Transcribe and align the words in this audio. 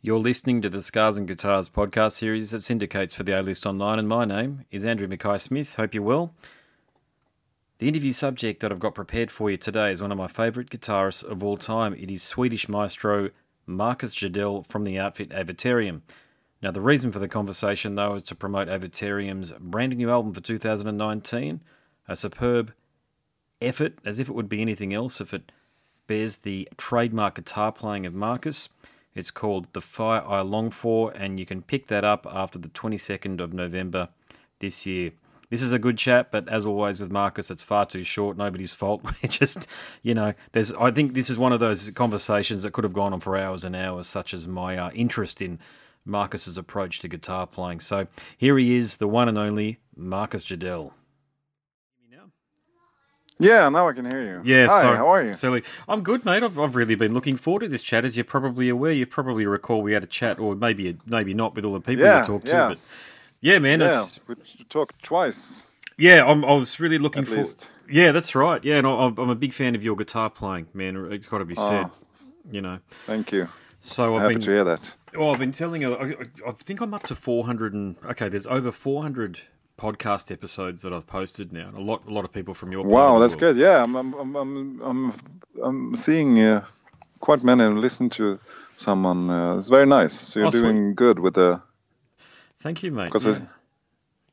You're 0.00 0.20
listening 0.20 0.62
to 0.62 0.70
the 0.70 0.80
Scars 0.80 1.16
and 1.16 1.26
Guitars 1.26 1.68
podcast 1.68 2.12
series 2.12 2.52
that 2.52 2.62
syndicates 2.62 3.16
for 3.16 3.24
the 3.24 3.36
A 3.36 3.42
List 3.42 3.66
Online, 3.66 3.98
and 3.98 4.08
my 4.08 4.24
name 4.24 4.64
is 4.70 4.84
Andrew 4.84 5.08
Mackay 5.08 5.38
Smith. 5.38 5.74
Hope 5.74 5.92
you're 5.92 6.04
well. 6.04 6.32
The 7.78 7.88
interview 7.88 8.12
subject 8.12 8.60
that 8.60 8.70
I've 8.70 8.78
got 8.78 8.94
prepared 8.94 9.28
for 9.28 9.50
you 9.50 9.56
today 9.56 9.90
is 9.90 10.00
one 10.00 10.12
of 10.12 10.18
my 10.18 10.28
favourite 10.28 10.70
guitarists 10.70 11.24
of 11.24 11.42
all 11.42 11.56
time. 11.56 11.94
It 11.94 12.12
is 12.12 12.22
Swedish 12.22 12.68
maestro 12.68 13.30
Marcus 13.66 14.14
Jidell 14.14 14.64
from 14.64 14.84
the 14.84 15.00
outfit 15.00 15.30
Avatarium. 15.30 16.02
Now, 16.62 16.70
the 16.70 16.80
reason 16.80 17.10
for 17.10 17.18
the 17.18 17.26
conversation, 17.26 17.96
though, 17.96 18.14
is 18.14 18.22
to 18.24 18.36
promote 18.36 18.68
Avatarium's 18.68 19.50
brand 19.58 19.96
new 19.96 20.10
album 20.10 20.32
for 20.32 20.40
2019, 20.40 21.60
a 22.06 22.14
superb 22.14 22.72
effort, 23.60 23.98
as 24.04 24.20
if 24.20 24.28
it 24.28 24.34
would 24.36 24.48
be 24.48 24.62
anything 24.62 24.94
else 24.94 25.20
if 25.20 25.34
it 25.34 25.50
bears 26.06 26.36
the 26.36 26.68
trademark 26.76 27.34
guitar 27.34 27.72
playing 27.72 28.06
of 28.06 28.14
Marcus. 28.14 28.68
It's 29.14 29.30
called 29.30 29.72
The 29.72 29.80
Fire 29.80 30.22
I 30.26 30.40
Long 30.40 30.70
For, 30.70 31.10
and 31.12 31.40
you 31.40 31.46
can 31.46 31.62
pick 31.62 31.88
that 31.88 32.04
up 32.04 32.26
after 32.30 32.58
the 32.58 32.68
22nd 32.68 33.40
of 33.40 33.52
November 33.52 34.08
this 34.60 34.86
year. 34.86 35.12
This 35.50 35.62
is 35.62 35.72
a 35.72 35.78
good 35.78 35.96
chat, 35.96 36.30
but 36.30 36.46
as 36.48 36.66
always 36.66 37.00
with 37.00 37.10
Marcus, 37.10 37.50
it's 37.50 37.62
far 37.62 37.86
too 37.86 38.04
short. 38.04 38.36
Nobody's 38.36 38.74
fault. 38.74 39.02
We're 39.22 39.28
just, 39.28 39.66
you 40.02 40.14
know, 40.14 40.34
there's. 40.52 40.72
I 40.72 40.90
think 40.90 41.14
this 41.14 41.30
is 41.30 41.38
one 41.38 41.52
of 41.52 41.60
those 41.60 41.90
conversations 41.90 42.62
that 42.62 42.72
could 42.72 42.84
have 42.84 42.92
gone 42.92 43.14
on 43.14 43.20
for 43.20 43.36
hours 43.36 43.64
and 43.64 43.74
hours, 43.74 44.06
such 44.06 44.34
as 44.34 44.46
my 44.46 44.76
uh, 44.76 44.90
interest 44.90 45.40
in 45.40 45.58
Marcus's 46.04 46.58
approach 46.58 46.98
to 47.00 47.08
guitar 47.08 47.46
playing. 47.46 47.80
So 47.80 48.08
here 48.36 48.58
he 48.58 48.76
is, 48.76 48.96
the 48.96 49.08
one 49.08 49.28
and 49.28 49.38
only 49.38 49.78
Marcus 49.96 50.44
Jidell. 50.44 50.92
Yeah, 53.38 53.68
now 53.68 53.88
I 53.88 53.92
can 53.92 54.04
hear 54.10 54.20
you. 54.22 54.42
Yeah, 54.44 54.66
Hi, 54.66 54.80
sorry. 54.80 54.96
how 54.96 55.08
are 55.08 55.24
you? 55.24 55.34
Silly. 55.34 55.62
I'm 55.88 56.02
good, 56.02 56.24
mate. 56.24 56.42
I've, 56.42 56.58
I've 56.58 56.74
really 56.74 56.96
been 56.96 57.14
looking 57.14 57.36
forward 57.36 57.60
to 57.60 57.68
this 57.68 57.82
chat. 57.82 58.04
As 58.04 58.16
you're 58.16 58.24
probably 58.24 58.68
aware, 58.68 58.92
you 58.92 59.06
probably 59.06 59.46
recall 59.46 59.80
we 59.82 59.92
had 59.92 60.02
a 60.02 60.08
chat, 60.08 60.38
or 60.38 60.54
maybe 60.56 60.96
maybe 61.06 61.34
not, 61.34 61.54
with 61.54 61.64
all 61.64 61.74
the 61.74 61.80
people 61.80 62.04
Yeah, 62.04 62.20
you 62.20 62.26
talked 62.26 62.48
yeah. 62.48 62.62
to. 62.62 62.74
But 62.74 62.78
yeah, 63.40 63.58
man. 63.60 63.80
yeah, 63.80 64.04
we 64.26 64.34
talked 64.68 65.02
twice 65.02 65.64
yeah, 65.98 66.24
I'm, 66.24 66.44
I 66.44 66.52
was 66.52 66.78
really 66.78 66.96
looking 66.96 67.24
for. 67.24 67.44
Yeah, 67.90 68.12
that's 68.12 68.34
right. 68.34 68.64
Yeah, 68.64 68.76
and 68.76 68.86
I, 68.86 68.90
I'm 69.06 69.30
a 69.30 69.34
big 69.34 69.52
fan 69.52 69.74
of 69.74 69.82
your 69.82 69.96
guitar 69.96 70.30
playing, 70.30 70.68
man. 70.72 71.08
It's 71.10 71.26
got 71.26 71.38
to 71.38 71.44
be 71.44 71.56
said. 71.56 71.86
Oh. 71.86 71.90
You 72.50 72.60
know. 72.60 72.78
Thank 73.06 73.32
you. 73.32 73.48
So 73.80 74.14
I've 74.14 74.22
Happy 74.22 74.34
been. 74.34 74.42
to 74.42 74.50
hear 74.50 74.64
that. 74.64 74.94
Oh, 75.16 75.32
I've 75.32 75.40
been 75.40 75.52
telling 75.52 75.82
you. 75.82 75.94
I, 75.94 76.04
I- 76.10 76.50
I 76.50 76.52
think 76.52 76.80
I'm 76.80 76.94
up 76.94 77.02
to 77.04 77.14
400 77.16 77.74
and 77.74 77.96
okay. 78.10 78.28
There's 78.28 78.46
over 78.46 78.70
400 78.70 79.40
podcast 79.78 80.30
episodes 80.30 80.82
that 80.82 80.92
I've 80.92 81.06
posted 81.06 81.52
now. 81.52 81.70
A 81.76 81.80
lot, 81.80 82.02
a 82.06 82.10
lot 82.10 82.24
of 82.24 82.32
people 82.32 82.52
from 82.54 82.72
your 82.72 82.84
Wow, 82.84 83.18
that's 83.18 83.36
good. 83.36 83.56
Yeah, 83.56 83.82
I'm 83.84 83.94
I'm 83.96 84.14
I'm 84.14 84.80
I'm 84.82 85.12
I'm, 85.62 85.96
seeing 85.96 86.40
uh, 86.40 86.64
quite 87.20 87.42
many 87.44 87.64
and 87.64 87.80
listen 87.80 88.10
to 88.10 88.38
someone. 88.76 89.30
Uh, 89.30 89.56
it's 89.56 89.68
very 89.68 89.86
nice. 89.86 90.12
So 90.12 90.40
you're 90.40 90.48
Oh, 90.48 90.50
sweet. 90.50 90.60
doing 90.62 90.94
good 90.94 91.18
with 91.20 91.34
the 91.34 91.62
Thank 92.60 92.82
you, 92.82 92.90
mate. 92.90 93.12
Yeah. 93.14 93.30
it's, 93.30 93.40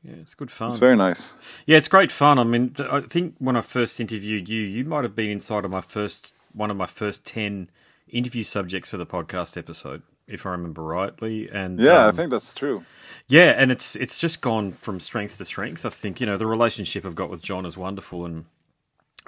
yeah, 0.02 0.14
it's 0.22 0.34
good 0.34 0.50
fun. 0.50 0.68
it's 0.68 0.76
very 0.78 0.96
nice. 0.96 1.34
Yeah, 1.64 1.78
it's 1.78 1.88
great 1.88 2.10
fun. 2.12 2.38
I 2.38 2.44
mean, 2.44 2.74
I 2.78 3.00
think 3.00 3.34
when 3.38 3.56
I 3.56 3.60
first 3.60 4.00
interviewed 4.00 4.48
you, 4.48 4.60
you 4.60 4.84
might 4.84 5.04
have 5.04 5.14
been 5.14 5.30
inside 5.30 5.64
of 5.64 5.70
my 5.70 5.80
first 5.80 6.34
one 6.52 6.70
of 6.70 6.76
my 6.76 6.86
first 6.86 7.24
ten 7.24 7.70
interview 8.08 8.42
subjects 8.42 8.90
for 8.90 8.96
the 8.98 9.06
podcast 9.06 9.56
episode, 9.56 10.02
if 10.28 10.46
I 10.46 10.50
remember 10.50 10.82
rightly. 10.82 11.48
And 11.50 11.80
Yeah, 11.80 12.08
I 12.08 12.12
um, 12.12 12.12
think 12.12 12.30
that's 12.30 12.54
true. 12.54 12.86
yeah, 13.28 13.52
and 13.56 13.72
it's 13.72 13.96
it's 13.96 14.18
just 14.18 14.40
gone 14.40 14.72
from 14.72 15.00
strength 15.00 15.38
to 15.38 15.44
strength. 15.44 15.86
I 15.86 15.90
think 15.90 16.20
you 16.20 16.26
know 16.26 16.36
the 16.38 16.46
relationship 16.46 17.04
I've 17.06 17.14
got 17.16 17.30
with 17.30 17.42
John 17.42 17.66
is 17.66 17.76
wonderful, 17.76 18.24
and 18.26 18.46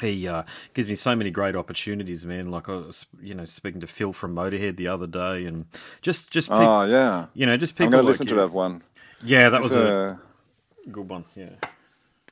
he 0.01 0.29
uh, 0.29 0.45
gives 0.75 0.89
me 0.89 0.95
so 0.97 1.17
many 1.17 1.31
great 1.31 1.57
opportunities, 1.57 2.25
man. 2.25 2.51
Like 2.51 2.69
I 2.69 2.73
was, 2.75 3.07
you 3.21 3.35
know, 3.35 3.45
speaking 3.47 3.81
to 3.83 3.87
Phil 3.89 4.13
from 4.13 4.35
Motorhead 4.35 4.77
the 4.77 4.89
other 4.89 5.07
day, 5.09 5.47
and 5.47 5.67
just 6.03 6.31
just 6.31 6.55
pick, 6.55 6.71
Oh 6.71 6.85
yeah, 6.85 7.27
you 7.35 7.47
know, 7.47 7.57
just 7.57 7.77
people. 7.77 7.87
I'm 7.87 7.91
people. 7.91 8.01
gonna 8.01 8.03
like 8.03 8.07
listen 8.07 8.27
to 8.29 8.35
that 8.37 8.53
one. 8.53 8.83
Yeah, 9.23 9.51
that 9.51 9.63
It's, 9.63 9.65
was 9.65 9.77
a 9.77 9.87
uh, 9.87 10.17
good 10.91 11.09
one. 11.11 11.25
Yeah. 11.37 11.51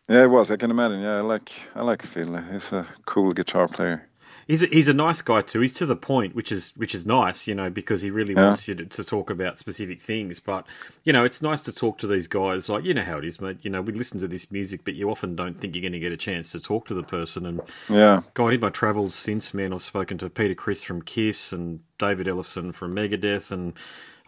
yeah, 0.09 0.25
it 0.25 0.31
was. 0.31 0.50
I 0.50 0.56
can 0.56 0.70
imagine. 0.70 1.00
Yeah, 1.03 1.19
I 1.19 1.22
like 1.22 1.53
I 1.75 1.82
like 1.82 2.03
Phil. 2.05 2.37
He's 2.53 2.72
a 2.72 2.87
cool 3.06 3.32
guitar 3.34 3.69
player. 3.69 4.09
He's 4.49 4.62
a, 4.62 4.67
he's 4.67 4.87
a 4.87 4.95
nice 4.95 5.23
guy 5.23 5.41
too. 5.43 5.61
He's 5.61 5.73
to 5.75 5.87
the 5.87 5.97
point, 5.97 6.37
which 6.37 6.53
is 6.53 6.73
which 6.77 6.95
is 6.95 7.05
nice, 7.05 7.49
you 7.49 7.55
know, 7.55 7.69
because 7.69 8.03
he 8.03 8.11
really 8.11 8.33
Yeah. 8.33 8.47
wants 8.47 8.69
you 8.69 8.77
to, 8.77 8.87
to 8.87 9.03
talk 9.03 9.29
about 9.29 9.59
specific 9.59 10.01
things. 10.01 10.39
But 10.39 10.65
you 11.03 11.12
know, 11.12 11.25
it's 11.25 11.43
nice 11.43 11.62
to 11.62 11.73
talk 11.73 11.99
to 11.99 12.07
these 12.07 12.29
guys. 12.29 12.69
Like 12.69 12.85
you 12.85 12.95
know 12.95 13.03
how 13.03 13.19
it 13.19 13.25
is, 13.25 13.41
mate. 13.41 13.59
You 13.62 13.71
know, 13.71 13.83
we 13.83 13.93
listen 13.93 14.21
to 14.21 14.29
this 14.29 14.53
music, 14.53 14.83
but 14.85 14.95
you 14.95 15.11
often 15.11 15.35
don't 15.35 15.61
think 15.61 15.75
you're 15.75 15.83
going 15.83 15.93
to 15.93 15.99
get 15.99 16.12
a 16.12 16.17
chance 16.17 16.53
to 16.53 16.61
talk 16.61 16.87
to 16.87 16.95
the 16.95 17.03
person. 17.03 17.45
And 17.45 17.61
Yeah, 17.89 18.21
God, 18.35 18.53
in 18.53 18.61
my 18.61 18.71
travels 18.71 19.17
since, 19.17 19.53
man, 19.53 19.73
I've 19.73 19.83
spoken 19.83 20.17
to 20.19 20.31
Peter 20.31 20.55
Criss 20.55 20.85
from 20.85 21.03
Kiss 21.03 21.53
and 21.53 21.81
David 21.99 22.29
Ellefson 22.29 22.73
from 22.73 22.95
Megadeth, 22.95 23.51
and 23.51 23.73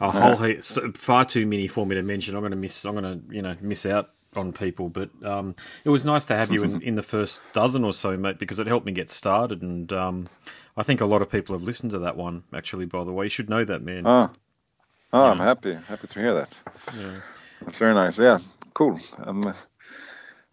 a 0.01 0.11
whole 0.11 0.37
heap, 0.37 0.62
far 0.97 1.25
too 1.25 1.47
many 1.47 1.69
for 1.69 1.87
me 1.87 1.95
to 1.95 2.03
mention. 2.03 2.34
I'm 2.34 2.41
going 2.43 2.51
to 2.51 2.57
miss. 2.57 2.84
I'm 2.84 2.95
going 2.97 3.05
to 3.28 3.34
you 3.34 3.43
know 3.43 3.55
miss 3.61 3.87
out 3.87 4.11
on 4.38 4.53
people, 4.53 4.88
but 4.88 5.10
um, 5.25 5.54
it 5.84 5.91
was 5.91 6.04
nice 6.04 6.25
to 6.26 6.37
have 6.37 6.50
you 6.50 6.62
in, 6.62 6.81
in 6.91 6.94
the 6.94 7.03
first 7.03 7.41
dozen 7.53 7.84
or 7.84 7.93
so, 7.93 8.16
mate, 8.16 8.38
because 8.38 8.59
it 8.59 8.66
helped 8.66 8.87
me 8.87 8.93
get 8.93 9.10
started. 9.10 9.62
And 9.62 9.93
um, 9.93 10.26
I 10.76 10.82
think 10.82 11.00
a 11.00 11.06
lot 11.06 11.22
of 11.22 11.31
people 11.31 11.54
have 11.54 11.62
listened 11.62 11.91
to 11.93 11.99
that 12.00 12.16
one. 12.16 12.44
Actually, 12.54 12.87
by 12.87 13.04
the 13.04 13.12
way, 13.12 13.27
you 13.27 13.31
should 13.31 13.50
know 13.50 13.65
that, 13.65 13.82
man. 13.82 14.06
Oh, 14.06 14.31
oh, 15.12 15.25
I'm 15.25 15.38
happy. 15.38 15.75
Happy 15.75 16.06
to 16.06 16.21
hear 16.21 16.34
that. 16.34 16.60
Yeah. 16.97 17.16
That's 17.60 17.78
very 17.78 17.94
nice. 17.94 18.19
Yeah, 18.19 18.38
cool. 18.72 18.98
I'm 19.19 19.43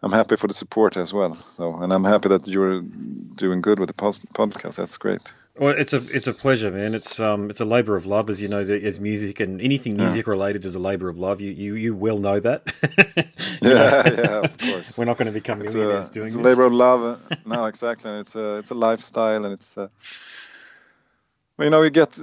I'm 0.02 0.12
happy 0.12 0.36
for 0.36 0.46
the 0.46 0.54
support 0.54 0.96
as 0.96 1.12
well. 1.12 1.34
So, 1.50 1.76
and 1.76 1.92
I'm 1.92 2.04
happy 2.04 2.28
that 2.28 2.46
you're 2.46 2.80
doing 2.80 3.60
good 3.60 3.78
with 3.78 3.88
the 3.88 3.94
podcast. 3.94 4.76
That's 4.76 4.98
great. 4.98 5.32
Well, 5.58 5.74
it's 5.78 5.92
a 5.94 6.06
it's 6.14 6.26
a 6.26 6.34
pleasure, 6.34 6.70
man. 6.70 6.94
It's 6.94 7.18
um 7.18 7.48
it's 7.48 7.60
a 7.60 7.64
labour 7.64 7.96
of 7.96 8.04
love, 8.04 8.28
as 8.28 8.42
you 8.42 8.48
know, 8.48 8.62
the- 8.64 8.84
as 8.84 9.00
music 9.00 9.40
and 9.40 9.60
anything 9.60 9.96
music 9.96 10.26
related 10.26 10.64
is 10.66 10.74
a 10.74 10.78
labour 10.78 11.08
of 11.08 11.18
love. 11.18 11.40
You 11.40 11.50
you 11.50 11.74
you 11.74 11.94
well 11.94 12.18
know 12.18 12.40
that. 12.40 12.62
Yeah, 13.62 14.08
yeah, 14.08 14.40
of 14.44 14.58
course. 14.58 14.98
We're 14.98 15.06
not 15.06 15.16
going 15.16 15.26
to 15.26 15.32
become 15.32 15.62
It's 15.62 15.74
millionaires 15.74 16.08
a, 16.10 16.12
doing 16.12 16.26
it's 16.26 16.34
a 16.34 16.38
this. 16.38 16.46
labor 16.46 16.64
of 16.66 16.72
love. 16.72 17.20
No, 17.46 17.64
exactly. 17.66 18.10
It's 18.20 18.34
a 18.36 18.56
it's 18.58 18.70
a 18.70 18.74
lifestyle, 18.74 19.44
and 19.44 19.54
it's 19.54 19.76
a, 19.76 19.90
you 21.58 21.70
know 21.70 21.82
you 21.82 21.90
get. 21.90 22.18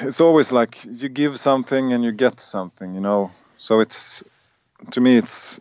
It's 0.00 0.20
always 0.20 0.50
like 0.50 0.82
you 0.84 1.08
give 1.10 1.38
something 1.38 1.92
and 1.92 2.02
you 2.02 2.12
get 2.12 2.40
something. 2.40 2.94
You 2.94 3.00
know, 3.00 3.30
so 3.58 3.80
it's 3.80 4.24
to 4.92 5.00
me 5.00 5.18
it's 5.18 5.60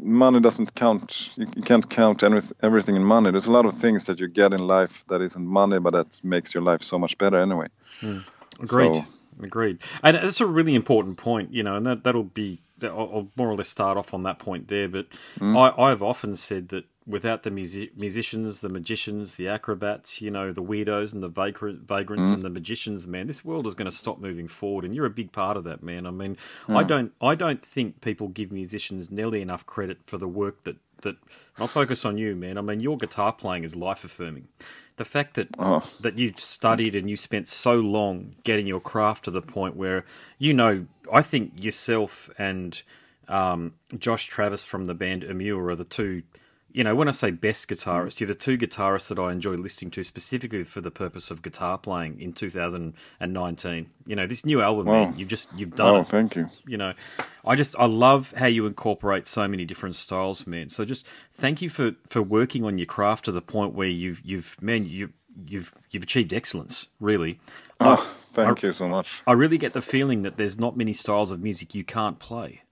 money 0.00 0.40
doesn't 0.40 0.74
count. 0.74 1.30
You, 1.36 1.46
you 1.56 1.62
can't 1.62 1.88
count 1.88 2.20
everyth- 2.20 2.52
everything 2.62 2.96
in 2.96 3.04
money. 3.04 3.30
There's 3.30 3.46
a 3.46 3.52
lot 3.52 3.66
of 3.66 3.76
things 3.76 4.06
that 4.06 4.20
you 4.20 4.28
get 4.28 4.52
in 4.52 4.66
life 4.66 5.04
that 5.08 5.20
isn't 5.20 5.46
money, 5.46 5.78
but 5.78 5.92
that 5.92 6.20
makes 6.24 6.54
your 6.54 6.62
life 6.62 6.82
so 6.82 6.98
much 6.98 7.18
better 7.18 7.40
anyway. 7.40 7.68
Hmm. 8.00 8.18
Agreed. 8.60 8.94
So- 8.94 9.04
Agreed. 9.40 9.78
And 10.02 10.16
that's 10.16 10.40
a 10.40 10.46
really 10.46 10.74
important 10.74 11.16
point, 11.16 11.52
you 11.52 11.62
know, 11.62 11.76
and 11.76 11.86
that, 11.86 12.02
that'll 12.02 12.24
be, 12.24 12.60
I'll, 12.82 12.90
I'll 12.90 13.28
more 13.36 13.48
or 13.48 13.54
less 13.54 13.68
start 13.68 13.96
off 13.96 14.12
on 14.12 14.24
that 14.24 14.40
point 14.40 14.66
there. 14.66 14.88
But 14.88 15.06
hmm. 15.38 15.56
I, 15.56 15.72
I've 15.78 16.02
often 16.02 16.36
said 16.36 16.70
that 16.70 16.84
without 17.08 17.42
the 17.42 17.50
music, 17.50 17.96
musicians, 17.96 18.60
the 18.60 18.68
magicians, 18.68 19.36
the 19.36 19.48
acrobats, 19.48 20.20
you 20.20 20.30
know, 20.30 20.52
the 20.52 20.62
weirdos 20.62 21.14
and 21.14 21.22
the 21.22 21.28
vagrant, 21.28 21.88
vagrants 21.88 22.30
and 22.34 22.42
the 22.42 22.50
magicians, 22.50 23.06
man, 23.06 23.26
this 23.26 23.42
world 23.44 23.66
is 23.66 23.74
going 23.74 23.90
to 23.90 23.96
stop 23.96 24.20
moving 24.20 24.46
forward. 24.46 24.84
And 24.84 24.94
you're 24.94 25.06
a 25.06 25.10
big 25.10 25.32
part 25.32 25.56
of 25.56 25.64
that, 25.64 25.82
man. 25.82 26.06
I 26.06 26.10
mean, 26.10 26.36
I 26.68 26.82
don't, 26.84 27.12
I 27.22 27.34
don't 27.34 27.64
think 27.64 28.02
people 28.02 28.28
give 28.28 28.52
musicians 28.52 29.10
nearly 29.10 29.40
enough 29.40 29.64
credit 29.64 29.98
for 30.06 30.18
the 30.18 30.28
work 30.28 30.64
that, 30.64 30.76
that, 31.00 31.16
I'll 31.56 31.66
focus 31.66 32.04
on 32.04 32.18
you, 32.18 32.36
man. 32.36 32.58
I 32.58 32.60
mean, 32.60 32.80
your 32.80 32.98
guitar 32.98 33.32
playing 33.32 33.64
is 33.64 33.74
life 33.74 34.04
affirming. 34.04 34.48
The 34.96 35.04
fact 35.06 35.34
that 35.34 35.48
Oh, 35.58 35.88
that 36.00 36.18
you've 36.18 36.40
studied 36.40 36.94
and 36.94 37.08
you 37.08 37.16
spent 37.16 37.48
so 37.48 37.74
long 37.74 38.34
getting 38.42 38.66
your 38.66 38.80
craft 38.80 39.24
to 39.26 39.30
the 39.30 39.40
point 39.40 39.76
where 39.76 40.04
you 40.38 40.52
know 40.52 40.86
I 41.12 41.22
think 41.22 41.52
yourself 41.56 42.28
and 42.36 42.82
um, 43.28 43.74
Josh 43.96 44.26
Travis 44.26 44.64
from 44.64 44.86
the 44.86 44.94
band 44.94 45.22
Emmure 45.22 45.70
are 45.70 45.76
the 45.76 45.84
two 45.84 46.24
you 46.78 46.84
know 46.84 46.94
when 46.94 47.08
I 47.08 47.10
say 47.10 47.32
best 47.32 47.68
hmm. 47.68 47.74
guitarist, 47.74 48.20
you're 48.20 48.28
the 48.28 48.36
two 48.36 48.56
guitarists 48.56 49.08
that 49.08 49.18
I 49.18 49.32
enjoy 49.32 49.56
listening 49.56 49.90
to 49.90 50.04
specifically 50.04 50.62
for 50.62 50.80
the 50.80 50.92
purpose 50.92 51.28
of 51.32 51.42
guitar 51.42 51.76
playing 51.76 52.20
in 52.20 52.32
2019 52.32 53.90
you 54.06 54.14
know 54.14 54.26
this 54.28 54.46
new 54.46 54.62
album 54.62 54.86
man, 54.86 55.14
you've 55.16 55.28
just 55.28 55.48
you've 55.56 55.74
done 55.74 55.96
oh, 55.96 56.00
it. 56.02 56.08
thank 56.08 56.36
you. 56.36 56.48
you 56.66 56.76
know 56.76 56.94
i 57.44 57.56
just 57.56 57.74
i 57.78 57.84
love 57.84 58.32
how 58.36 58.46
you 58.46 58.64
incorporate 58.64 59.26
so 59.26 59.48
many 59.48 59.64
different 59.64 59.96
styles 59.96 60.46
man. 60.46 60.70
So 60.70 60.84
just 60.84 61.04
thank 61.32 61.60
you 61.60 61.68
for 61.68 61.96
for 62.08 62.22
working 62.22 62.64
on 62.64 62.78
your 62.78 62.86
craft 62.86 63.24
to 63.24 63.32
the 63.32 63.42
point 63.42 63.74
where 63.74 63.88
you've 63.88 64.20
you've 64.24 64.56
man 64.62 64.86
you 64.86 65.12
you've 65.46 65.74
you've 65.90 66.04
achieved 66.04 66.32
excellence 66.32 66.86
really. 67.00 67.40
Oh, 67.80 68.16
thank 68.32 68.62
you 68.62 68.72
so 68.72 68.88
much. 68.88 69.22
i 69.26 69.32
really 69.32 69.58
get 69.58 69.72
the 69.72 69.82
feeling 69.82 70.22
that 70.22 70.36
there's 70.36 70.58
not 70.58 70.76
many 70.76 70.92
styles 70.92 71.30
of 71.30 71.40
music 71.40 71.74
you 71.74 71.84
can't 71.84 72.18
play 72.18 72.62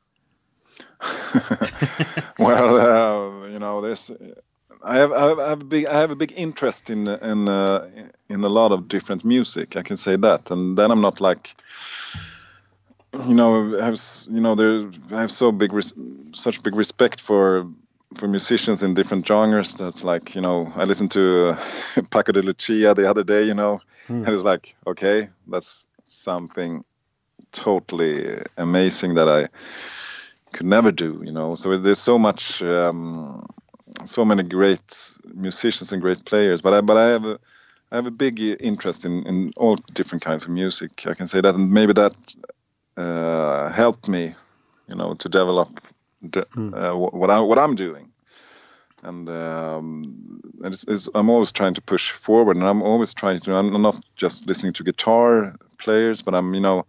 well, 2.39 2.77
uh, 2.77 3.49
you 3.49 3.59
know, 3.59 3.81
there's. 3.81 4.11
I 4.83 4.97
have, 4.97 5.13
I 5.13 5.29
have, 5.29 5.39
I 5.39 5.49
have 5.49 5.61
a 5.63 5.65
big, 5.65 5.87
I 5.87 5.99
have 5.99 6.11
a 6.11 6.17
big 6.17 6.33
interest 6.37 6.91
in 6.91 7.09
in 7.09 7.49
uh, 7.49 7.89
in 8.29 8.45
a 8.45 8.49
lot 8.49 8.73
of 8.73 8.89
different 8.89 9.25
music. 9.25 9.77
I 9.77 9.83
can 9.83 9.97
say 9.97 10.17
that, 10.17 10.51
and 10.51 10.77
then 10.77 10.91
I'm 10.91 11.01
not 11.01 11.21
like, 11.21 11.57
you 13.27 13.35
know, 13.35 13.79
I 13.81 13.85
have, 13.85 14.01
you 14.29 14.41
know, 14.41 14.55
there, 14.55 14.91
I 15.11 15.21
have 15.21 15.33
so 15.33 15.51
big, 15.53 15.73
res- 15.73 15.95
such 16.35 16.63
big 16.63 16.75
respect 16.75 17.21
for 17.21 17.67
for 18.15 18.29
musicians 18.29 18.83
in 18.83 18.95
different 18.95 19.27
genres. 19.27 19.75
That's 19.75 20.05
like, 20.05 20.35
you 20.35 20.41
know, 20.41 20.73
I 20.77 20.85
listened 20.85 21.11
to 21.13 21.51
uh, 21.51 22.03
Paco 22.11 22.33
de 22.33 22.43
Lucia 22.43 22.95
the 22.95 23.09
other 23.11 23.25
day, 23.25 23.45
you 23.45 23.55
know, 23.55 23.81
and 24.09 24.29
it's 24.29 24.45
like, 24.45 24.77
okay, 24.87 25.29
that's 25.47 25.87
something 26.05 26.85
totally 27.53 28.43
amazing 28.57 29.15
that 29.15 29.29
I 29.29 29.49
could 30.57 30.67
never 30.67 30.93
do. 30.93 31.23
You 31.25 31.33
know, 31.33 31.55
so 31.57 31.79
there's 31.79 32.03
so 32.03 32.19
much, 32.19 32.63
um, 32.63 33.47
so 34.05 34.25
many 34.25 34.43
great 34.43 35.13
musicians 35.35 35.93
and 35.93 36.03
great 36.03 36.25
players. 36.25 36.63
But 36.63 36.75
I, 36.75 36.81
but 36.81 36.97
I 36.97 37.07
have 37.13 37.25
a, 37.25 37.39
I 37.93 37.97
have 37.97 38.07
a 38.07 38.11
big 38.11 38.41
interest 38.41 39.05
in 39.05 39.27
in 39.27 39.53
all 39.57 39.77
different 39.95 40.25
kinds 40.25 40.45
of 40.45 40.51
music. 40.51 41.07
I 41.07 41.15
can 41.15 41.27
say 41.27 41.41
that, 41.41 41.55
and 41.55 41.71
maybe 41.71 41.93
that 41.93 42.15
uh, 42.97 43.71
helped 43.73 44.09
me, 44.09 44.35
you 44.89 44.97
know, 44.97 45.15
to 45.15 45.29
develop 45.29 45.69
the, 46.23 46.47
mm. 46.57 46.73
uh, 46.75 46.97
what 46.97 47.31
I 47.31 47.41
what 47.41 47.59
I'm 47.59 47.77
doing. 47.77 48.13
And, 49.03 49.29
um, 49.29 50.41
and 50.65 50.75
it's, 50.75 50.85
it's, 50.89 51.09
I'm 51.15 51.31
always 51.31 51.53
trying 51.53 51.75
to 51.75 51.83
push 51.83 52.11
forward, 52.11 52.57
and 52.57 52.67
I'm 52.67 52.83
always 52.83 53.15
trying 53.15 53.41
to. 53.41 53.55
I'm 53.55 53.83
not 53.83 54.03
just 54.17 54.47
listening 54.49 54.73
to 54.73 54.85
guitar 54.85 55.55
players, 55.79 56.23
but 56.23 56.35
I'm, 56.35 56.55
you 56.55 56.61
know, 56.61 56.87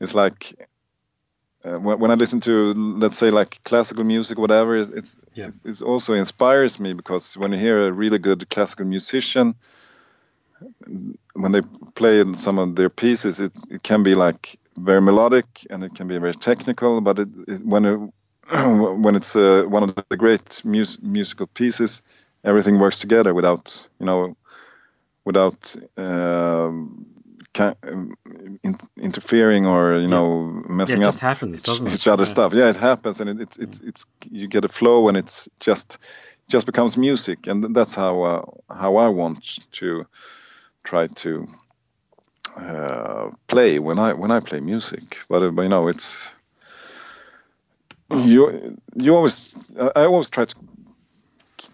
it's 0.00 0.14
like 0.14 0.56
uh, 1.66 1.78
when, 1.78 1.98
when, 1.98 2.10
I 2.10 2.14
listen 2.14 2.40
to, 2.40 2.74
let's 2.74 3.18
say, 3.18 3.30
like 3.30 3.62
classical 3.64 4.04
music, 4.04 4.38
whatever, 4.38 4.76
it's 4.76 5.18
yeah. 5.34 5.50
it 5.64 5.82
also 5.82 6.14
inspires 6.14 6.78
me 6.78 6.92
because 6.92 7.36
when 7.36 7.52
you 7.52 7.58
hear 7.58 7.88
a 7.88 7.92
really 7.92 8.18
good 8.18 8.48
classical 8.50 8.86
musician, 8.86 9.54
when 11.34 11.52
they 11.52 11.62
play 11.94 12.24
some 12.34 12.58
of 12.58 12.76
their 12.76 12.90
pieces, 12.90 13.40
it, 13.40 13.52
it 13.70 13.82
can 13.82 14.02
be 14.02 14.14
like 14.14 14.58
very 14.76 15.00
melodic 15.00 15.66
and 15.70 15.82
it 15.82 15.94
can 15.94 16.08
be 16.08 16.18
very 16.18 16.34
technical. 16.34 17.00
But 17.00 17.18
it, 17.18 17.28
it, 17.48 17.66
when 17.66 17.84
it, 17.84 17.98
when 19.02 19.16
it's 19.16 19.34
uh, 19.34 19.64
one 19.66 19.82
of 19.82 19.94
the 20.08 20.16
great 20.16 20.64
mus- 20.64 21.00
musical 21.02 21.46
pieces, 21.46 22.02
everything 22.44 22.78
works 22.78 23.00
together 23.00 23.34
without 23.34 23.88
you 23.98 24.06
know 24.06 24.36
without 25.24 25.74
um, 25.96 27.06
in, 27.60 28.78
interfering 29.00 29.66
or 29.66 29.98
you 29.98 30.08
know 30.08 30.44
messing 30.68 31.02
yeah, 31.02 31.08
up 31.08 31.14
happens, 31.16 31.68
each, 31.68 31.94
each 31.94 32.08
other 32.08 32.24
yeah. 32.24 32.28
stuff. 32.28 32.54
Yeah, 32.54 32.68
it 32.70 32.76
happens, 32.76 33.20
and 33.20 33.30
it, 33.30 33.40
it's 33.40 33.56
it's 33.56 33.80
it's 33.80 34.06
you 34.30 34.48
get 34.48 34.64
a 34.64 34.68
flow, 34.68 35.08
and 35.08 35.16
it's 35.16 35.48
just 35.60 35.98
just 36.48 36.66
becomes 36.66 36.96
music, 36.96 37.46
and 37.46 37.74
that's 37.74 37.94
how 37.94 38.22
uh, 38.22 38.44
how 38.70 38.96
I 38.96 39.08
want 39.08 39.60
to 39.72 40.06
try 40.84 41.08
to 41.08 41.46
uh, 42.56 43.30
play 43.46 43.78
when 43.78 43.98
I 43.98 44.12
when 44.12 44.30
I 44.30 44.40
play 44.40 44.60
music. 44.60 45.18
But, 45.28 45.42
uh, 45.42 45.50
but 45.50 45.62
you 45.62 45.68
know, 45.68 45.88
it's 45.88 46.30
you 48.10 48.78
you 48.94 49.14
always 49.14 49.54
I 49.78 50.04
always 50.04 50.30
try 50.30 50.44
to 50.44 50.54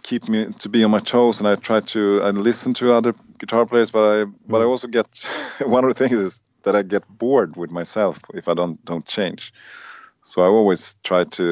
keep 0.02 0.28
me 0.28 0.46
to 0.60 0.68
be 0.68 0.84
on 0.84 0.90
my 0.90 1.00
toes, 1.00 1.38
and 1.38 1.48
I 1.48 1.56
try 1.56 1.80
to 1.80 2.22
I 2.22 2.30
listen 2.30 2.74
to 2.74 2.92
other 2.94 3.14
guitar 3.42 3.66
players, 3.66 3.90
but 3.90 4.04
I 4.04 4.24
but 4.24 4.60
I 4.60 4.64
mm. 4.64 4.68
also 4.68 4.86
get 4.86 5.08
one 5.66 5.84
of 5.84 5.90
the 5.92 5.98
things 5.98 6.18
is 6.18 6.42
that 6.62 6.76
I 6.76 6.82
get 6.82 7.04
bored 7.08 7.56
with 7.56 7.70
myself 7.70 8.20
if 8.32 8.48
I 8.48 8.54
don't 8.54 8.82
don't 8.84 9.04
change. 9.04 9.52
So 10.24 10.42
I 10.42 10.46
always 10.46 10.96
try 11.02 11.24
to 11.38 11.48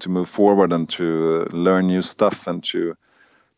to 0.00 0.08
move 0.08 0.28
forward 0.28 0.72
and 0.72 0.88
to 0.90 1.46
learn 1.50 1.86
new 1.86 2.02
stuff 2.02 2.46
and 2.46 2.62
to 2.64 2.94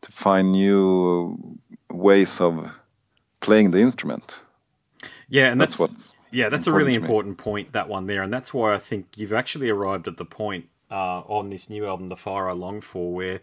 to 0.01 0.11
find 0.11 0.53
new 0.53 1.59
ways 1.91 2.39
of 2.41 2.71
playing 3.39 3.71
the 3.71 3.79
instrument. 3.79 4.39
Yeah, 5.27 5.51
and 5.51 5.59
that's, 5.59 5.75
that's 5.75 5.79
what's 5.79 6.15
yeah, 6.31 6.49
that's 6.49 6.67
a 6.67 6.73
really 6.73 6.93
important 6.93 7.37
point 7.37 7.73
that 7.73 7.89
one 7.89 8.07
there, 8.07 8.23
and 8.23 8.31
that's 8.31 8.53
why 8.53 8.73
I 8.73 8.79
think 8.79 9.17
you've 9.17 9.33
actually 9.33 9.69
arrived 9.69 10.07
at 10.07 10.17
the 10.17 10.25
point 10.25 10.65
uh, 10.89 11.21
on 11.27 11.49
this 11.49 11.69
new 11.69 11.85
album, 11.85 12.07
The 12.07 12.15
Fire 12.15 12.49
I 12.49 12.53
Long 12.53 12.79
For, 12.81 13.13
where 13.13 13.41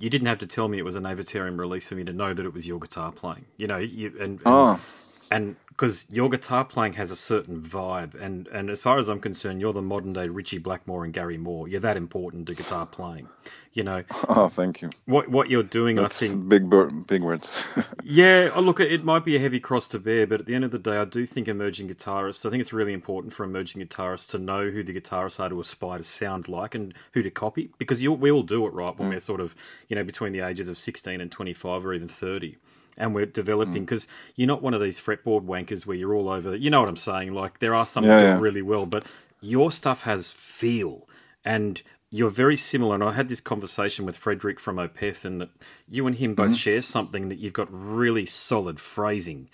you 0.00 0.10
didn't 0.10 0.26
have 0.26 0.38
to 0.38 0.46
tell 0.46 0.66
me 0.66 0.78
it 0.78 0.84
was 0.84 0.96
a 0.96 1.00
Avatarium 1.00 1.58
release 1.58 1.86
for 1.86 1.94
me 1.94 2.04
to 2.04 2.12
know 2.12 2.34
that 2.34 2.44
it 2.44 2.52
was 2.52 2.66
your 2.66 2.80
guitar 2.80 3.12
playing. 3.12 3.44
You 3.56 3.66
know, 3.68 3.76
you, 3.76 4.08
and, 4.18 4.30
and 4.30 4.42
oh 4.46 4.80
and 5.30 5.56
because 5.68 6.04
your 6.10 6.28
guitar 6.28 6.62
playing 6.62 6.92
has 6.94 7.10
a 7.10 7.16
certain 7.16 7.62
vibe, 7.62 8.20
and 8.20 8.48
and 8.48 8.68
as 8.68 8.82
far 8.82 8.98
as 8.98 9.08
I'm 9.08 9.20
concerned, 9.20 9.62
you're 9.62 9.72
the 9.72 9.80
modern 9.80 10.12
day 10.12 10.28
Ritchie 10.28 10.58
Blackmore 10.58 11.04
and 11.04 11.14
Gary 11.14 11.38
Moore. 11.38 11.68
You're 11.68 11.80
that 11.80 11.96
important 11.96 12.48
to 12.48 12.54
guitar 12.54 12.84
playing, 12.84 13.28
you 13.72 13.82
know. 13.82 14.04
Oh, 14.28 14.48
thank 14.48 14.82
you. 14.82 14.90
What 15.06 15.28
what 15.28 15.48
you're 15.48 15.62
doing, 15.62 15.96
That's 15.96 16.22
I 16.22 16.26
think, 16.28 16.48
big 16.48 16.70
big 17.06 17.22
words. 17.22 17.64
yeah, 18.04 18.50
oh, 18.54 18.60
look, 18.60 18.78
it 18.80 19.04
might 19.04 19.24
be 19.24 19.36
a 19.36 19.38
heavy 19.38 19.58
cross 19.58 19.88
to 19.88 19.98
bear, 19.98 20.26
but 20.26 20.40
at 20.40 20.46
the 20.46 20.54
end 20.54 20.64
of 20.64 20.70
the 20.70 20.78
day, 20.78 20.98
I 20.98 21.04
do 21.04 21.24
think 21.24 21.48
emerging 21.48 21.88
guitarists. 21.88 22.44
I 22.44 22.50
think 22.50 22.60
it's 22.60 22.72
really 22.72 22.92
important 22.92 23.32
for 23.32 23.44
emerging 23.44 23.80
guitarists 23.80 24.28
to 24.30 24.38
know 24.38 24.70
who 24.70 24.82
the 24.82 24.92
guitarists 24.92 25.40
are 25.40 25.48
to 25.48 25.60
aspire 25.60 25.98
to 25.98 26.04
sound 26.04 26.48
like 26.48 26.74
and 26.74 26.92
who 27.12 27.22
to 27.22 27.30
copy, 27.30 27.70
because 27.78 28.02
you, 28.02 28.12
we 28.12 28.30
all 28.30 28.42
do 28.42 28.66
it 28.66 28.74
right 28.74 28.98
when 28.98 29.08
mm. 29.08 29.12
we're 29.14 29.20
sort 29.20 29.40
of 29.40 29.56
you 29.88 29.96
know 29.96 30.04
between 30.04 30.32
the 30.32 30.40
ages 30.40 30.68
of 30.68 30.76
16 30.76 31.20
and 31.20 31.32
25 31.32 31.86
or 31.86 31.94
even 31.94 32.08
30 32.08 32.58
and 32.96 33.14
we're 33.14 33.26
developing 33.26 33.84
because 33.84 34.06
mm. 34.06 34.10
you're 34.36 34.48
not 34.48 34.62
one 34.62 34.74
of 34.74 34.80
these 34.80 34.98
fretboard 34.98 35.44
wankers 35.44 35.86
where 35.86 35.96
you're 35.96 36.14
all 36.14 36.28
over. 36.28 36.54
You 36.54 36.70
know 36.70 36.80
what 36.80 36.88
I'm 36.88 36.96
saying? 36.96 37.32
Like 37.32 37.58
there 37.60 37.74
are 37.74 37.86
some 37.86 38.04
yeah, 38.04 38.20
that 38.20 38.36
do 38.36 38.42
really 38.42 38.62
well, 38.62 38.86
but 38.86 39.04
your 39.40 39.72
stuff 39.72 40.02
has 40.02 40.32
feel 40.32 41.08
and 41.44 41.82
you're 42.10 42.30
very 42.30 42.56
similar. 42.56 42.94
And 42.94 43.04
I 43.04 43.12
had 43.12 43.28
this 43.28 43.40
conversation 43.40 44.04
with 44.04 44.16
Frederick 44.16 44.58
from 44.58 44.76
Opeth, 44.76 45.24
and 45.24 45.40
that 45.40 45.50
you 45.88 46.06
and 46.06 46.16
him 46.16 46.34
both 46.34 46.48
mm-hmm. 46.48 46.54
share 46.56 46.82
something 46.82 47.28
that 47.28 47.38
you've 47.38 47.52
got 47.52 47.68
really 47.70 48.26
solid 48.26 48.80
phrasing. 48.80 49.48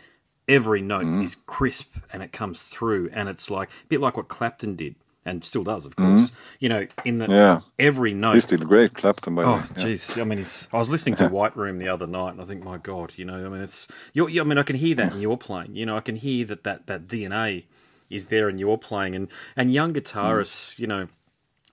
Every 0.48 0.80
note 0.80 1.02
mm-hmm. 1.02 1.22
is 1.22 1.34
crisp 1.34 1.96
and 2.12 2.22
it 2.22 2.32
comes 2.32 2.62
through, 2.62 3.10
and 3.12 3.28
it's 3.28 3.50
like 3.50 3.68
a 3.68 3.86
bit 3.88 4.00
like 4.00 4.16
what 4.16 4.28
Clapton 4.28 4.76
did 4.76 4.94
and 5.26 5.44
still 5.44 5.64
does, 5.64 5.84
of 5.84 5.96
course. 5.96 6.30
Mm-hmm. 6.30 6.36
You 6.60 6.68
know, 6.68 6.86
in 7.04 7.18
the 7.18 7.26
yeah. 7.26 7.60
every 7.78 8.14
note. 8.14 8.34
He's 8.34 8.44
still 8.44 8.58
great, 8.60 8.94
Clapton. 8.94 9.34
By 9.34 9.42
oh, 9.42 9.64
jeez. 9.74 10.16
Yeah. 10.16 10.22
I 10.22 10.26
mean, 10.26 10.44
I 10.72 10.78
was 10.78 10.88
listening 10.88 11.16
to 11.16 11.28
White 11.28 11.56
Room 11.56 11.78
the 11.78 11.88
other 11.88 12.06
night, 12.06 12.30
and 12.30 12.40
I 12.40 12.44
think, 12.44 12.64
my 12.64 12.78
God, 12.78 13.12
you 13.16 13.24
know, 13.24 13.44
I 13.44 13.48
mean, 13.48 13.60
it's. 13.60 13.88
You're, 14.14 14.30
I 14.40 14.44
mean, 14.44 14.56
I 14.56 14.62
can 14.62 14.76
hear 14.76 14.94
that 14.94 15.14
in 15.14 15.20
your 15.20 15.36
playing. 15.36 15.74
You 15.74 15.84
know, 15.84 15.96
I 15.96 16.00
can 16.00 16.16
hear 16.16 16.46
that 16.46 16.62
that 16.62 16.86
that 16.86 17.08
DNA 17.08 17.64
is 18.08 18.26
there 18.26 18.48
in 18.48 18.58
your 18.58 18.78
playing, 18.78 19.14
and 19.14 19.28
and 19.56 19.74
young 19.74 19.92
guitarists, 19.92 20.74
mm. 20.74 20.78
you 20.78 20.86
know 20.86 21.08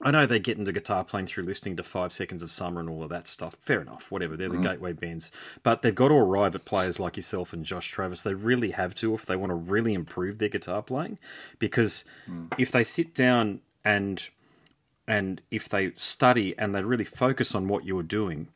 I 0.01 0.11
know 0.11 0.25
they 0.25 0.39
get 0.39 0.57
into 0.57 0.71
guitar 0.71 1.03
playing 1.03 1.27
through 1.27 1.45
listening 1.45 1.77
to 1.77 1.83
Five 1.83 2.11
Seconds 2.11 2.43
of 2.43 2.51
Summer 2.51 2.81
and 2.81 2.89
all 2.89 3.03
of 3.03 3.09
that 3.09 3.27
stuff. 3.27 3.55
Fair 3.55 3.81
enough, 3.81 4.11
whatever. 4.11 4.35
They're 4.35 4.49
the 4.49 4.57
mm. 4.57 4.63
gateway 4.63 4.91
bands. 4.91 5.31
But 5.61 5.81
they've 5.81 5.95
got 5.95 6.09
to 6.09 6.15
arrive 6.15 6.55
at 6.55 6.65
players 6.65 6.99
like 6.99 7.15
yourself 7.15 7.53
and 7.53 7.63
Josh 7.63 7.89
Travis. 7.89 8.21
They 8.21 8.33
really 8.33 8.71
have 8.71 8.95
to 8.95 9.13
if 9.13 9.25
they 9.25 9.35
want 9.35 9.51
to 9.51 9.55
really 9.55 9.93
improve 9.93 10.39
their 10.39 10.49
guitar 10.49 10.81
playing. 10.81 11.19
Because 11.59 12.05
mm. 12.29 12.51
if 12.57 12.71
they 12.71 12.83
sit 12.83 13.13
down 13.13 13.61
and 13.85 14.27
and 15.07 15.41
if 15.51 15.69
they 15.69 15.91
study 15.95 16.55
and 16.57 16.73
they 16.73 16.83
really 16.83 17.03
focus 17.03 17.53
on 17.53 17.67
what 17.67 17.85
you're 17.85 18.03
doing, 18.03 18.47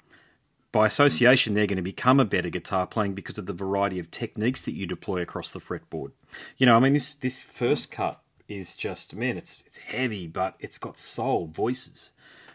by 0.72 0.86
association, 0.86 1.54
they're 1.54 1.68
going 1.68 1.78
to 1.78 1.82
become 1.82 2.20
a 2.20 2.26
better 2.26 2.50
guitar 2.50 2.86
playing 2.86 3.14
because 3.14 3.38
of 3.38 3.46
the 3.46 3.54
variety 3.54 4.00
of 4.00 4.12
techniques 4.12 4.62
that 4.64 4.74
you 4.74 4.86
deploy 4.86 5.22
across 5.22 5.52
the 5.52 5.60
fretboard. 5.60 6.12
You 6.58 6.66
know, 6.66 6.76
I 6.76 6.80
mean, 6.80 6.94
this 6.94 7.14
this 7.14 7.42
first 7.42 7.90
cut 7.90 8.22
is 8.48 8.76
just 8.76 9.16
man, 9.16 9.38
it's 9.38 9.64
it's 9.66 9.78
heavy, 9.78 10.28
but 10.28 10.56
it's 10.60 10.78
got 10.78 10.98
soul, 10.98 11.48
voices. 11.48 12.12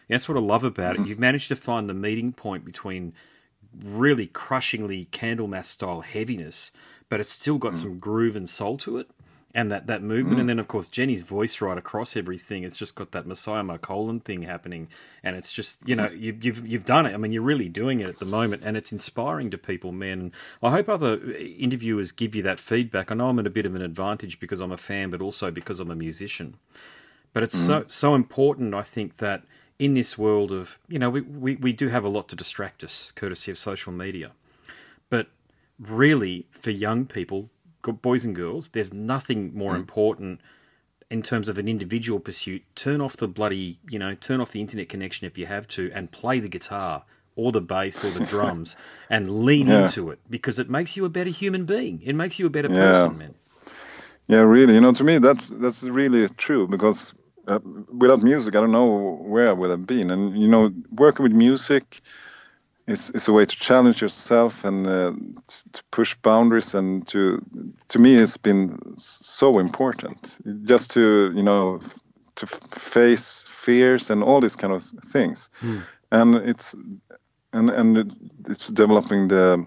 And 0.07 0.15
that's 0.15 0.27
what 0.27 0.37
I 0.37 0.41
love 0.41 0.63
about 0.63 0.95
it. 0.95 0.99
Mm-hmm. 0.99 1.09
You've 1.09 1.19
managed 1.19 1.47
to 1.47 1.55
find 1.55 1.89
the 1.89 1.93
meeting 1.93 2.33
point 2.33 2.65
between 2.65 3.13
really 3.83 4.27
crushingly 4.27 5.05
Candlemass 5.11 5.65
style 5.67 6.01
heaviness, 6.01 6.71
but 7.09 7.19
it's 7.19 7.31
still 7.31 7.57
got 7.57 7.73
mm. 7.73 7.77
some 7.77 7.99
groove 7.99 8.35
and 8.35 8.49
soul 8.49 8.77
to 8.79 8.97
it 8.97 9.09
and 9.53 9.71
that, 9.71 9.85
that 9.85 10.01
movement. 10.01 10.37
Mm. 10.37 10.39
And 10.41 10.49
then, 10.49 10.59
of 10.59 10.67
course, 10.67 10.89
Jenny's 10.89 11.21
voice 11.21 11.61
right 11.61 11.77
across 11.77 12.17
everything. 12.17 12.63
It's 12.63 12.75
just 12.75 12.95
got 12.95 13.11
that 13.11 13.27
Messiah 13.27 13.61
Marcolin 13.61 14.23
thing 14.23 14.41
happening. 14.43 14.87
And 15.21 15.35
it's 15.35 15.51
just, 15.51 15.87
you 15.87 15.95
know, 15.95 16.09
you, 16.09 16.35
you've, 16.41 16.67
you've 16.67 16.85
done 16.85 17.05
it. 17.05 17.13
I 17.13 17.17
mean, 17.17 17.31
you're 17.31 17.43
really 17.43 17.69
doing 17.69 17.99
it 17.99 18.09
at 18.09 18.17
the 18.17 18.25
moment. 18.25 18.63
And 18.65 18.75
it's 18.75 18.91
inspiring 18.91 19.51
to 19.51 19.57
people, 19.59 19.91
man. 19.91 20.31
I 20.63 20.71
hope 20.71 20.89
other 20.89 21.19
interviewers 21.35 22.11
give 22.11 22.33
you 22.33 22.41
that 22.43 22.59
feedback. 22.59 23.11
I 23.11 23.15
know 23.15 23.29
I'm 23.29 23.37
at 23.37 23.45
a 23.45 23.51
bit 23.51 23.67
of 23.67 23.75
an 23.75 23.83
advantage 23.83 24.39
because 24.39 24.59
I'm 24.59 24.71
a 24.71 24.77
fan, 24.77 25.11
but 25.11 25.21
also 25.21 25.51
because 25.51 25.79
I'm 25.79 25.91
a 25.91 25.95
musician. 25.95 26.57
But 27.31 27.43
it's 27.43 27.55
mm. 27.55 27.67
so, 27.67 27.85
so 27.87 28.15
important, 28.15 28.73
I 28.73 28.81
think, 28.81 29.17
that 29.17 29.43
in 29.77 29.93
this 29.93 30.17
world 30.17 30.51
of, 30.51 30.79
you 30.87 30.97
know, 30.97 31.11
we, 31.11 31.21
we, 31.21 31.55
we 31.57 31.73
do 31.73 31.89
have 31.89 32.03
a 32.03 32.09
lot 32.09 32.27
to 32.29 32.35
distract 32.35 32.83
us, 32.83 33.11
courtesy 33.15 33.51
of 33.51 33.59
social 33.59 33.93
media. 33.93 34.31
But 35.09 35.27
really, 35.79 36.47
for 36.49 36.71
young 36.71 37.05
people, 37.05 37.49
boys 37.91 38.25
and 38.25 38.35
girls, 38.35 38.69
there's 38.69 38.93
nothing 38.93 39.53
more 39.53 39.73
mm. 39.73 39.77
important 39.77 40.41
in 41.09 41.21
terms 41.21 41.49
of 41.49 41.57
an 41.57 41.67
individual 41.67 42.19
pursuit. 42.19 42.63
Turn 42.75 43.01
off 43.01 43.17
the 43.17 43.27
bloody, 43.27 43.79
you 43.89 43.99
know, 43.99 44.15
turn 44.15 44.41
off 44.41 44.51
the 44.51 44.61
internet 44.61 44.89
connection 44.89 45.27
if 45.27 45.37
you 45.37 45.45
have 45.45 45.67
to, 45.69 45.91
and 45.93 46.11
play 46.11 46.39
the 46.39 46.47
guitar 46.47 47.03
or 47.35 47.51
the 47.51 47.61
bass 47.61 48.03
or 48.03 48.09
the 48.11 48.25
drums, 48.33 48.75
and 49.09 49.45
lean 49.45 49.67
yeah. 49.67 49.83
into 49.83 50.09
it 50.09 50.19
because 50.29 50.59
it 50.59 50.69
makes 50.69 50.95
you 50.95 51.05
a 51.05 51.09
better 51.09 51.29
human 51.29 51.65
being. 51.65 52.01
It 52.03 52.13
makes 52.13 52.39
you 52.39 52.45
a 52.45 52.49
better 52.49 52.69
yeah. 52.69 52.75
person, 52.75 53.17
man. 53.17 53.35
Yeah, 54.27 54.39
really. 54.39 54.75
You 54.75 54.81
know, 54.81 54.93
to 54.93 55.03
me, 55.03 55.17
that's 55.17 55.49
that's 55.49 55.83
really 55.83 56.27
true 56.29 56.67
because 56.67 57.13
uh, 57.47 57.59
without 57.91 58.21
music, 58.21 58.55
I 58.55 58.61
don't 58.61 58.71
know 58.71 59.17
where 59.21 59.49
I 59.49 59.51
would 59.51 59.69
have 59.69 59.85
been. 59.85 60.09
And 60.11 60.37
you 60.37 60.47
know, 60.47 60.73
working 60.91 61.23
with 61.23 61.33
music 61.33 62.01
is 62.87 63.09
it's 63.11 63.27
a 63.27 63.33
way 63.33 63.45
to 63.45 63.55
challenge 63.55 64.01
yourself 64.01 64.65
and 64.65 64.87
uh, 64.87 65.13
to 65.73 65.83
push 65.91 66.15
boundaries 66.15 66.73
and 66.73 67.07
to 67.09 67.43
to 67.93 67.99
me 67.99 68.15
it's 68.15 68.37
been 68.37 68.77
so 68.97 69.59
important 69.59 70.39
just 70.65 70.91
to 70.91 71.31
you 71.35 71.43
know 71.43 71.79
to 72.35 72.47
face 72.47 73.45
fears 73.49 74.09
and 74.09 74.23
all 74.23 74.41
these 74.41 74.55
kind 74.55 74.73
of 74.73 74.83
things 75.11 75.49
mm. 75.61 75.83
and 76.11 76.35
it's 76.35 76.75
and 77.53 77.69
and 77.69 78.15
it's 78.49 78.67
developing 78.67 79.27
the 79.27 79.63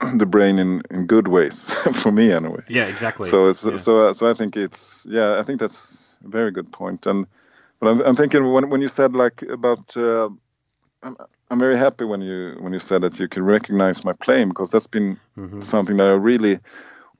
the 0.14 0.26
brain 0.26 0.58
in, 0.58 0.82
in 0.90 1.06
good 1.06 1.28
ways 1.28 1.74
for 2.02 2.10
me 2.10 2.32
anyway. 2.32 2.62
Yeah, 2.68 2.86
exactly. 2.86 3.28
So 3.28 3.48
it's, 3.48 3.64
yeah. 3.64 3.76
so 3.76 4.12
so 4.12 4.30
I 4.30 4.34
think 4.34 4.56
it's 4.56 5.06
yeah 5.08 5.38
I 5.38 5.42
think 5.42 5.60
that's 5.60 6.18
a 6.24 6.28
very 6.28 6.50
good 6.50 6.72
point. 6.72 7.06
And 7.06 7.26
but 7.78 7.90
I'm, 7.90 8.00
I'm 8.00 8.16
thinking 8.16 8.50
when 8.52 8.70
when 8.70 8.80
you 8.80 8.88
said 8.88 9.14
like 9.14 9.42
about 9.42 9.96
uh, 9.96 10.30
I'm, 11.02 11.16
I'm 11.50 11.58
very 11.58 11.76
happy 11.76 12.04
when 12.04 12.22
you 12.22 12.56
when 12.60 12.72
you 12.72 12.80
said 12.80 13.02
that 13.02 13.20
you 13.20 13.28
can 13.28 13.44
recognize 13.44 14.04
my 14.04 14.14
playing 14.14 14.48
because 14.48 14.70
that's 14.70 14.88
been 14.88 15.18
Mhm. 15.38 15.62
something 15.62 15.98
that 15.98 16.06
I 16.06 16.14
really 16.14 16.58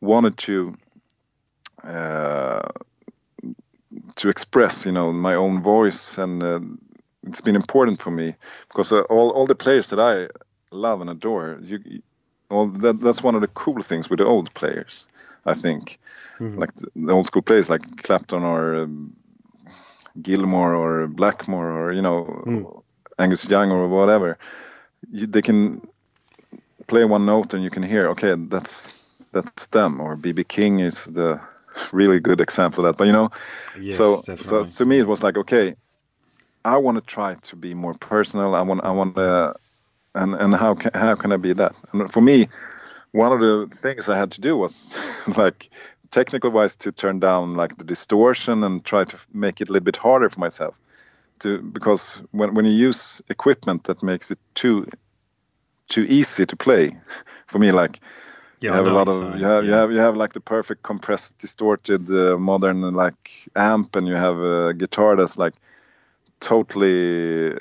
wanted 0.00 0.36
to 0.38 0.74
uh, 1.84 2.68
to 4.16 4.28
express, 4.28 4.86
you 4.86 4.92
know, 4.92 5.12
my 5.12 5.34
own 5.34 5.62
voice, 5.62 6.18
and 6.18 6.42
uh, 6.42 6.60
it's 7.26 7.40
been 7.40 7.56
important 7.56 8.00
for 8.00 8.10
me 8.10 8.34
because 8.68 8.92
uh, 8.92 9.00
all 9.02 9.30
all 9.30 9.46
the 9.46 9.54
players 9.54 9.90
that 9.90 10.00
I 10.00 10.28
love 10.70 11.00
and 11.00 11.10
adore, 11.10 11.58
you, 11.62 12.02
all 12.50 12.68
that 12.68 13.00
that's 13.00 13.22
one 13.22 13.34
of 13.34 13.40
the 13.40 13.48
cool 13.48 13.82
things 13.82 14.10
with 14.10 14.18
the 14.18 14.26
old 14.26 14.52
players, 14.54 15.08
I 15.46 15.54
think, 15.54 15.98
Mhm. 16.38 16.58
like 16.58 16.74
the, 16.76 16.88
the 16.94 17.12
old 17.12 17.26
school 17.26 17.42
players 17.42 17.70
like 17.70 18.02
Clapton 18.02 18.42
or 18.44 18.82
um, 18.82 19.16
Gilmour 20.20 20.74
or 20.76 21.06
Blackmore 21.08 21.70
or 21.70 21.92
you 21.92 22.02
know 22.02 22.44
Mm. 22.46 22.82
Angus 23.18 23.48
Young 23.48 23.70
or 23.70 23.88
whatever. 23.88 24.38
You, 25.10 25.26
they 25.26 25.42
can 25.42 25.80
play 26.86 27.04
one 27.04 27.26
note 27.26 27.54
and 27.54 27.62
you 27.64 27.70
can 27.70 27.82
hear, 27.82 28.08
okay, 28.10 28.34
that's 28.36 28.99
that's 29.32 29.68
them. 29.68 30.00
Or 30.00 30.16
BB 30.16 30.48
King 30.48 30.80
is 30.80 31.04
the 31.04 31.40
really 31.92 32.20
good 32.20 32.40
example 32.40 32.84
of 32.84 32.92
that. 32.92 32.98
But 32.98 33.06
you 33.06 33.12
know, 33.12 33.30
Yes, 33.80 33.96
so 33.96 34.22
so 34.36 34.64
to 34.64 34.84
me 34.84 34.98
it 34.98 35.06
was 35.06 35.22
like, 35.22 35.36
okay, 35.36 35.74
I 36.64 36.76
want 36.76 36.96
to 36.96 37.02
try 37.02 37.34
to 37.34 37.56
be 37.56 37.74
more 37.74 37.94
personal. 37.94 38.54
I 38.54 38.62
want 38.62 38.84
I 38.84 38.90
want 38.90 39.16
to, 39.16 39.54
and 40.14 40.34
and 40.34 40.54
how 40.54 40.74
can 40.74 40.92
how 40.94 41.14
can 41.14 41.32
I 41.32 41.36
be 41.36 41.52
that? 41.54 41.74
And 41.92 42.12
for 42.12 42.20
me, 42.20 42.48
one 43.12 43.32
of 43.32 43.40
the 43.40 43.74
things 43.76 44.08
I 44.08 44.16
had 44.16 44.32
to 44.32 44.40
do 44.40 44.56
was 44.56 44.94
like 45.36 45.70
technical 46.10 46.50
wise 46.50 46.76
to 46.76 46.92
turn 46.92 47.20
down 47.20 47.54
like 47.54 47.76
the 47.76 47.84
distortion 47.84 48.64
and 48.64 48.84
try 48.84 49.04
to 49.04 49.16
make 49.32 49.60
it 49.60 49.68
a 49.68 49.72
little 49.72 49.84
bit 49.84 49.96
harder 49.96 50.28
for 50.28 50.40
myself 50.40 50.74
to 51.40 51.58
because 51.58 52.20
when 52.30 52.54
when 52.54 52.64
you 52.64 52.72
use 52.72 53.22
equipment 53.28 53.84
that 53.84 54.02
makes 54.02 54.30
it 54.30 54.38
too 54.54 54.86
too 55.88 56.02
easy 56.02 56.46
to 56.46 56.56
play 56.56 56.96
for 57.46 57.58
me 57.58 57.72
like 57.72 58.00
yeah, 58.60 58.70
you 58.70 58.74
I 58.74 58.76
have 58.76 58.86
a 58.86 58.90
lot 58.90 59.08
of 59.08 59.38
you're 59.38 59.48
saying, 59.48 59.66
you 59.66 59.72
have, 59.72 59.92
you 59.92 59.98
have 59.98 60.16
like 60.16 60.32
the 60.32 60.40
perfect 60.40 60.82
compressed 60.82 61.38
distorted 61.38 62.10
uh, 62.10 62.36
modern 62.38 62.80
like 62.94 63.48
amp 63.56 63.96
and 63.96 64.06
you 64.06 64.16
have 64.16 64.38
a 64.38 64.74
guitar 64.74 65.16
that's 65.16 65.38
like 65.38 65.54
totally 66.40 67.52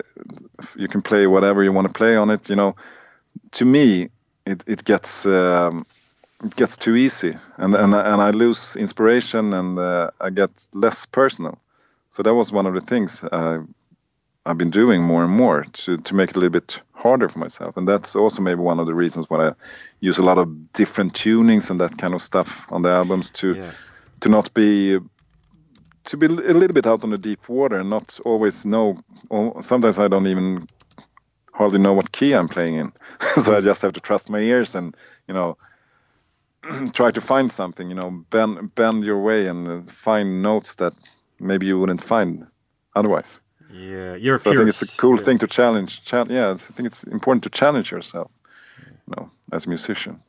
you 0.76 0.88
can 0.88 1.02
play 1.02 1.28
whatever 1.28 1.64
you 1.64 1.72
want 1.72 1.88
to 1.88 1.94
play 1.94 2.16
on 2.16 2.30
it 2.30 2.50
you 2.50 2.56
know? 2.56 2.76
To 3.52 3.66
me 3.66 4.10
it, 4.46 4.64
it 4.68 4.84
gets 4.84 5.26
um, 5.26 5.86
it 6.44 6.56
gets 6.56 6.78
too 6.78 6.96
easy 6.96 7.36
and 7.58 7.76
and, 7.76 7.94
and 7.96 8.22
I 8.22 8.32
lose 8.32 8.76
inspiration 8.76 9.54
and 9.54 9.80
uh, 9.80 10.12
I 10.20 10.30
get 10.30 10.68
less 10.74 11.06
personal. 11.06 11.58
So 12.10 12.24
that 12.24 12.34
was 12.34 12.52
one 12.52 12.66
of 12.66 12.74
the 12.74 12.82
things 12.82 13.24
uh, 13.24 13.60
I've 14.46 14.58
been 14.58 14.72
doing 14.72 15.04
more 15.04 15.24
and 15.24 15.34
more 15.34 15.66
to, 15.74 15.98
to 15.98 16.16
make 16.16 16.32
it 16.32 16.36
a 16.36 16.40
little 16.40 16.50
bit 16.50 16.82
harder 16.94 17.30
for 17.30 17.40
myself. 17.40 17.78
And 17.78 17.88
that's 17.88 18.16
also 18.16 18.42
maybe 18.42 18.62
one 18.62 18.80
of 18.80 18.88
the 18.88 18.94
reasons 18.94 19.30
why 19.30 19.50
I 19.50 19.52
use 20.00 20.18
a 20.18 20.24
lot 20.24 20.38
of 20.38 20.74
different 20.74 21.14
tunings 21.14 21.70
and 21.70 21.80
that 21.80 21.98
kind 21.98 22.14
of 22.14 22.22
stuff 22.22 22.72
on 22.72 22.82
the 22.82 22.90
albums 22.90 23.32
to 23.32 23.56
Yeah. 23.56 23.72
to 24.22 24.30
not 24.30 24.54
be 24.54 25.00
to 26.06 26.18
be 26.18 26.26
a 26.26 26.30
little 26.30 26.74
bit 26.74 26.88
out 26.88 27.04
on 27.04 27.10
the 27.12 27.18
deep 27.18 27.48
water 27.50 27.80
and 27.80 27.90
not 27.90 28.20
always 28.26 28.66
know 28.66 28.98
sometimes 29.62 30.00
I 30.00 30.08
don't 30.08 30.28
even 30.28 30.68
hardly 31.54 31.80
know 31.80 31.94
what 31.94 32.12
key 32.12 32.34
I'm 32.34 32.48
playing 32.48 32.76
in. 32.76 32.94
So 33.44 33.58
I 33.58 33.62
just 33.62 33.82
have 33.82 33.94
to 33.94 34.00
trust 34.00 34.30
my 34.30 34.40
ears 34.40 34.76
and 34.76 34.96
you 35.28 35.34
know 35.34 35.58
try 36.94 37.12
to 37.12 37.22
find 37.22 37.52
something 37.52 37.90
you 37.90 37.96
know 37.96 38.12
bend 38.30 38.74
bend 38.76 39.04
your 39.04 39.22
way 39.22 39.48
and 39.48 39.68
uh, 39.68 39.92
find 39.92 40.42
notes 40.42 40.76
that 40.76 40.94
maybe 41.40 41.66
you 41.68 41.80
wouldn't 41.80 42.04
find 42.04 42.48
otherwise 42.96 43.42
Yeah, 43.70 44.16
you're 44.16 44.38
so 44.38 44.52
I 44.52 44.56
think 44.56 44.70
it's 44.70 44.82
a 44.82 44.98
cool 44.98 45.18
Yeah. 45.18 45.24
thing 45.26 45.38
to 45.40 45.48
challenge 45.48 46.04
cha- 46.04 46.26
yeah 46.30 46.52
I 46.52 46.56
think 46.58 46.88
it's 46.88 47.04
important 47.04 47.44
to 47.44 47.50
challenge 47.50 47.92
yourself 47.92 48.32
you 49.08 49.14
know 49.16 49.30
as 49.52 49.66
a 49.66 49.70
musician 49.70 50.20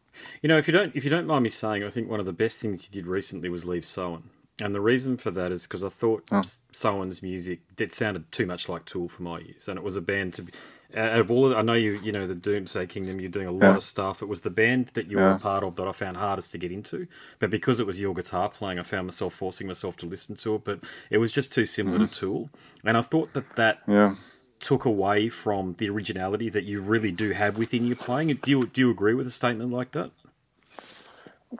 You 0.42 0.48
know, 0.48 0.58
if 0.58 0.66
you 0.68 0.72
don't 0.72 0.94
if 0.94 1.04
you 1.04 1.10
don't 1.10 1.26
mind 1.26 1.44
me 1.44 1.50
saying, 1.50 1.82
I 1.84 1.90
think 1.90 2.10
one 2.10 2.20
of 2.20 2.26
the 2.26 2.32
best 2.44 2.60
things 2.60 2.86
you 2.86 2.92
did 3.02 3.06
recently 3.06 3.48
was 3.48 3.64
leave 3.64 3.84
Soen, 3.84 4.22
and 4.62 4.74
the 4.74 4.80
reason 4.80 5.16
for 5.16 5.30
that 5.30 5.50
is 5.52 5.62
because 5.66 5.82
I 5.84 5.88
thought 5.88 6.24
Oh. 6.30 6.42
Soen's 6.72 7.22
music 7.22 7.60
it 7.78 7.92
sounded 7.94 8.30
too 8.30 8.46
much 8.46 8.68
like 8.68 8.84
Tool 8.84 9.08
for 9.08 9.22
my 9.22 9.38
ears, 9.40 9.68
and 9.68 9.78
it 9.78 9.84
was 9.84 9.96
a 9.96 10.02
band 10.02 10.34
to 10.34 10.42
be. 10.42 10.52
Out 10.96 11.18
of 11.20 11.30
all, 11.30 11.52
of, 11.52 11.56
I 11.56 11.62
know 11.62 11.74
you, 11.74 11.92
you 12.02 12.12
know, 12.12 12.26
the 12.26 12.34
Doomsday 12.34 12.86
Kingdom. 12.86 13.20
You're 13.20 13.30
doing 13.30 13.46
a 13.46 13.52
lot 13.52 13.62
Yeah. 13.62 13.76
of 13.76 13.82
stuff. 13.82 14.22
It 14.22 14.26
was 14.28 14.40
the 14.40 14.50
band 14.50 14.88
that 14.94 15.10
you 15.10 15.18
were 15.18 15.30
a 15.30 15.38
part 15.38 15.62
of 15.64 15.76
that 15.76 15.86
I 15.86 15.92
found 15.92 16.16
hardest 16.16 16.52
to 16.52 16.58
get 16.58 16.72
into. 16.72 17.06
But 17.38 17.50
because 17.50 17.80
it 17.80 17.86
was 17.86 18.00
your 18.00 18.14
guitar 18.14 18.48
playing, 18.48 18.78
I 18.78 18.82
found 18.82 19.06
myself 19.06 19.34
forcing 19.34 19.66
myself 19.66 19.96
to 19.98 20.06
listen 20.06 20.36
to 20.36 20.56
it. 20.56 20.64
But 20.64 20.80
it 21.10 21.18
was 21.18 21.32
just 21.32 21.52
too 21.52 21.66
similar 21.66 21.98
Mm-hmm. 21.98 22.06
to 22.06 22.14
Tool, 22.20 22.50
and 22.84 22.96
I 22.96 23.02
thought 23.02 23.32
that 23.34 23.56
that 23.56 23.78
yeah 23.86 24.14
took 24.58 24.84
away 24.84 25.28
from 25.30 25.74
the 25.78 25.88
originality 25.88 26.50
that 26.50 26.64
you 26.64 26.80
really 26.82 27.10
do 27.12 27.30
have 27.32 27.56
within 27.56 27.86
your 27.86 27.96
playing. 27.96 28.28
Do 28.42 28.50
you 28.50 28.66
do 28.66 28.80
you 28.82 28.90
agree 28.90 29.14
with 29.14 29.26
a 29.26 29.30
statement 29.30 29.70
like 29.70 29.92
that? 29.92 30.10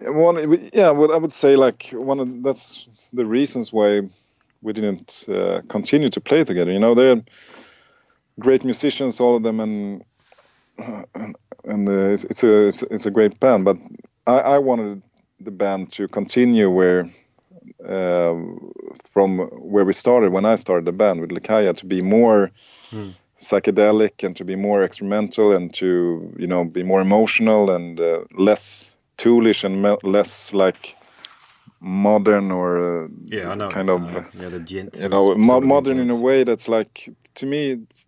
One, 0.03 0.71
yeah, 0.73 0.91
well, 0.91 1.13
I 1.13 1.17
would 1.17 1.33
say 1.33 1.57
like 1.57 1.89
one 1.93 2.21
of 2.21 2.43
that's 2.43 2.87
the 3.13 3.27
reasons 3.27 3.73
why 3.73 4.03
we 4.63 4.73
didn't 4.73 5.25
uh, 5.29 5.63
continue 5.69 6.11
to 6.11 6.21
play 6.21 6.45
together. 6.45 6.71
You 6.71 6.79
know, 6.79 6.95
they're 6.95 7.23
great 8.39 8.65
musicians, 8.65 9.21
all 9.21 9.37
of 9.37 9.43
them, 9.43 9.61
and 9.61 10.05
and, 11.15 11.37
and 11.65 11.89
uh, 11.89 11.93
it's, 12.15 12.25
it's 12.25 12.43
a 12.45 12.67
it's, 12.69 12.83
it's 12.83 13.07
a 13.07 13.11
great 13.11 13.39
band. 13.41 13.65
But 13.65 13.77
I, 14.27 14.39
I 14.39 14.59
wanted 14.59 15.03
the 15.41 15.51
band 15.51 15.93
to 15.93 16.09
continue 16.09 16.71
where 16.71 17.11
uh, 17.87 18.35
from 19.11 19.39
where 19.39 19.85
we 19.85 19.93
started 19.93 20.33
when 20.33 20.45
I 20.45 20.57
started 20.57 20.85
the 20.85 20.93
band 20.93 21.21
with 21.21 21.31
Lekaya 21.31 21.77
to 21.77 21.87
be 21.87 22.03
more 22.03 22.51
psychedelic 23.37 24.23
and 24.25 24.37
to 24.37 24.45
be 24.45 24.55
more 24.57 24.83
experimental 24.83 25.53
and 25.53 25.73
to 25.75 26.35
you 26.39 26.47
know 26.47 26.65
be 26.65 26.83
more 26.83 27.01
emotional 27.01 27.71
and 27.71 27.99
uh, 28.01 28.25
less 28.37 28.95
toolish 29.17 29.65
and 29.65 29.83
me- 29.83 29.97
less 30.03 30.53
like 30.53 30.97
modern 31.81 32.51
or 32.51 33.05
uh, 33.05 33.09
Yeah, 33.27 33.51
I 33.51 33.55
know. 33.55 33.71
kind 33.71 33.89
of 33.91 34.01
yeah, 34.35 34.49
the 34.49 34.59
you 35.03 35.09
know 35.09 35.35
mo- 35.37 35.61
modern 35.61 35.99
in 35.99 36.11
a 36.11 36.17
way 36.17 36.45
that's 36.45 36.69
like 36.69 37.09
to 37.37 37.47
me 37.47 37.71
it's, 37.73 38.07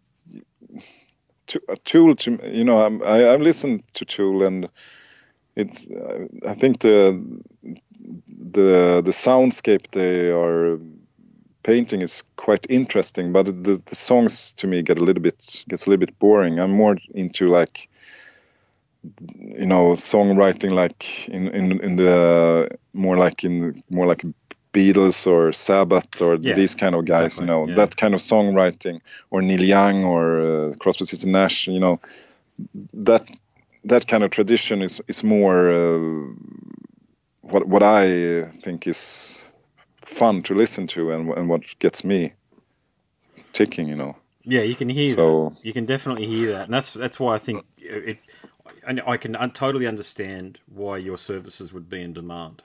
to, 1.49 1.61
a 1.68 1.76
tool 1.76 2.16
to 2.16 2.38
you 2.44 2.64
know 2.64 2.84
I'm, 2.84 3.02
I 3.02 3.32
I've 3.32 3.40
listened 3.40 3.82
to 3.94 4.04
Tool 4.04 4.42
and 4.42 4.68
it's 5.56 5.87
I 6.46 6.54
think 6.54 6.80
the 6.80 7.22
the 7.62 9.02
the 9.04 9.11
soundscape 9.11 9.90
they 9.92 10.30
are 10.30 10.78
painting 11.62 12.02
is 12.02 12.25
quite 12.37 12.66
interesting 12.68 13.32
but 13.32 13.46
the, 13.46 13.80
the 13.84 13.94
songs 13.94 14.52
to 14.52 14.66
me 14.66 14.82
get 14.82 14.99
a 14.99 15.04
little 15.04 15.22
bit 15.22 15.64
gets 15.68 15.87
a 15.87 15.90
little 15.90 16.04
bit 16.04 16.18
boring. 16.18 16.58
I'm 16.58 16.72
more 16.72 16.96
into 17.14 17.46
like 17.46 17.88
you 19.02 19.66
know 19.66 19.90
songwriting 19.90 20.72
like 20.72 21.28
in 21.28 21.49
in 21.49 21.80
in 21.80 21.96
the 21.96 22.68
more 22.92 23.16
like 23.16 23.44
in 23.44 23.82
more 23.90 24.06
like 24.06 24.25
Beatles 24.73 25.26
or 25.26 25.52
Sabbath 25.52 26.21
or 26.23 26.37
Yeah, 26.37 26.55
these 26.55 26.75
kind 26.75 26.95
of 26.95 27.05
guys, 27.05 27.38
exactly, 27.38 27.45
you 27.45 27.47
know, 27.52 27.69
yeah. 27.69 27.75
that 27.76 27.97
kind 27.97 28.14
of 28.14 28.21
songwriting, 28.21 29.00
or 29.31 29.43
Neil 29.43 29.62
Young 29.62 30.05
or 30.05 30.41
uh, 30.41 30.75
Crosby, 30.79 31.05
Stills 31.05 31.25
and 31.25 31.33
Nash, 31.33 31.67
you 31.69 31.81
know, 31.81 32.00
that 32.95 33.26
that 33.85 34.07
kind 34.07 34.23
of 34.25 34.31
tradition 34.31 34.83
is 34.83 35.00
is 35.09 35.25
more 35.25 35.71
uh, 35.73 36.33
what 37.43 37.67
what 37.67 37.83
I 37.83 38.45
think 38.62 38.87
is 38.87 39.45
fun 40.05 40.43
to 40.45 40.55
listen 40.55 40.87
to 40.88 41.11
and 41.12 41.31
and 41.31 41.49
what 41.49 41.62
gets 41.79 42.05
me 42.05 42.33
ticking, 43.52 43.88
you 43.88 43.97
know. 43.97 44.17
Yeah, 44.45 44.62
you 44.62 44.75
can 44.75 44.88
hear 44.88 45.14
So- 45.14 45.50
that. 45.55 45.64
You 45.67 45.73
can 45.73 45.87
definitely 45.87 46.26
hear 46.26 46.52
that, 46.52 46.64
and 46.64 46.75
that's 46.75 46.93
that's 46.93 47.21
why 47.21 47.35
I 47.35 47.38
think 47.38 47.64
it. 47.79 48.19
And 48.87 49.00
I 49.07 49.17
can 49.17 49.33
totally 49.52 49.87
understand 49.87 50.59
why 50.67 50.97
your 50.99 51.17
services 51.19 51.73
would 51.73 51.88
be 51.88 52.00
in 52.00 52.12
demand, 52.12 52.62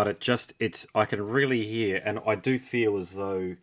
but 0.00 0.08
it 0.08 0.18
just 0.18 0.54
it's 0.58 0.86
I 0.94 1.04
can 1.04 1.20
really 1.20 1.66
hear, 1.66 2.00
and 2.02 2.20
I 2.26 2.34
do 2.34 2.58
feel 2.58 2.96
as 2.96 3.10
though 3.10 3.56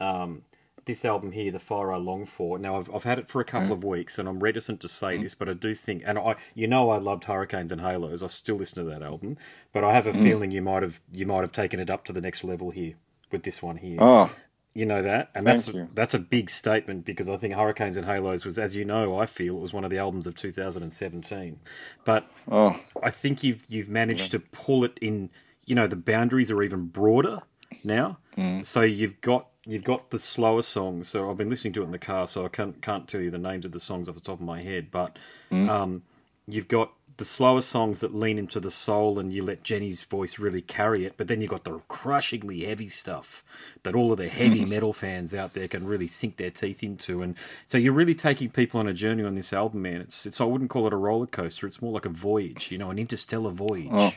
um, 0.00 0.40
this 0.86 1.04
album 1.04 1.32
here, 1.32 1.52
"The 1.52 1.58
Fire 1.58 1.92
I 1.92 1.98
Long 1.98 2.24
For." 2.24 2.58
Now 2.58 2.78
I've 2.78 2.88
I've 2.94 3.04
had 3.04 3.18
it 3.18 3.28
for 3.28 3.38
a 3.42 3.44
couple 3.44 3.70
of 3.70 3.84
weeks, 3.84 4.18
and 4.18 4.26
I'm 4.26 4.40
reticent 4.40 4.80
to 4.80 4.88
say 4.88 5.18
this, 5.22 5.34
but 5.34 5.46
I 5.46 5.52
do 5.52 5.74
think, 5.74 6.02
and 6.06 6.18
I 6.18 6.36
you 6.54 6.66
know 6.66 6.88
I 6.88 6.96
loved 6.96 7.24
Hurricanes 7.26 7.70
and 7.70 7.82
Halos. 7.82 8.22
I 8.22 8.28
still 8.28 8.56
listen 8.56 8.82
to 8.82 8.90
that 8.90 9.02
album, 9.02 9.36
but 9.74 9.84
I 9.84 9.92
have 9.92 10.06
a 10.06 10.14
feeling 10.14 10.52
you 10.52 10.62
might 10.62 10.82
have 10.82 11.00
you 11.12 11.26
might 11.26 11.42
have 11.42 11.52
taken 11.52 11.78
it 11.78 11.90
up 11.90 12.06
to 12.06 12.14
the 12.14 12.22
next 12.22 12.44
level 12.44 12.70
here 12.70 12.94
with 13.30 13.42
this 13.42 13.62
one 13.62 13.76
here. 13.76 13.98
Ah, 14.00 14.32
You 14.72 14.86
know 14.86 15.02
that, 15.02 15.28
and 15.34 15.44
Thank 15.44 15.64
that's 15.64 15.68
you. 15.68 15.88
that's 15.92 16.14
a 16.14 16.18
big 16.18 16.48
statement 16.48 17.04
because 17.04 17.28
I 17.28 17.36
think 17.36 17.52
Hurricanes 17.52 17.98
and 17.98 18.06
Halos 18.06 18.46
was, 18.46 18.58
as 18.58 18.74
you 18.74 18.86
know, 18.86 19.18
I 19.18 19.26
feel 19.26 19.58
it 19.58 19.60
was 19.60 19.74
one 19.74 19.84
of 19.84 19.90
the 19.90 19.98
albums 19.98 20.26
of 20.26 20.34
2017. 20.34 21.60
But 22.06 22.26
oh, 22.50 22.80
I 23.02 23.10
think 23.10 23.42
you've 23.44 23.64
you've 23.68 23.90
managed 23.90 24.30
to 24.30 24.38
pull 24.38 24.82
it 24.82 24.96
in. 25.02 25.28
You 25.66 25.74
know, 25.74 25.86
the 25.86 25.96
boundaries 25.96 26.50
are 26.50 26.62
even 26.62 26.86
broader 26.86 27.40
now. 27.82 28.18
Mm. 28.36 28.64
So 28.64 28.82
you've 28.82 29.20
got 29.20 29.48
you've 29.66 29.84
got 29.84 30.10
the 30.10 30.18
slower 30.18 30.62
songs. 30.62 31.08
So 31.08 31.30
I've 31.30 31.36
been 31.38 31.48
listening 31.48 31.72
to 31.74 31.82
it 31.82 31.86
in 31.86 31.92
the 31.92 31.98
car, 31.98 32.26
so 32.26 32.44
I 32.44 32.48
can't 32.48 32.80
can't 32.82 33.08
tell 33.08 33.20
you 33.20 33.30
the 33.30 33.38
names 33.38 33.64
of 33.64 33.72
the 33.72 33.80
songs 33.80 34.08
off 34.08 34.14
the 34.14 34.20
top 34.20 34.40
of 34.40 34.46
my 34.46 34.62
head. 34.62 34.90
But 34.90 35.18
Mm. 35.50 35.68
um, 35.68 36.02
you've 36.46 36.68
got 36.68 36.92
the 37.16 37.24
slower 37.24 37.60
songs 37.60 38.00
that 38.00 38.14
lean 38.14 38.38
into 38.38 38.58
the 38.58 38.70
soul 38.72 39.20
and 39.20 39.32
you 39.32 39.44
let 39.44 39.62
Jenny's 39.62 40.02
voice 40.02 40.38
really 40.38 40.60
carry 40.60 41.04
it, 41.06 41.14
but 41.16 41.28
then 41.28 41.40
you've 41.40 41.50
got 41.50 41.62
the 41.62 41.78
crushingly 41.86 42.64
heavy 42.64 42.88
stuff 42.88 43.44
that 43.84 43.94
all 43.94 44.10
of 44.10 44.18
the 44.18 44.28
heavy 44.28 44.62
mm. 44.64 44.68
metal 44.68 44.92
fans 44.92 45.32
out 45.32 45.54
there 45.54 45.68
can 45.68 45.86
really 45.86 46.08
sink 46.08 46.38
their 46.38 46.50
teeth 46.50 46.82
into. 46.82 47.22
And 47.22 47.36
so 47.68 47.78
you're 47.78 47.92
really 47.92 48.16
taking 48.16 48.50
people 48.50 48.80
on 48.80 48.88
a 48.88 48.92
journey 48.92 49.22
on 49.22 49.36
this 49.36 49.52
album, 49.52 49.82
man. 49.82 50.00
It's 50.00 50.26
it's 50.26 50.40
I 50.40 50.44
wouldn't 50.44 50.70
call 50.70 50.86
it 50.88 50.92
a 50.92 50.96
roller 50.96 51.26
coaster. 51.26 51.66
It's 51.68 51.80
more 51.80 51.92
like 51.92 52.04
a 52.04 52.08
voyage, 52.10 52.72
you 52.72 52.78
know, 52.78 52.90
an 52.90 52.98
interstellar 52.98 53.50
voyage. 53.50 53.90
Oh. 53.92 54.12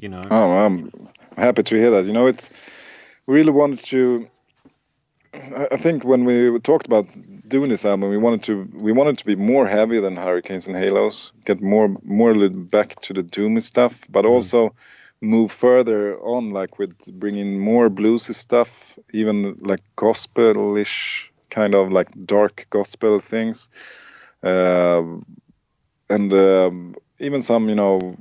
You 0.00 0.08
know. 0.08 0.26
Oh, 0.30 0.50
I'm 0.52 0.90
happy 1.36 1.62
to 1.62 1.74
hear 1.76 1.90
that. 1.92 2.06
You 2.06 2.12
know, 2.12 2.26
it's 2.26 2.50
we 3.26 3.34
really 3.34 3.52
wanted 3.52 3.84
to. 3.86 4.28
I 5.34 5.76
think 5.76 6.04
when 6.04 6.24
we 6.24 6.58
talked 6.60 6.86
about 6.86 7.06
doing 7.46 7.68
this 7.68 7.84
album, 7.84 8.08
we 8.08 8.16
wanted 8.16 8.42
to 8.44 8.68
we 8.72 8.92
wanted 8.92 9.18
to 9.18 9.26
be 9.26 9.36
more 9.36 9.66
heavy 9.66 10.00
than 10.00 10.16
Hurricanes 10.16 10.66
and 10.66 10.76
Halos, 10.76 11.32
get 11.44 11.60
more 11.60 11.94
more 12.02 12.48
back 12.48 13.00
to 13.02 13.12
the 13.12 13.22
doomy 13.22 13.62
stuff, 13.62 14.06
but 14.08 14.24
mm. 14.24 14.30
also 14.30 14.74
move 15.20 15.52
further 15.52 16.18
on, 16.18 16.50
like 16.50 16.78
with 16.78 16.96
bringing 17.12 17.58
more 17.58 17.90
bluesy 17.90 18.34
stuff, 18.34 18.98
even 19.12 19.58
like 19.60 19.82
gospelish 19.96 21.30
kind 21.50 21.74
of 21.74 21.92
like 21.92 22.08
dark 22.24 22.66
gospel 22.70 23.20
things, 23.20 23.70
uh, 24.42 25.02
and 26.08 26.32
um, 26.32 26.94
even 27.18 27.42
some 27.42 27.68
you 27.68 27.74
know 27.74 28.16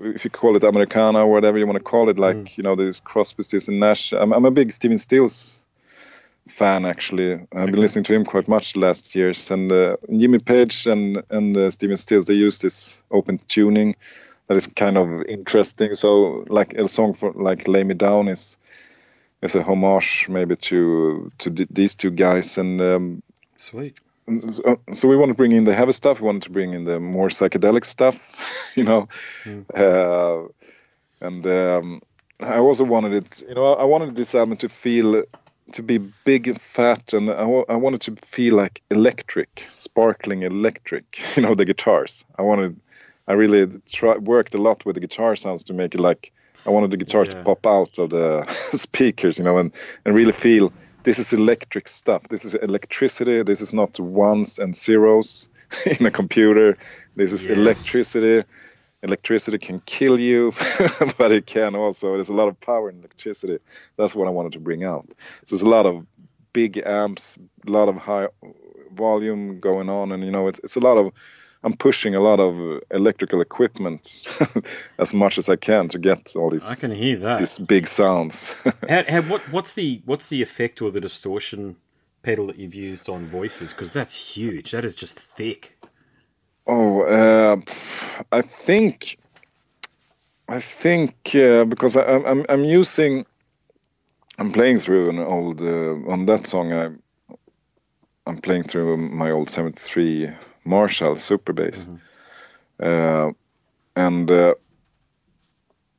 if 0.00 0.24
you 0.24 0.30
call 0.30 0.56
it 0.56 0.64
Americana 0.64 1.20
or 1.20 1.32
whatever 1.32 1.58
you 1.58 1.66
want 1.66 1.78
to 1.78 1.84
call 1.84 2.08
it, 2.08 2.18
like 2.18 2.36
mm. 2.36 2.56
you 2.56 2.62
know, 2.62 2.74
this 2.74 3.00
Crosby, 3.00 3.42
Stills 3.42 3.68
and 3.68 3.80
Nash. 3.80 4.12
I'm, 4.12 4.32
I'm 4.32 4.44
a 4.44 4.50
big 4.50 4.72
Stephen 4.72 4.98
Stills 4.98 5.66
fan 6.46 6.84
actually. 6.84 7.34
I've 7.34 7.48
okay. 7.52 7.70
been 7.70 7.80
listening 7.80 8.04
to 8.04 8.14
him 8.14 8.24
quite 8.24 8.48
much 8.48 8.72
the 8.72 8.80
last 8.80 9.14
years. 9.14 9.50
And 9.50 9.70
uh, 9.70 9.96
Jimmy 10.10 10.38
Page 10.38 10.86
and 10.86 11.22
and 11.30 11.56
uh, 11.56 11.70
Stephen 11.70 11.96
Stills 11.96 12.26
they 12.26 12.34
use 12.34 12.58
this 12.58 13.02
open 13.10 13.38
tuning 13.48 13.96
that 14.46 14.56
is 14.56 14.66
kind 14.66 14.96
of 14.96 15.24
interesting. 15.24 15.94
So 15.94 16.44
like 16.48 16.74
a 16.74 16.88
song 16.88 17.14
for 17.14 17.32
like 17.32 17.68
"Lay 17.68 17.84
Me 17.84 17.94
Down" 17.94 18.28
is 18.28 18.58
is 19.42 19.54
a 19.54 19.62
homage 19.62 20.26
maybe 20.28 20.56
to 20.56 21.30
to 21.38 21.50
these 21.50 21.94
two 21.94 22.10
guys 22.10 22.58
and. 22.58 22.80
Um, 22.80 23.22
Sweet. 23.56 24.00
So, 24.92 25.08
we 25.08 25.16
want 25.16 25.30
to 25.30 25.34
bring 25.34 25.52
in 25.52 25.64
the 25.64 25.74
heavy 25.74 25.92
stuff. 25.92 26.20
We 26.20 26.26
wanted 26.26 26.42
to 26.42 26.50
bring 26.50 26.74
in 26.74 26.84
the 26.84 27.00
more 27.00 27.28
psychedelic 27.28 27.84
stuff, 27.84 28.16
you 28.76 28.84
know, 28.84 29.08
mm. 29.44 29.64
uh, 29.74 30.48
and 31.20 31.46
um, 31.46 32.02
I 32.40 32.58
also 32.58 32.84
wanted 32.84 33.14
it. 33.14 33.42
You 33.48 33.54
know, 33.54 33.74
I 33.74 33.84
wanted 33.84 34.14
this 34.14 34.34
album 34.34 34.56
to 34.58 34.68
feel 34.68 35.24
to 35.72 35.82
be 35.82 35.98
big, 35.98 36.48
and 36.48 36.60
fat, 36.60 37.12
and 37.12 37.30
I, 37.30 37.44
I 37.68 37.76
wanted 37.76 38.00
to 38.02 38.16
feel 38.16 38.56
like 38.56 38.82
electric, 38.90 39.66
sparkling 39.72 40.42
electric. 40.42 41.20
You 41.36 41.42
know, 41.42 41.54
the 41.54 41.64
guitars. 41.64 42.24
I 42.38 42.42
wanted. 42.42 42.80
I 43.26 43.34
really 43.34 43.66
try, 43.90 44.16
worked 44.16 44.54
a 44.54 44.58
lot 44.58 44.86
with 44.86 44.94
the 44.94 45.00
guitar 45.00 45.36
sounds 45.36 45.64
to 45.64 45.74
make 45.74 45.94
it 45.94 46.00
like 46.00 46.32
I 46.64 46.70
wanted 46.70 46.90
the 46.90 46.96
guitars 46.96 47.28
yeah. 47.28 47.34
to 47.34 47.42
pop 47.44 47.66
out 47.66 47.98
of 47.98 48.10
the 48.10 48.46
speakers, 48.72 49.38
you 49.38 49.44
know, 49.44 49.58
and 49.58 49.72
and 50.04 50.14
really 50.14 50.32
feel 50.32 50.72
this 51.02 51.18
is 51.18 51.32
electric 51.32 51.88
stuff. 51.88 52.28
This 52.28 52.44
is 52.44 52.54
electricity. 52.54 53.42
This 53.42 53.60
is 53.60 53.72
not 53.72 53.98
ones 53.98 54.58
and 54.58 54.76
zeros 54.76 55.48
in 55.98 56.06
a 56.06 56.10
computer. 56.10 56.76
This 57.16 57.32
is 57.32 57.46
yes. 57.46 57.56
electricity. 57.56 58.44
Electricity 59.02 59.58
can 59.58 59.80
kill 59.86 60.18
you, 60.18 60.52
but 61.18 61.30
it 61.30 61.46
can 61.46 61.76
also. 61.76 62.14
There's 62.14 62.30
a 62.30 62.34
lot 62.34 62.48
of 62.48 62.60
power 62.60 62.90
in 62.90 62.98
electricity. 62.98 63.58
That's 63.96 64.16
what 64.16 64.26
I 64.26 64.30
wanted 64.32 64.52
to 64.52 64.60
bring 64.60 64.82
out. 64.84 65.06
So 65.44 65.54
there's 65.54 65.62
a 65.62 65.70
lot 65.70 65.86
of 65.86 66.04
big 66.52 66.82
amps, 66.84 67.38
a 67.66 67.70
lot 67.70 67.88
of 67.88 67.96
high 67.96 68.26
volume 68.92 69.60
going 69.60 69.88
on, 69.88 70.10
and 70.10 70.24
you 70.24 70.32
know, 70.32 70.48
it's 70.48 70.60
it's 70.64 70.76
a 70.76 70.80
lot 70.80 70.98
of 70.98 71.12
I'm 71.64 71.76
pushing 71.76 72.14
a 72.14 72.20
lot 72.20 72.38
of 72.38 72.82
electrical 72.90 73.40
equipment 73.40 74.22
as 74.98 75.12
much 75.12 75.38
as 75.38 75.48
I 75.48 75.56
can 75.56 75.88
to 75.88 75.98
get 75.98 76.36
all 76.36 76.50
these. 76.50 76.70
I 76.70 76.74
can 76.76 76.96
hear 76.96 77.18
that. 77.18 77.38
These 77.38 77.58
big 77.58 77.88
sounds. 77.88 78.52
how, 78.88 79.02
how, 79.08 79.22
what, 79.22 79.40
what's 79.50 79.72
the 79.72 80.02
what's 80.04 80.28
the 80.28 80.40
effect 80.40 80.80
or 80.80 80.90
the 80.90 81.00
distortion 81.00 81.76
pedal 82.22 82.46
that 82.46 82.56
you've 82.56 82.74
used 82.74 83.08
on 83.08 83.26
voices? 83.26 83.72
Because 83.72 83.92
that's 83.92 84.36
huge. 84.36 84.70
That 84.70 84.84
is 84.84 84.94
just 84.94 85.18
thick. 85.18 85.78
Oh, 86.66 87.02
uh, 87.02 87.56
I 88.30 88.42
think, 88.42 89.18
I 90.48 90.60
think 90.60 91.34
uh, 91.34 91.64
because 91.64 91.96
I, 91.96 92.04
am 92.04 92.26
I'm, 92.26 92.46
I'm 92.48 92.64
using, 92.64 93.24
I'm 94.38 94.52
playing 94.52 94.80
through 94.80 95.08
an 95.08 95.18
old 95.18 95.62
uh, 95.62 95.94
on 96.12 96.26
that 96.26 96.46
song. 96.46 96.72
I, 96.72 96.90
I'm 98.26 98.36
playing 98.36 98.64
through 98.64 98.98
my 98.98 99.30
old 99.30 99.48
'73 99.48 100.30
Marshall 100.64 101.16
super 101.16 101.52
bass. 101.52 101.88
Mm-hmm. 101.88 101.96
Uh, 102.80 103.32
and 103.96 104.30
uh, 104.30 104.54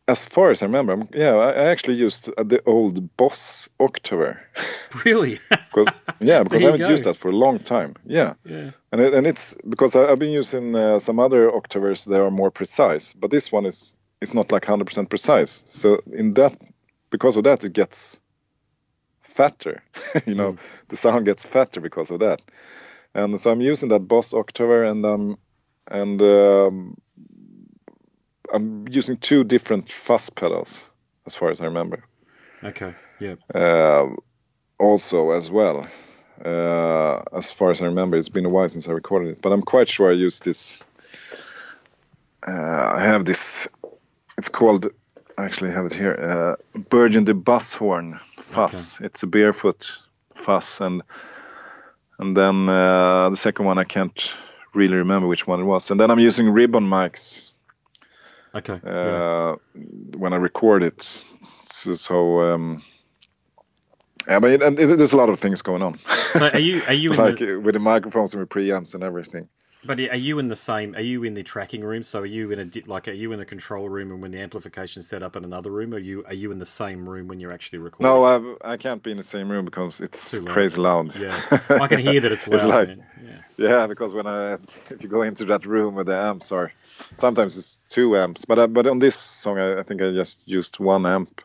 as 0.10 0.26
far 0.26 0.50
as 0.50 0.64
I 0.64 0.66
remember, 0.66 1.08
yeah, 1.14 1.36
I, 1.36 1.70
actually 1.70 1.98
used 1.98 2.30
uh, 2.36 2.44
the 2.44 2.62
old 2.66 3.16
Boss 3.16 3.70
Octaver. 3.80 4.42
Really? 5.06 5.40
yeah, 6.20 6.42
because 6.42 6.64
I 6.64 6.66
haven't 6.66 6.82
go. 6.82 6.90
used 6.90 7.04
that 7.04 7.16
for 7.16 7.30
a 7.30 7.36
long 7.36 7.60
time. 7.60 7.96
Yeah, 8.08 8.34
yeah. 8.44 8.72
and 8.92 9.02
it, 9.02 9.14
and 9.14 9.28
it's 9.28 9.54
because 9.70 9.96
I, 9.96 10.10
have 10.10 10.18
been 10.18 10.32
using 10.32 10.76
uh, 10.76 10.98
some 10.98 11.20
other 11.20 11.56
Octavers 11.56 12.06
that 12.06 12.20
are 12.20 12.32
more 12.32 12.50
precise, 12.50 13.14
but 13.14 13.30
this 13.30 13.52
one 13.52 13.68
is 13.68 13.96
it's 14.20 14.34
not 14.34 14.52
like 14.52 14.66
hundred 14.66 14.86
percent 14.86 15.12
precise. 15.12 15.64
So 15.68 16.02
in 16.12 16.34
that, 16.34 16.60
because 17.12 17.38
of 17.38 17.44
that, 17.44 17.64
it 17.64 17.74
gets 17.74 18.20
fatter. 19.22 19.84
you 20.26 20.34
know, 20.34 20.54
mm. 20.54 20.60
the 20.88 20.98
sound 20.98 21.26
gets 21.26 21.46
fatter 21.46 21.82
because 21.82 22.10
of 22.10 22.22
that 22.22 22.42
and 23.14 23.40
so 23.40 23.52
I'm 23.52 23.62
using 23.62 23.90
that 23.90 24.08
Boss 24.08 24.34
Octaver, 24.34 24.84
and 24.84 25.06
um, 25.06 25.38
and 25.88 26.22
um, 26.22 26.98
I'm 28.54 28.86
using 28.90 29.18
two 29.18 29.44
different 29.44 29.92
fuzz 29.92 30.30
pedals, 30.30 30.88
as 31.26 31.36
far 31.36 31.50
as 31.50 31.62
I 31.62 31.66
remember. 31.66 32.04
Okay. 32.64 32.94
Yeah. 33.20 33.36
Uh, 33.54 34.10
also, 34.78 35.32
as 35.32 35.52
well, 35.52 35.88
uh, 36.44 37.22
as 37.34 37.52
far 37.52 37.72
as 37.72 37.82
I 37.82 37.86
remember, 37.86 38.18
it's 38.18 38.30
been 38.30 38.46
a 38.46 38.50
while 38.50 38.70
since 38.70 38.88
I 38.88 38.92
recorded 38.92 39.30
it, 39.30 39.42
but 39.42 39.52
I'm 39.52 39.62
quite 39.62 39.90
sure 39.90 40.10
I 40.10 40.14
used 40.14 40.46
this. 40.46 40.82
Uh, 42.46 42.94
I 42.96 43.02
have 43.04 43.26
this. 43.26 43.68
It's 44.38 44.50
called. 44.50 44.88
I 45.38 45.46
actually 45.46 45.72
have 45.72 45.86
it 45.86 45.94
here. 45.94 46.14
Uh, 46.14 46.80
Burgundy 46.80 47.34
Horn 47.78 48.20
fuzz. 48.38 48.98
Okay. 48.98 49.06
It's 49.06 49.24
a 49.24 49.28
barefoot 49.28 49.98
fuzz, 50.36 50.82
and 50.82 51.02
and 52.20 52.36
then 52.36 52.70
uh, 52.70 53.30
the 53.30 53.38
second 53.38 53.66
one 53.66 53.78
I 53.78 53.86
can't 53.86 54.36
really 54.74 54.98
remember 54.98 55.28
which 55.28 55.48
one 55.48 55.60
it 55.60 55.64
was. 55.64 55.90
And 55.90 56.00
then 56.00 56.12
I'm 56.12 56.20
using 56.20 56.50
ribbon 56.50 56.84
mics. 56.84 57.52
Okay. 58.54 58.80
Uh, 58.86 58.90
yeah. 58.94 59.56
When 60.18 60.34
I 60.34 60.38
record 60.38 60.84
it, 60.84 61.02
so, 61.72 61.94
so 61.94 62.42
um, 62.42 62.84
yeah, 64.28 64.40
but 64.40 64.52
it, 64.52 64.62
and 64.62 64.80
it, 64.80 64.98
there's 64.98 65.14
a 65.14 65.18
lot 65.18 65.30
of 65.30 65.40
things 65.40 65.62
going 65.62 65.82
on. 65.82 66.00
So 66.34 66.48
are 66.50 66.60
you 66.60 66.82
are 66.88 66.94
you 66.94 67.14
like 67.26 67.40
the... 67.40 67.56
with 67.58 67.74
the 67.74 67.80
microphones 67.80 68.34
and 68.34 68.42
with 68.42 68.50
preamps 68.50 68.96
and 68.96 69.04
everything? 69.04 69.48
But 69.84 70.00
are 70.00 70.16
you 70.16 70.40
in 70.40 70.50
the 70.50 70.56
same? 70.58 70.96
Are 70.96 71.02
you 71.02 71.24
in 71.24 71.36
the 71.36 71.44
tracking 71.44 71.82
room? 71.84 72.04
So 72.04 72.20
are 72.22 72.26
you 72.26 72.52
in 72.52 72.60
a 72.60 72.70
like? 72.86 73.08
Are 73.08 73.14
you 73.14 73.32
in 73.32 73.40
a 73.40 73.46
control 73.46 73.88
room 73.88 74.12
and 74.12 74.22
when 74.22 74.32
the 74.32 74.40
amplification 74.40 75.00
is 75.00 75.08
set 75.08 75.24
up 75.24 75.36
in 75.36 75.46
another 75.46 75.72
room? 75.72 75.94
Are 75.94 76.00
you 76.00 76.24
are 76.26 76.34
you 76.34 76.52
in 76.52 76.60
the 76.60 76.66
same 76.66 77.08
room 77.08 77.28
when 77.28 77.40
you're 77.40 77.54
actually 77.54 77.80
recording? 77.80 78.26
No, 78.26 78.58
I 78.64 78.74
I 78.74 78.78
can't 78.78 79.02
be 79.02 79.12
in 79.12 79.18
the 79.18 79.24
same 79.24 79.50
room 79.50 79.66
because 79.66 80.02
it's 80.02 80.34
loud. 80.34 80.46
crazy 80.46 80.78
loud. 80.82 81.16
Yeah, 81.16 81.42
I 81.70 81.88
can 81.88 82.00
hear 82.00 82.20
that 82.22 82.32
it's 82.32 82.48
loud. 82.48 82.56
it's 82.56 82.66
like, 82.66 82.90
yeah. 83.24 83.42
yeah, 83.58 83.88
because 83.88 84.14
when 84.14 84.28
I 84.28 84.54
if 84.90 85.02
you 85.02 85.10
go 85.10 85.22
into 85.22 85.46
that 85.46 85.66
room 85.66 85.96
where 85.96 86.04
the 86.04 86.16
amps 86.16 86.52
are, 86.52 86.74
sometimes 87.16 87.58
it's 87.58 87.80
two 87.90 88.18
amps. 88.18 88.46
But 88.46 88.60
uh, 88.60 88.68
but 88.68 88.86
on 88.86 89.00
this 89.00 89.16
song, 89.16 89.60
I, 89.60 89.80
I 89.80 89.84
think 89.84 90.02
I 90.02 90.12
just 90.12 90.40
used 90.46 90.80
one 90.80 91.06
amp. 91.06 91.42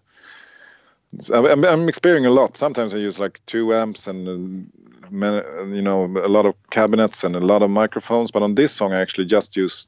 I'm, 1.32 1.64
I'm 1.64 1.88
experiencing 1.88 2.26
a 2.26 2.30
lot. 2.34 2.56
Sometimes 2.56 2.92
I 2.92 2.98
use 2.98 3.18
like 3.20 3.40
two 3.46 3.72
amps 3.72 4.08
and 4.08 4.70
you 5.10 5.82
know 5.82 6.04
a 6.04 6.28
lot 6.28 6.46
of 6.46 6.54
cabinets 6.70 7.24
and 7.24 7.36
a 7.36 7.40
lot 7.40 7.62
of 7.62 7.70
microphones 7.70 8.30
but 8.30 8.42
on 8.42 8.54
this 8.54 8.72
song 8.72 8.92
i 8.92 9.00
actually 9.00 9.26
just 9.26 9.56
use 9.56 9.86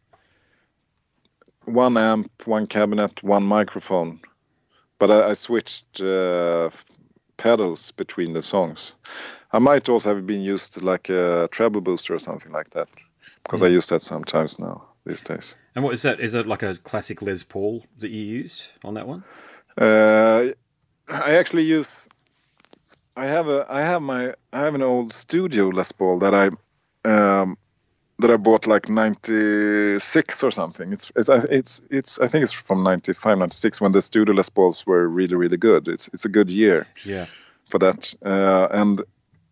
one 1.66 1.96
amp 1.96 2.30
one 2.46 2.66
cabinet 2.66 3.22
one 3.22 3.44
microphone. 3.46 4.20
But 4.98 5.10
i, 5.10 5.30
I 5.30 5.32
switched 5.34 6.00
uh, 6.00 6.70
pedals 7.36 7.90
between 7.90 8.32
the 8.32 8.42
songs. 8.42 8.94
I 9.52 9.58
might 9.58 9.88
also 9.88 10.14
have 10.14 10.26
been 10.26 10.40
used 10.40 10.80
like 10.82 11.08
a 11.08 11.48
treble 11.50 11.80
booster 11.80 12.14
or 12.14 12.18
something 12.18 12.52
like 12.52 12.70
that 12.70 12.88
because 13.42 13.60
mm. 13.60 13.66
i 13.66 13.68
use 13.68 13.86
that 13.86 14.02
sometimes 14.02 14.58
now 14.58 14.84
these 15.04 15.20
days. 15.20 15.54
And 15.74 15.84
what 15.84 15.94
is 15.94 16.02
that? 16.02 16.20
Is 16.20 16.34
it 16.34 16.46
like 16.46 16.62
a 16.62 16.76
classic 16.76 17.22
les 17.22 17.42
paul 17.42 17.84
that 17.98 18.10
you 18.10 18.22
used 18.22 18.66
on 18.84 18.94
that 18.94 19.06
one? 19.06 19.24
Uh, 19.76 20.52
i 21.08 21.34
actually 21.34 21.64
use 21.64 22.08
I 23.16 23.26
have 23.26 23.48
a 23.48 23.66
I 23.68 23.80
have 23.82 24.02
my 24.02 24.34
I 24.52 24.60
have 24.60 24.74
an 24.74 24.82
old 24.82 25.12
studio 25.12 25.68
Les 25.68 25.92
Paul 25.92 26.18
that 26.18 26.34
I 26.34 26.50
um, 27.08 27.56
that 28.18 28.30
I 28.30 28.36
bought 28.36 28.66
like 28.66 28.88
96 28.88 30.42
or 30.42 30.50
something. 30.50 30.92
It's 30.92 31.10
it's 31.16 31.28
it's 31.28 31.82
it's 31.90 32.18
I 32.20 32.28
think 32.28 32.42
it's 32.42 32.52
from 32.52 32.82
95 32.82 33.38
96 33.38 33.80
when 33.80 33.92
the 33.92 34.02
studio 34.02 34.34
Les 34.34 34.48
Pauls 34.50 34.86
were 34.86 35.08
really 35.08 35.34
really 35.36 35.56
good. 35.56 35.88
It's 35.88 36.08
it's 36.08 36.24
a 36.24 36.28
good 36.28 36.50
year. 36.50 36.86
Yeah. 37.04 37.26
For 37.70 37.78
that 37.78 38.14
uh, 38.24 38.68
and 38.70 39.02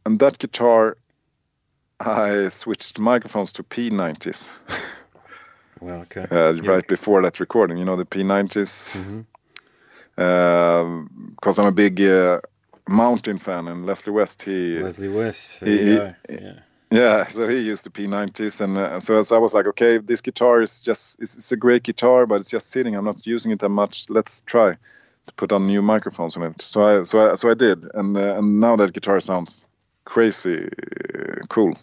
and 0.06 0.18
that 0.20 0.38
guitar 0.38 0.96
I 2.00 2.48
switched 2.48 2.98
microphones 2.98 3.52
to 3.54 3.62
P90s. 3.62 4.50
Well, 5.80 6.02
okay. 6.02 6.22
uh, 6.30 6.52
Yep. 6.52 6.66
right 6.66 6.86
before 6.88 7.20
that 7.22 7.40
recording. 7.40 7.76
You 7.78 7.84
know, 7.84 7.96
the 7.96 8.06
P90s. 8.06 8.96
Mhm. 8.96 9.26
Because 11.34 11.58
I'm 11.58 11.66
a 11.66 11.72
big 11.72 12.00
uh, 12.00 12.40
Mountain 12.88 13.38
fan, 13.38 13.68
and 13.68 13.86
Leslie 13.86 14.12
West, 14.12 14.42
he 14.42 14.78
Leslie 14.78 15.08
West. 15.08 15.60
There 15.60 15.72
He- 16.28 16.34
Yeah. 16.44 16.60
Yeah, 16.90 17.26
so 17.26 17.48
he 17.48 17.58
used 17.58 17.84
the 17.84 17.90
P90s, 17.90 18.60
and 18.60 18.78
uh, 18.78 19.00
so, 19.00 19.20
so 19.22 19.34
I 19.34 19.38
was 19.40 19.52
like, 19.52 19.66
okay, 19.66 19.98
this 19.98 20.20
guitar 20.20 20.62
is 20.62 20.80
just 20.80 21.20
it's, 21.20 21.34
it's 21.36 21.50
a 21.50 21.56
great 21.56 21.82
guitar, 21.82 22.24
but 22.26 22.36
it's 22.40 22.50
just 22.50 22.70
sitting. 22.70 22.94
I'm 22.94 23.04
not 23.04 23.26
using 23.26 23.50
it 23.50 23.58
that 23.60 23.70
much. 23.70 24.08
Let's 24.10 24.42
try 24.42 24.76
to 25.26 25.32
put 25.34 25.50
on 25.50 25.66
new 25.66 25.82
microphones 25.82 26.36
on 26.36 26.44
it. 26.44 26.62
So 26.62 26.82
I 26.82 27.02
so 27.02 27.32
I, 27.32 27.34
so 27.34 27.50
I 27.50 27.54
did, 27.54 27.84
and 27.94 28.16
uh, 28.16 28.36
and 28.38 28.60
now 28.60 28.76
that 28.76 28.92
guitar 28.92 29.18
sounds 29.18 29.66
crazy 30.04 30.68
uh, 30.68 31.46
cool. 31.48 31.76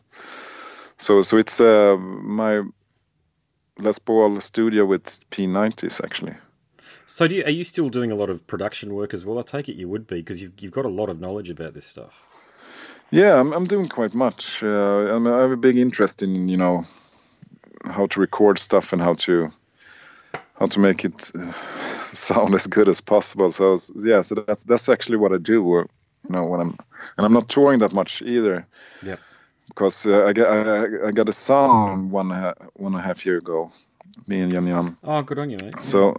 So 0.97 1.21
so 1.23 1.37
it's 1.37 1.59
uh, 1.59 1.97
my 1.99 2.61
Les 3.79 3.99
Paul 3.99 4.39
studio 4.39 4.85
with 4.85 5.19
P90s 5.31 5.99
actually. 6.03 6.35
So, 7.13 7.27
do 7.27 7.35
you, 7.35 7.43
are 7.43 7.49
you 7.49 7.65
still 7.65 7.89
doing 7.89 8.09
a 8.09 8.15
lot 8.15 8.29
of 8.29 8.47
production 8.47 8.93
work 8.93 9.13
as 9.13 9.25
well? 9.25 9.37
I 9.37 9.41
take 9.41 9.67
it 9.67 9.75
you 9.75 9.89
would 9.89 10.07
be 10.07 10.21
because 10.21 10.41
you've, 10.41 10.53
you've 10.61 10.71
got 10.71 10.85
a 10.85 10.89
lot 10.89 11.09
of 11.09 11.19
knowledge 11.19 11.49
about 11.49 11.73
this 11.73 11.85
stuff. 11.85 12.23
Yeah, 13.09 13.37
I'm, 13.37 13.51
I'm 13.51 13.65
doing 13.65 13.89
quite 13.89 14.13
much. 14.13 14.63
Uh, 14.63 15.13
I'm, 15.13 15.27
I 15.27 15.41
have 15.41 15.51
a 15.51 15.57
big 15.57 15.77
interest 15.77 16.23
in 16.23 16.47
you 16.47 16.55
know 16.55 16.85
how 17.83 18.07
to 18.07 18.19
record 18.21 18.59
stuff 18.59 18.93
and 18.93 19.01
how 19.01 19.15
to 19.25 19.49
how 20.57 20.67
to 20.67 20.79
make 20.79 21.03
it 21.03 21.31
uh, 21.35 21.51
sound 22.13 22.55
as 22.55 22.65
good 22.65 22.87
as 22.87 23.01
possible. 23.01 23.51
So 23.51 23.75
yeah, 23.97 24.21
so 24.21 24.35
that's 24.47 24.63
that's 24.63 24.87
actually 24.87 25.17
what 25.17 25.33
I 25.33 25.37
do. 25.37 25.79
Uh, 25.79 25.83
you 26.29 26.29
know 26.29 26.45
when 26.45 26.61
I'm 26.61 26.77
and 27.17 27.25
I'm 27.25 27.33
not 27.33 27.49
touring 27.49 27.79
that 27.79 27.91
much 27.91 28.21
either. 28.21 28.65
Yep. 29.03 29.19
Because 29.67 30.05
uh, 30.05 30.27
I 30.27 30.31
got 30.31 30.47
I, 30.47 31.07
I 31.07 31.11
got 31.11 31.27
a 31.27 31.33
son 31.33 32.09
one 32.09 32.29
one 32.29 32.93
and 32.93 32.95
a 32.95 33.01
half 33.01 33.25
year 33.25 33.37
ago, 33.37 33.69
me 34.27 34.39
and 34.41 34.51
Jan 34.51 34.67
Jan. 34.67 34.97
Oh, 35.03 35.21
good 35.21 35.39
on 35.39 35.49
you, 35.49 35.57
mate. 35.61 35.81
So 35.81 36.13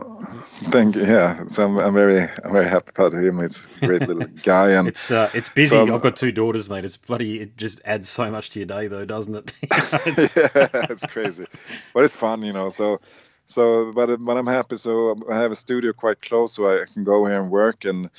thank 0.70 0.96
you. 0.96 1.02
Yeah, 1.04 1.46
so 1.48 1.64
I'm, 1.64 1.78
I'm 1.78 1.94
very 1.94 2.20
I'm 2.20 2.52
very 2.52 2.68
happy 2.68 2.90
about 2.94 3.12
him. 3.14 3.40
He's 3.40 3.68
a 3.80 3.86
great 3.86 4.06
little 4.08 4.26
guy 4.42 4.70
and. 4.70 4.88
It's 4.88 5.10
uh, 5.10 5.30
it's 5.34 5.48
busy. 5.48 5.70
So- 5.70 5.94
I've 5.94 6.02
got 6.02 6.16
two 6.16 6.32
daughters, 6.32 6.68
mate. 6.68 6.84
It's 6.84 6.96
bloody. 6.96 7.40
It 7.40 7.56
just 7.56 7.80
adds 7.84 8.08
so 8.08 8.30
much 8.30 8.50
to 8.50 8.60
your 8.60 8.66
day, 8.66 8.86
though, 8.88 9.04
doesn't 9.04 9.34
it? 9.34 9.52
It's- 10.06 10.36
yeah, 10.36 10.86
it's 10.90 11.06
crazy, 11.06 11.46
but 11.94 12.04
it's 12.04 12.16
fun, 12.16 12.42
you 12.42 12.52
know. 12.52 12.68
So, 12.68 13.00
so, 13.46 13.92
but 13.92 14.16
but 14.24 14.36
I'm 14.36 14.46
happy. 14.46 14.76
So 14.76 15.16
I 15.30 15.40
have 15.40 15.50
a 15.50 15.56
studio 15.56 15.92
quite 15.92 16.20
close, 16.22 16.52
so 16.54 16.66
I 16.68 16.84
can 16.92 17.04
go 17.04 17.24
here 17.26 17.40
and 17.40 17.50
work, 17.50 17.84
and 17.84 18.10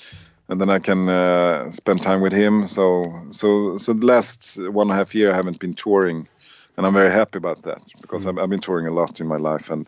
and 0.50 0.60
then 0.60 0.70
I 0.70 0.80
can 0.80 1.08
uh, 1.10 1.72
spend 1.72 2.02
time 2.02 2.20
with 2.22 2.34
him. 2.34 2.68
So, 2.68 3.06
so, 3.32 3.78
so 3.78 3.94
the 3.94 4.06
last 4.06 4.58
one 4.62 4.88
and 4.88 4.92
a 4.92 4.96
half 4.96 5.16
year 5.16 5.32
I 5.32 5.36
haven't 5.36 5.58
been 5.58 5.74
touring, 5.74 6.28
and 6.78 6.86
I'm 6.86 6.94
very 6.94 7.12
happy 7.12 7.38
about 7.38 7.64
that 7.64 7.82
because 8.02 8.28
I've, 8.28 8.38
I've 8.38 8.50
been 8.50 8.60
touring 8.60 8.88
a 8.88 8.92
lot 8.92 9.20
in 9.20 9.28
my 9.28 9.38
life, 9.38 9.70
and 9.70 9.88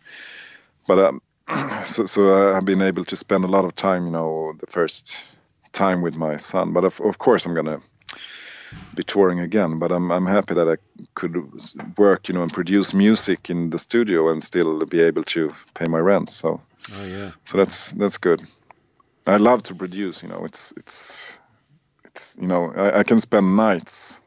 but 0.88 1.00
um, 1.00 1.22
so 1.84 2.06
so 2.06 2.56
I've 2.56 2.66
been 2.66 2.82
able 2.82 3.06
to 3.06 3.16
spend 3.16 3.44
a 3.44 3.48
lot 3.48 3.66
of 3.66 3.76
time, 3.76 4.06
you 4.06 4.12
know, 4.12 4.54
the 4.60 4.68
first 4.68 5.22
time 5.72 6.02
with 6.02 6.16
my 6.16 6.38
son. 6.38 6.74
But 6.74 6.86
of 6.86 7.00
of 7.02 7.18
course 7.18 7.46
I'm 7.46 7.56
gonna 7.56 7.80
be 8.94 9.04
touring 9.04 9.40
again. 9.40 9.80
But 9.80 9.92
I'm 9.92 10.12
I'm 10.12 10.26
happy 10.26 10.54
that 10.56 10.68
I 10.68 10.78
could 11.14 11.36
work, 11.98 12.28
you 12.28 12.34
know, 12.34 12.44
and 12.44 12.54
produce 12.54 12.94
music 12.94 13.50
in 13.50 13.70
the 13.70 13.80
studio 13.80 14.30
and 14.30 14.44
still 14.44 14.86
be 14.86 15.02
able 15.02 15.24
to 15.24 15.54
pay 15.74 15.88
my 15.88 16.00
rent. 16.00 16.30
So 16.30 16.62
oh 16.94 17.06
yeah. 17.06 17.32
so 17.46 17.58
that's 17.58 17.92
that's 17.92 18.18
good. 18.18 18.42
I 19.28 19.38
love 19.38 19.64
to 19.64 19.76
produce. 19.76 20.24
You 20.24 20.30
know, 20.30 20.46
it's 20.46 20.74
it's 20.78 21.40
it's 22.06 22.38
you 22.40 22.48
know 22.48 22.72
I, 22.76 23.00
I 23.00 23.04
can 23.04 23.20
spend 23.20 23.56
nights, 23.56 24.22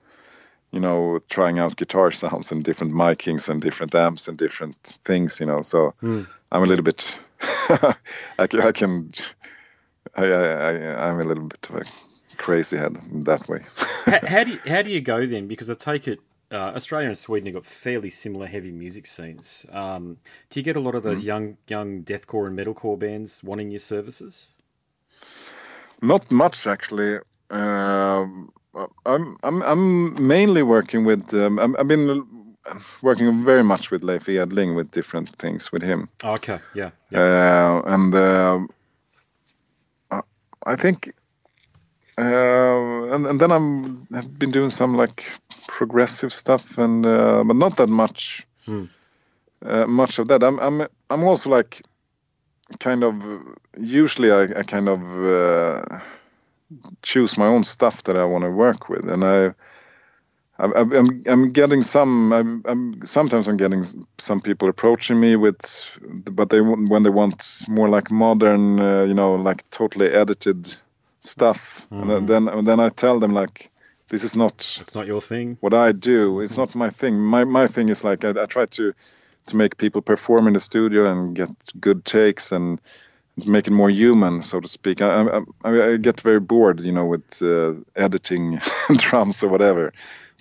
you 0.71 0.81
know, 0.81 1.21
trying 1.29 1.59
out 1.59 1.77
guitar 1.77 2.11
sounds 2.23 2.53
and 2.53 2.65
different 2.65 2.93
micings 2.93 3.49
and 3.49 3.61
different 3.61 3.95
amps 3.95 4.29
and 4.29 4.39
different 4.39 4.77
things. 5.05 5.41
You 5.41 5.47
know, 5.47 5.63
so 5.63 5.95
Hmm. 6.01 6.23
I'm 6.51 6.63
a 6.63 6.67
little 6.67 6.85
bit. 6.85 7.19
I 8.39 8.47
can. 8.47 8.61
I 8.61 8.73
can 8.73 9.13
I, 10.17 10.25
I, 10.25 10.73
I, 10.73 11.09
I'm 11.09 11.21
a 11.21 11.25
little 11.25 11.45
bit 11.45 11.69
of 11.71 11.77
a 11.77 11.85
crazy 12.37 12.77
head 12.77 12.99
in 13.11 13.25
that 13.25 13.49
way. 13.49 13.61
how, 14.07 14.21
how 14.27 14.45
do 14.45 14.51
you, 14.53 14.59
how 14.67 14.83
do 14.83 14.91
you 14.91 15.01
go 15.01 15.27
then? 15.27 15.47
Because 15.47 15.69
I 15.71 15.75
take 15.75 16.09
it 16.09 16.21
uh, 16.51 16.73
Australia 16.75 17.09
and 17.09 17.19
Sweden 17.19 17.47
have 17.47 17.55
got 17.55 17.67
fairly 17.67 18.11
similar 18.11 18.47
heavy 18.47 18.71
music 18.71 19.07
scenes. 19.07 19.67
Um, 19.71 20.19
do 20.49 20.59
you 20.59 20.65
get 20.65 20.77
a 20.77 20.81
lot 20.81 20.95
of 20.95 21.03
those 21.03 21.23
young 21.23 21.59
young 21.67 22.03
deathcore 22.03 22.47
and 22.47 22.59
metalcore 22.59 22.99
bands 22.99 23.43
wanting 23.43 23.71
your 23.71 23.81
services? 23.81 24.47
Not 26.01 26.31
much 26.31 26.67
actually. 26.67 27.19
Um, 27.51 28.51
I'm 29.07 29.37
I'm 29.43 29.63
I'm 29.63 30.27
mainly 30.27 30.63
working 30.63 31.05
with. 31.05 31.33
Um, 31.35 31.59
I'm, 31.59 31.77
I've 31.79 31.89
been 31.89 32.25
working 33.03 33.45
very 33.45 33.63
much 33.65 33.91
with 33.91 34.05
Leif 34.05 34.27
Edling 34.27 34.77
with 34.77 34.91
different 34.91 35.35
things 35.37 35.73
with 35.73 35.83
him, 35.83 36.09
okay, 36.25 36.59
yeah, 36.75 36.91
yeah. 37.11 37.21
uh, 37.21 37.95
and 37.95 38.15
uh, 38.15 38.61
I, 40.11 40.21
I 40.67 40.77
think. 40.77 41.13
Uh, 42.21 43.15
and, 43.15 43.27
and 43.27 43.41
then 43.41 43.53
I'm 43.53 44.07
have 44.13 44.39
been 44.39 44.51
doing 44.51 44.71
some 44.71 44.97
like 44.97 45.25
progressive 45.69 46.33
stuff 46.33 46.77
and 46.77 47.07
uh, 47.07 47.45
but 47.45 47.57
not 47.57 47.77
that 47.77 47.89
much 47.89 48.45
Hmm. 48.67 48.85
uh, 49.65 49.87
much 49.87 50.19
of 50.19 50.27
that. 50.29 50.43
I'm 50.43 50.59
I'm 50.59 50.89
I'm 51.11 51.23
also 51.25 51.49
like 51.51 51.81
kind 52.81 53.05
of 53.05 53.15
usually 53.81 54.33
I, 54.33 54.43
I 54.61 54.63
kind 54.65 54.89
of 54.89 55.01
uh, 55.01 56.01
choose 57.03 57.39
my 57.39 57.47
own 57.47 57.65
stuff 57.65 58.03
that 58.05 58.17
I 58.17 58.25
want 58.25 58.45
to 58.45 58.51
work 58.51 58.89
with, 58.89 59.09
and 59.09 59.25
I. 59.25 59.55
I'm, 60.61 60.93
I'm, 60.93 61.23
I'm 61.27 61.53
getting 61.53 61.85
some. 61.85 62.33
I'm, 62.33 62.63
I'm 62.65 63.07
sometimes 63.07 63.47
I'm 63.47 63.57
getting 63.57 63.85
some 64.19 64.41
people 64.41 64.69
approaching 64.69 65.21
me 65.21 65.37
with, 65.37 65.61
but 66.03 66.51
they 66.51 66.61
when 66.61 67.05
they 67.05 67.11
want 67.11 67.65
more 67.69 67.89
like 67.89 68.11
modern, 68.11 68.81
uh, 68.81 69.05
you 69.05 69.15
know, 69.15 69.37
like 69.37 69.71
totally 69.71 70.09
edited 70.09 70.75
stuff, 71.21 71.87
and 71.91 72.29
then 72.29 72.49
and 72.49 72.67
then 72.67 72.81
I 72.81 72.89
tell 72.89 73.21
them 73.21 73.35
like, 73.35 73.71
this 74.09 74.25
is 74.25 74.37
not 74.37 74.79
It's 74.81 74.95
not 74.97 75.07
your 75.07 75.21
thing. 75.21 75.59
what 75.61 75.75
I 75.75 75.93
do. 75.93 76.41
It's 76.41 76.57
not 76.59 76.75
my 76.75 76.91
thing. 76.91 77.19
My 77.21 77.45
my 77.45 77.69
thing 77.69 77.89
is 77.89 78.03
like 78.03 78.25
I, 78.25 78.31
I 78.31 78.47
try 78.47 78.67
to 78.67 78.95
to 79.47 79.57
make 79.57 79.77
people 79.77 80.03
perform 80.03 80.49
in 80.49 80.55
the 80.55 80.61
studio 80.61 81.11
and 81.11 81.37
get 81.37 81.51
good 81.81 82.05
takes 82.05 82.53
and 82.53 82.81
make 83.47 83.67
it 83.67 83.73
more 83.73 83.91
human, 83.91 84.43
so 84.43 84.61
to 84.61 84.69
speak. 84.69 85.01
I 85.01 85.41
I, 85.65 85.93
I, 85.93 85.97
get 85.97 86.21
very 86.21 86.41
bored, 86.41 86.81
you 86.81 86.93
know, 86.93 87.07
with 87.07 87.43
uh, 87.43 87.75
editing 87.97 88.61
drums 88.97 89.43
or 89.43 89.49
whatever. 89.49 89.93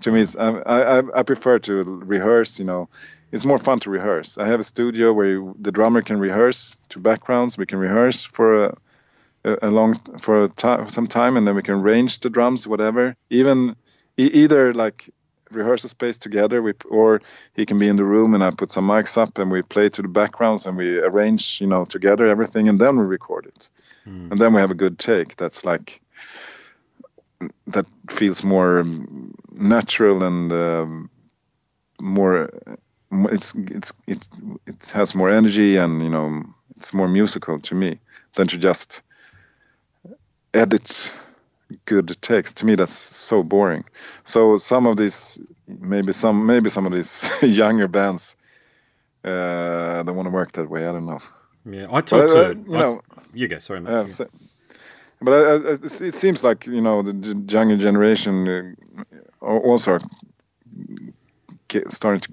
To 0.02 0.12
me, 0.12 0.26
I, 0.38 1.02
I 1.16 1.24
prefer 1.24 1.60
to 1.60 1.84
rehearse. 1.84 2.60
You 2.60 2.66
know, 2.66 2.90
it's 3.32 3.46
more 3.46 3.60
fun 3.60 3.80
to 3.82 3.90
rehearse. 3.90 4.38
I 4.38 4.48
have 4.48 4.60
a 4.60 4.64
studio 4.64 5.12
where 5.14 5.26
you, 5.26 5.56
the 5.60 5.72
drummer 5.72 6.02
can 6.02 6.20
rehearse 6.20 6.78
to 6.90 7.00
backgrounds. 7.00 7.58
We 7.58 7.66
can 7.66 7.80
rehearse 7.80 8.24
for 8.24 8.66
a, 8.66 8.78
a, 9.44 9.58
a 9.64 9.72
long 9.72 10.00
for 10.20 10.52
some 10.88 11.08
time, 11.08 11.38
and 11.38 11.48
then 11.48 11.56
we 11.56 11.64
can 11.64 11.82
range 11.82 12.20
the 12.20 12.30
drums, 12.30 12.68
whatever. 12.68 13.16
Even 13.30 13.76
either 14.18 14.74
like 14.74 15.10
rehearsal 15.52 15.90
space 15.90 16.18
together, 16.18 16.62
we, 16.62 16.74
or 16.90 17.22
he 17.54 17.66
can 17.66 17.80
be 17.80 17.88
in 17.88 17.96
the 17.96 18.04
room 18.04 18.34
and 18.34 18.44
I 18.44 18.52
put 18.52 18.72
some 18.72 18.88
mics 18.88 19.18
up 19.18 19.38
and 19.38 19.52
we 19.52 19.62
play 19.62 19.90
to 19.90 20.02
the 20.02 20.08
backgrounds 20.08 20.66
and 20.66 20.78
we 20.78 21.00
arrange, 21.00 21.62
you 21.62 21.68
know, 21.68 21.86
together 21.86 22.28
everything, 22.28 22.70
and 22.70 22.80
then 22.80 22.98
we 22.98 23.06
record 23.06 23.46
it, 23.46 23.70
and 24.32 24.40
then 24.40 24.54
we 24.54 24.62
have 24.62 24.72
a 24.72 24.76
good 24.76 25.00
take. 25.00 25.36
That's 25.36 25.66
like 25.66 26.02
that 27.68 27.86
feels 28.10 28.44
more 28.44 28.80
um, 28.80 29.36
natural 29.52 30.24
and 30.24 30.52
um, 30.52 31.10
more. 32.00 32.50
It's 33.12 33.56
it's 33.56 33.94
it 34.06 34.28
it 34.66 34.86
has 34.94 35.16
more 35.16 35.30
energy 35.30 35.78
and 35.78 36.04
you 36.04 36.10
know 36.10 36.44
it's 36.76 36.94
more 36.94 37.08
musical 37.08 37.60
to 37.60 37.76
me 37.76 38.00
than 38.36 38.48
to 38.48 38.58
just 38.58 39.02
edit 40.54 41.12
good 41.86 42.16
text. 42.22 42.58
To 42.58 42.66
me, 42.66 42.76
that's 42.76 42.92
so 42.94 43.44
boring. 43.44 43.84
So 44.24 44.58
some 44.58 44.88
of 44.88 44.98
these, 44.98 45.40
maybe 45.68 46.14
some, 46.14 46.46
maybe 46.46 46.70
some 46.70 46.86
of 46.86 46.94
these 46.94 47.30
younger 47.42 47.88
bands, 47.88 48.36
uh, 49.24 50.04
they 50.04 50.12
want 50.12 50.28
to 50.28 50.32
work 50.32 50.54
that 50.54 50.70
way. 50.70 50.88
I 50.88 50.92
don't 50.92 51.06
know. 51.06 51.20
Yeah, 51.70 51.88
I 51.92 52.02
talked 52.02 52.30
uh, 52.30 52.54
to. 52.54 52.60
you 52.68 52.76
I- 52.76 52.80
know, 52.80 53.02
you 53.34 53.48
go. 53.48 53.60
Sorry, 53.60 53.82
mate. 53.82 53.92
uh, 53.92 54.08
so- 54.08 54.30
but 55.20 55.32
I, 55.34 55.54
I, 55.72 55.72
it 55.82 56.14
seems 56.14 56.44
like 56.44 56.68
you 56.68 56.80
know 56.80 57.02
the, 57.02 57.12
younger 57.50 57.76
generation 57.76 58.76
uh, 59.42 59.46
also 59.46 59.94
are 59.94 60.02
starting 61.90 62.22
to 62.22 62.30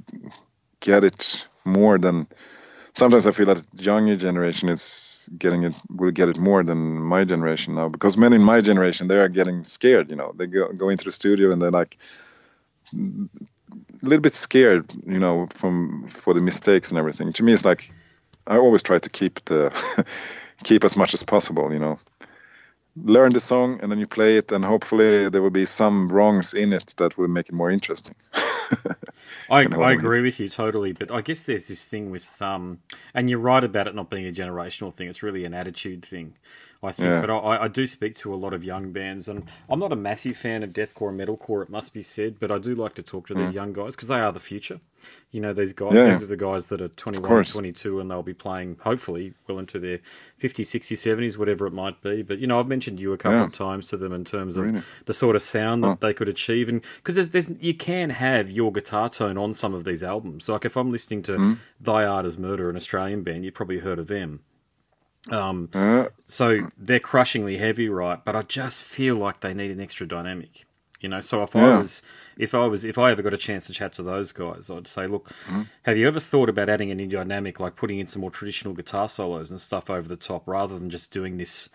get 0.81 1.05
it 1.05 1.47
more 1.65 1.99
than. 1.99 2.27
Sometimes 2.97 3.27
I 3.27 3.33
feel 3.33 3.47
that 3.47 3.63
younger 3.77 4.17
generation 4.17 4.69
is 4.69 5.29
getting 5.37 5.65
it 5.65 5.75
will 5.91 6.13
get 6.13 6.29
it 6.29 6.37
more 6.37 6.63
than 6.63 7.01
my 7.01 7.25
generation 7.25 7.75
now 7.75 7.89
because 7.89 8.17
men 8.17 8.33
in 8.33 8.43
my 8.43 8.61
generation 8.61 9.09
they 9.09 9.19
are 9.19 9.29
getting 9.29 9.65
scared. 9.65 10.11
You 10.11 10.17
know, 10.17 10.33
they 10.37 10.47
go 10.47 10.73
go 10.73 10.89
into 10.89 11.05
the 11.05 11.13
studio 11.13 11.51
and 11.51 11.61
they're 11.61 11.73
like 11.73 11.99
a 12.93 14.07
little 14.07 14.23
bit 14.23 14.37
scared. 14.37 14.93
You 15.07 15.19
know, 15.19 15.49
from 15.51 16.09
for 16.09 16.35
the 16.35 16.41
mistakes 16.41 16.91
and 16.91 16.99
everything. 16.99 17.33
To 17.33 17.43
me, 17.43 17.53
it's 17.53 17.65
like 17.65 17.93
I 18.47 18.59
always 18.59 18.83
try 18.83 18.99
to 18.99 19.11
keep 19.11 19.45
the 19.47 19.73
keep 20.63 20.85
as 20.85 20.97
much 20.97 21.15
as 21.15 21.23
possible. 21.25 21.73
You 21.73 21.81
know 21.81 21.99
learn 22.97 23.33
the 23.33 23.41
song 23.41 23.81
and 23.83 23.91
then 23.91 23.99
you 23.99 24.07
play 24.07 24.37
it, 24.37 24.53
and 24.53 24.65
hopefully 24.65 25.29
there 25.29 25.43
will 25.43 25.51
be 25.51 25.65
some 25.65 26.11
wrongs 26.11 26.55
in 26.55 26.73
it 26.73 26.95
that 26.99 27.19
will 27.19 27.29
make 27.29 27.49
it 27.49 27.55
more 27.55 27.71
interesting. 27.71 28.15
I, 29.51 29.67
I 29.67 29.93
agree 29.93 30.23
with 30.23 30.41
you 30.41 30.49
totally, 30.49 30.93
but 30.93 31.11
I 31.11 31.21
guess 31.21 31.45
there's 31.45 31.69
this 31.69 31.85
thing 31.85 32.11
with 32.11 32.41
um, 32.41 32.81
and 33.15 33.29
you're 33.29 33.39
right 33.39 33.63
about 33.63 33.87
it 33.89 33.95
not 33.95 34.11
being 34.11 34.27
a 34.27 34.33
generational 34.33 34.95
thing. 34.95 35.09
It's 35.09 35.23
really 35.23 35.45
an 35.45 35.55
attitude 35.55 36.05
thing. 36.05 36.35
I 36.85 36.93
think. 36.93 37.09
Yeah. 37.09 37.21
But 37.21 37.31
I, 37.31 37.65
I, 37.65 37.69
do 37.69 37.87
speak 37.87 38.15
to 38.17 38.35
a 38.35 38.37
lot 38.37 38.53
of 38.53 38.63
young 38.63 38.93
bands, 38.93 39.29
and 39.29 39.51
I'm 39.69 39.79
not 39.79 39.93
a 39.93 39.97
massive 39.97 40.37
fan 40.37 40.63
of 40.63 40.71
deathcore 40.71 41.09
and 41.09 41.19
metalcore. 41.21 41.63
It 41.63 41.71
must 41.71 41.93
be 41.93 42.03
said, 42.03 42.39
but 42.39 42.51
I 42.51 42.59
do 42.59 42.75
like 42.75 42.95
to 42.95 43.03
talk 43.03 43.27
to 43.29 43.35
mm. 43.35 43.47
these 43.47 43.55
young 43.55 43.73
guys 43.73 43.97
because 43.97 44.09
they 44.09 44.21
are 44.21 44.33
the 44.33 44.41
future. 44.41 44.81
You 45.31 45.41
know, 45.41 45.53
these 45.53 45.73
guys, 45.73 45.93
yeah. 45.93 46.13
these 46.13 46.23
are 46.23 46.27
the 46.27 46.37
guys 46.37 46.67
that 46.67 46.81
are 46.81 46.89
21, 46.89 47.45
22, 47.45 47.99
and 47.99 48.11
they'll 48.11 48.23
be 48.23 48.35
playing 48.35 48.79
hopefully 48.83 49.35
well 49.47 49.59
into 49.59 49.79
their 49.79 49.99
50s, 50.41 50.67
60s, 50.67 50.97
70s, 50.97 51.37
whatever 51.37 51.67
it 51.67 51.73
might 51.73 52.01
be. 52.03 52.23
But 52.23 52.39
you 52.39 52.47
know, 52.47 52.61
I've 52.61 52.69
mentioned 52.69 53.01
you 53.01 53.13
a 53.13 53.19
couple 53.19 53.39
yeah. 53.39 53.45
of 53.45 53.53
times 53.53 53.89
to 53.89 53.97
them 53.97 54.13
in 54.13 54.25
terms 54.25 54.57
of 54.57 54.67
really? 54.67 54.83
the 55.07 55.15
sort 55.15 55.37
of 55.37 55.43
sound 55.43 55.85
that 55.85 56.01
they 56.01 56.15
could 56.15 56.29
achieve, 56.29 56.69
and 56.69 56.83
because 56.97 57.17
there's, 57.17 57.31
there's 57.31 57.51
you 57.61 57.75
can 57.75 58.11
have 58.11 58.51
your 58.51 58.73
guitar 58.73 59.09
tone 59.09 59.37
on 59.37 59.55
some 59.55 59.75
of 59.75 59.85
these 59.85 60.03
albums. 60.03 60.49
Like 60.49 60.65
if 60.65 60.77
I'm 60.77 60.91
listening 60.91 61.23
to 61.25 61.33
mm. 61.33 61.59
Thy 61.81 62.05
Art 62.05 62.27
Is 62.27 62.39
Murder, 62.39 62.71
an 62.71 62.77
Australian 62.77 63.23
band, 63.23 63.45
you've 63.45 63.55
probably 63.55 63.79
heard 63.79 63.99
of 63.99 64.07
them. 64.07 64.41
Um, 65.31 65.71
uh, 65.73 66.07
so 66.27 66.71
they're 66.77 67.01
crushingly 67.01 67.59
heavy, 67.59 67.89
right? 67.89 68.23
But 68.25 68.37
I 68.37 68.43
just 68.43 68.83
feel 68.83 69.17
like 69.17 69.41
they 69.41 69.55
need 69.55 69.71
an 69.71 69.81
extra 69.81 70.07
dynamic. 70.07 70.67
You 71.01 71.09
know, 71.11 71.21
so 71.21 71.43
if 71.43 71.55
yeah. 71.55 71.67
I 71.67 71.79
was, 71.79 72.03
if 72.39 72.55
I 72.55 72.65
was, 72.67 72.85
if 72.85 72.97
I 72.97 73.11
ever 73.11 73.21
got 73.21 73.35
a 73.35 73.39
chance 73.39 73.67
to 73.67 73.75
chat 73.75 73.93
to 73.95 74.03
those 74.03 74.33
guys, 74.33 74.71
I'd 74.71 74.89
say, 74.89 75.07
look, 75.07 75.29
mm-hmm. 75.47 75.63
have 75.83 75.99
you 75.99 76.07
ever 76.07 76.19
thought 76.19 76.49
about 76.49 76.71
adding 76.71 76.91
any 76.91 77.07
dynamic, 77.07 77.61
like 77.61 77.77
putting 77.77 77.99
in 77.99 78.07
some 78.07 78.21
more 78.21 78.31
traditional 78.31 78.73
guitar 78.73 79.07
solos 79.09 79.51
and 79.51 79.61
stuff 79.61 79.91
over 79.91 80.09
the 80.09 80.17
top, 80.17 80.49
rather 80.49 80.79
than 80.79 80.89
just 80.89 81.13
doing 81.13 81.37
this 81.37 81.69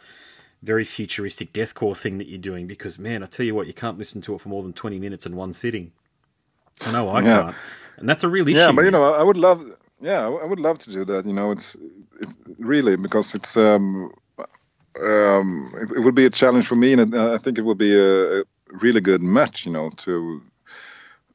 very 0.64 0.84
futuristic 0.84 1.54
deathcore 1.54 1.96
thing 1.96 2.18
that 2.18 2.28
you're 2.28 2.40
doing? 2.40 2.66
Because 2.66 2.98
man, 2.98 3.22
I 3.22 3.28
tell 3.28 3.46
you 3.46 3.54
what, 3.54 3.68
you 3.68 3.74
can't 3.74 4.00
listen 4.00 4.20
to 4.22 4.34
it 4.34 4.42
for 4.42 4.50
more 4.50 4.64
than 4.64 4.74
twenty 4.74 4.98
minutes 4.98 5.28
in 5.28 5.36
one 5.36 5.54
sitting. 5.54 5.92
I 6.82 6.92
know 6.92 7.10
I 7.10 7.22
yeah. 7.22 7.42
can't, 7.42 7.56
and 7.98 8.10
that's 8.10 8.24
a 8.24 8.30
real 8.30 8.48
issue. 8.48 8.58
Yeah, 8.58 8.72
but 8.72 8.84
you 8.84 8.92
know, 8.92 9.14
I 9.14 9.22
would 9.22 9.38
love, 9.38 9.64
yeah, 10.02 10.26
I 10.26 10.46
would 10.46 10.60
love 10.60 10.80
to 10.80 10.92
do 10.92 11.06
that. 11.06 11.28
You 11.28 11.34
know, 11.34 11.52
it's 11.52 11.78
it, 12.20 12.30
really 12.58 12.96
because 12.96 13.36
it's 13.36 13.58
um, 13.58 14.12
um, 15.02 15.66
it, 15.76 15.98
it, 15.98 16.00
would 16.00 16.16
be 16.16 16.26
a 16.26 16.30
challenge 16.30 16.68
for 16.68 16.76
me, 16.76 16.94
and 16.94 17.16
I 17.16 17.38
think 17.38 17.58
it 17.58 17.64
would 17.64 17.78
be 17.78 17.96
a, 17.96 18.42
a 18.42 18.44
really 18.82 19.02
good 19.02 19.22
match. 19.22 19.66
You 19.66 19.72
know, 19.72 19.90
to 19.98 20.42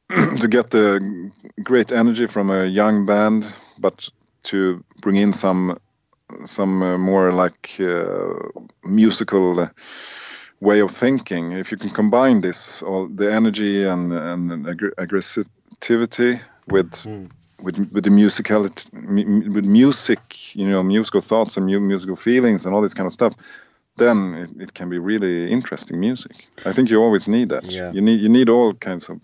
to 0.39 0.47
get 0.47 0.69
the 0.69 1.31
great 1.63 1.91
energy 1.91 2.27
from 2.27 2.51
a 2.51 2.65
young 2.65 3.05
band, 3.05 3.45
but 3.77 4.09
to 4.43 4.83
bring 5.01 5.15
in 5.15 5.33
some 5.33 5.79
some 6.45 6.81
uh, 6.81 6.97
more 6.97 7.31
like 7.31 7.77
uh, 7.79 8.33
musical 8.83 9.69
way 10.59 10.79
of 10.79 10.91
thinking. 10.91 11.51
If 11.51 11.71
you 11.71 11.77
can 11.77 11.89
combine 11.89 12.41
this, 12.41 12.81
all 12.81 13.07
the 13.07 13.31
energy 13.31 13.83
and 13.83 14.13
and 14.13 14.65
aggressivity 14.97 16.41
with 16.67 16.91
mm 16.91 17.29
with 17.61 17.77
with 17.91 18.03
the 18.03 18.09
musicality, 18.09 18.91
with 19.53 19.65
music, 19.65 20.55
you 20.55 20.67
know, 20.69 20.83
musical 20.83 21.21
thoughts 21.21 21.57
and 21.57 21.65
musical 21.65 22.15
feelings 22.15 22.65
and 22.65 22.75
all 22.75 22.81
this 22.81 22.93
kind 22.93 23.07
of 23.07 23.13
stuff, 23.13 23.33
then 23.97 24.33
it, 24.35 24.61
it, 24.63 24.73
can 24.73 24.89
be 24.89 24.97
really 24.97 25.51
interesting 25.51 25.99
music. 25.99 26.47
I 26.65 26.73
think 26.73 26.89
you 26.89 27.01
always 27.01 27.27
need 27.27 27.49
that. 27.49 27.65
Yeah. 27.65 27.91
You 27.91 28.01
need 28.01 28.19
you 28.21 28.29
need 28.29 28.49
all 28.49 28.73
kinds 28.73 29.09
of, 29.09 29.21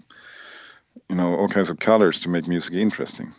you 1.10 1.16
know, 1.16 1.36
all 1.36 1.48
kinds 1.48 1.70
of 1.70 1.80
colors 1.80 2.22
to 2.22 2.30
make 2.30 2.48
music 2.48 2.74
interesting. 2.74 3.34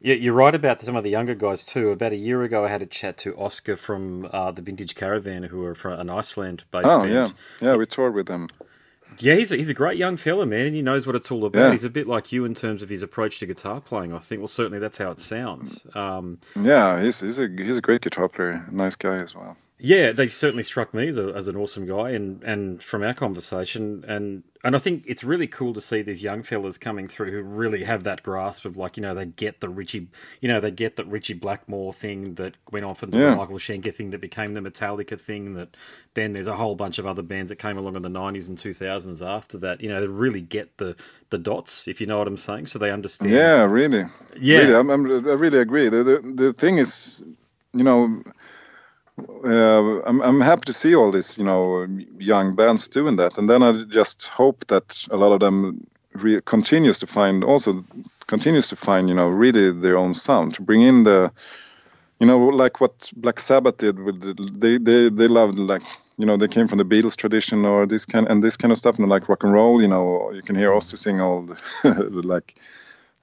Yeah, 0.00 0.14
you're 0.14 0.34
right 0.34 0.54
about 0.54 0.82
some 0.82 0.94
of 0.94 1.04
the 1.04 1.10
younger 1.10 1.34
guys 1.34 1.64
too. 1.64 1.90
About 1.90 2.12
a 2.12 2.16
year 2.16 2.42
ago, 2.42 2.64
I 2.64 2.68
had 2.68 2.82
a 2.82 2.86
chat 2.86 3.16
to 3.18 3.34
Oscar 3.36 3.76
from 3.76 4.28
uh, 4.32 4.52
the 4.52 4.62
Vintage 4.62 4.94
Caravan, 4.94 5.44
who 5.44 5.64
are 5.64 5.74
from 5.74 5.98
an 5.98 6.10
Iceland-based 6.10 6.86
oh, 6.86 7.00
band. 7.00 7.12
yeah, 7.12 7.30
yeah, 7.60 7.76
we 7.76 7.86
toured 7.86 8.14
with 8.14 8.26
them. 8.26 8.48
Yeah, 9.22 9.36
he's 9.36 9.52
a, 9.52 9.56
he's 9.56 9.68
a 9.68 9.74
great 9.74 9.98
young 9.98 10.16
fella, 10.16 10.46
man, 10.46 10.66
and 10.66 10.74
he 10.74 10.82
knows 10.82 11.06
what 11.06 11.16
it's 11.16 11.30
all 11.30 11.44
about. 11.44 11.58
Yeah. 11.58 11.72
He's 11.72 11.84
a 11.84 11.90
bit 11.90 12.06
like 12.06 12.32
you 12.32 12.44
in 12.44 12.54
terms 12.54 12.82
of 12.82 12.88
his 12.88 13.02
approach 13.02 13.38
to 13.40 13.46
guitar 13.46 13.80
playing. 13.80 14.12
I 14.12 14.18
think. 14.18 14.40
Well, 14.40 14.48
certainly 14.48 14.78
that's 14.78 14.98
how 14.98 15.10
it 15.10 15.20
sounds. 15.20 15.86
Um, 15.94 16.38
yeah, 16.60 17.00
he's 17.02 17.20
he's 17.20 17.38
a 17.38 17.48
he's 17.48 17.78
a 17.78 17.82
great 17.82 18.00
guitar 18.00 18.28
player, 18.28 18.66
nice 18.70 18.96
guy 18.96 19.18
as 19.18 19.34
well. 19.34 19.56
Yeah, 19.78 20.12
they 20.12 20.28
certainly 20.28 20.62
struck 20.62 20.94
me 20.94 21.08
as, 21.08 21.18
a, 21.18 21.34
as 21.36 21.48
an 21.48 21.56
awesome 21.56 21.86
guy, 21.86 22.10
and, 22.10 22.42
and 22.42 22.82
from 22.82 23.02
our 23.02 23.12
conversation, 23.12 24.04
and 24.08 24.42
and 24.64 24.74
I 24.74 24.78
think 24.78 25.04
it's 25.06 25.22
really 25.22 25.46
cool 25.46 25.74
to 25.74 25.82
see 25.82 26.00
these 26.00 26.22
young 26.22 26.42
fellas 26.42 26.78
coming 26.78 27.08
through 27.08 27.30
who 27.30 27.42
really 27.42 27.84
have 27.84 28.02
that 28.04 28.22
grasp 28.22 28.64
of 28.64 28.74
like 28.74 28.96
you 28.96 29.02
know 29.02 29.14
they 29.14 29.26
get 29.26 29.60
the 29.60 29.68
Ritchie, 29.68 30.08
you 30.40 30.48
know 30.48 30.60
they 30.60 30.70
get 30.70 30.96
that 30.96 31.06
Ritchie 31.06 31.34
Blackmore 31.34 31.92
thing 31.92 32.36
that 32.36 32.54
went 32.72 32.86
off 32.86 33.02
into 33.02 33.18
yeah. 33.18 33.30
the 33.30 33.36
Michael 33.36 33.58
Schenker 33.58 33.94
thing 33.94 34.10
that 34.10 34.20
became 34.22 34.54
the 34.54 34.60
Metallica 34.60 35.20
thing. 35.20 35.54
That 35.54 35.76
then 36.14 36.32
there's 36.32 36.46
a 36.46 36.56
whole 36.56 36.74
bunch 36.74 36.98
of 36.98 37.04
other 37.04 37.22
bands 37.22 37.50
that 37.50 37.56
came 37.56 37.76
along 37.76 37.96
in 37.96 38.02
the 38.02 38.08
'90s 38.08 38.48
and 38.48 38.56
2000s 38.56 39.20
after 39.20 39.58
that. 39.58 39.82
You 39.82 39.90
know 39.90 40.00
they 40.00 40.06
really 40.06 40.40
get 40.40 40.78
the 40.78 40.96
the 41.28 41.38
dots, 41.38 41.86
if 41.86 42.00
you 42.00 42.06
know 42.06 42.16
what 42.16 42.28
I'm 42.28 42.38
saying, 42.38 42.68
so 42.68 42.78
they 42.78 42.90
understand. 42.90 43.30
Yeah, 43.30 43.64
really. 43.64 44.06
Yeah, 44.40 44.58
really, 44.58 44.74
I'm, 44.74 44.88
I'm, 44.88 45.28
i 45.28 45.34
really 45.34 45.58
agree. 45.58 45.90
The, 45.90 46.02
the 46.02 46.32
the 46.34 46.52
thing 46.54 46.78
is, 46.78 47.22
you 47.74 47.84
know 47.84 48.22
uh, 49.18 50.02
I'm, 50.02 50.20
I'm 50.22 50.40
happy 50.40 50.66
to 50.66 50.72
see 50.72 50.94
all 50.94 51.10
these, 51.10 51.38
you 51.38 51.44
know, 51.44 51.86
young 52.18 52.54
bands 52.54 52.88
doing 52.88 53.16
that, 53.16 53.38
and 53.38 53.48
then 53.48 53.62
I 53.62 53.84
just 53.84 54.28
hope 54.28 54.66
that 54.66 55.04
a 55.10 55.16
lot 55.16 55.32
of 55.32 55.40
them 55.40 55.86
re- 56.12 56.40
continues 56.44 56.98
to 56.98 57.06
find 57.06 57.44
also 57.44 57.84
continues 58.26 58.68
to 58.68 58.76
find, 58.76 59.08
you 59.08 59.14
know, 59.14 59.28
really 59.28 59.72
their 59.72 59.96
own 59.96 60.14
sound 60.14 60.54
to 60.54 60.62
bring 60.62 60.82
in 60.82 61.04
the, 61.04 61.32
you 62.20 62.26
know, 62.26 62.38
like 62.38 62.80
what 62.80 63.10
Black 63.16 63.38
Sabbath 63.38 63.78
did 63.78 63.98
with 63.98 64.20
the, 64.20 64.34
they 64.52 64.78
they 64.78 65.08
they 65.08 65.28
loved 65.28 65.58
like 65.58 65.82
you 66.18 66.26
know 66.26 66.36
they 66.36 66.48
came 66.48 66.68
from 66.68 66.78
the 66.78 66.84
Beatles 66.84 67.16
tradition 67.16 67.64
or 67.64 67.86
this 67.86 68.04
kind 68.06 68.26
and 68.28 68.42
this 68.42 68.56
kind 68.56 68.72
of 68.72 68.78
stuff, 68.78 68.98
and 68.98 69.08
like 69.08 69.28
rock 69.28 69.44
and 69.44 69.52
roll, 69.52 69.80
you 69.80 69.88
know, 69.88 70.30
you 70.32 70.42
can 70.42 70.56
hear 70.56 70.70
Ozzy 70.70 70.96
sing 70.96 71.20
all 71.20 71.42
the, 71.42 71.56
like 72.24 72.58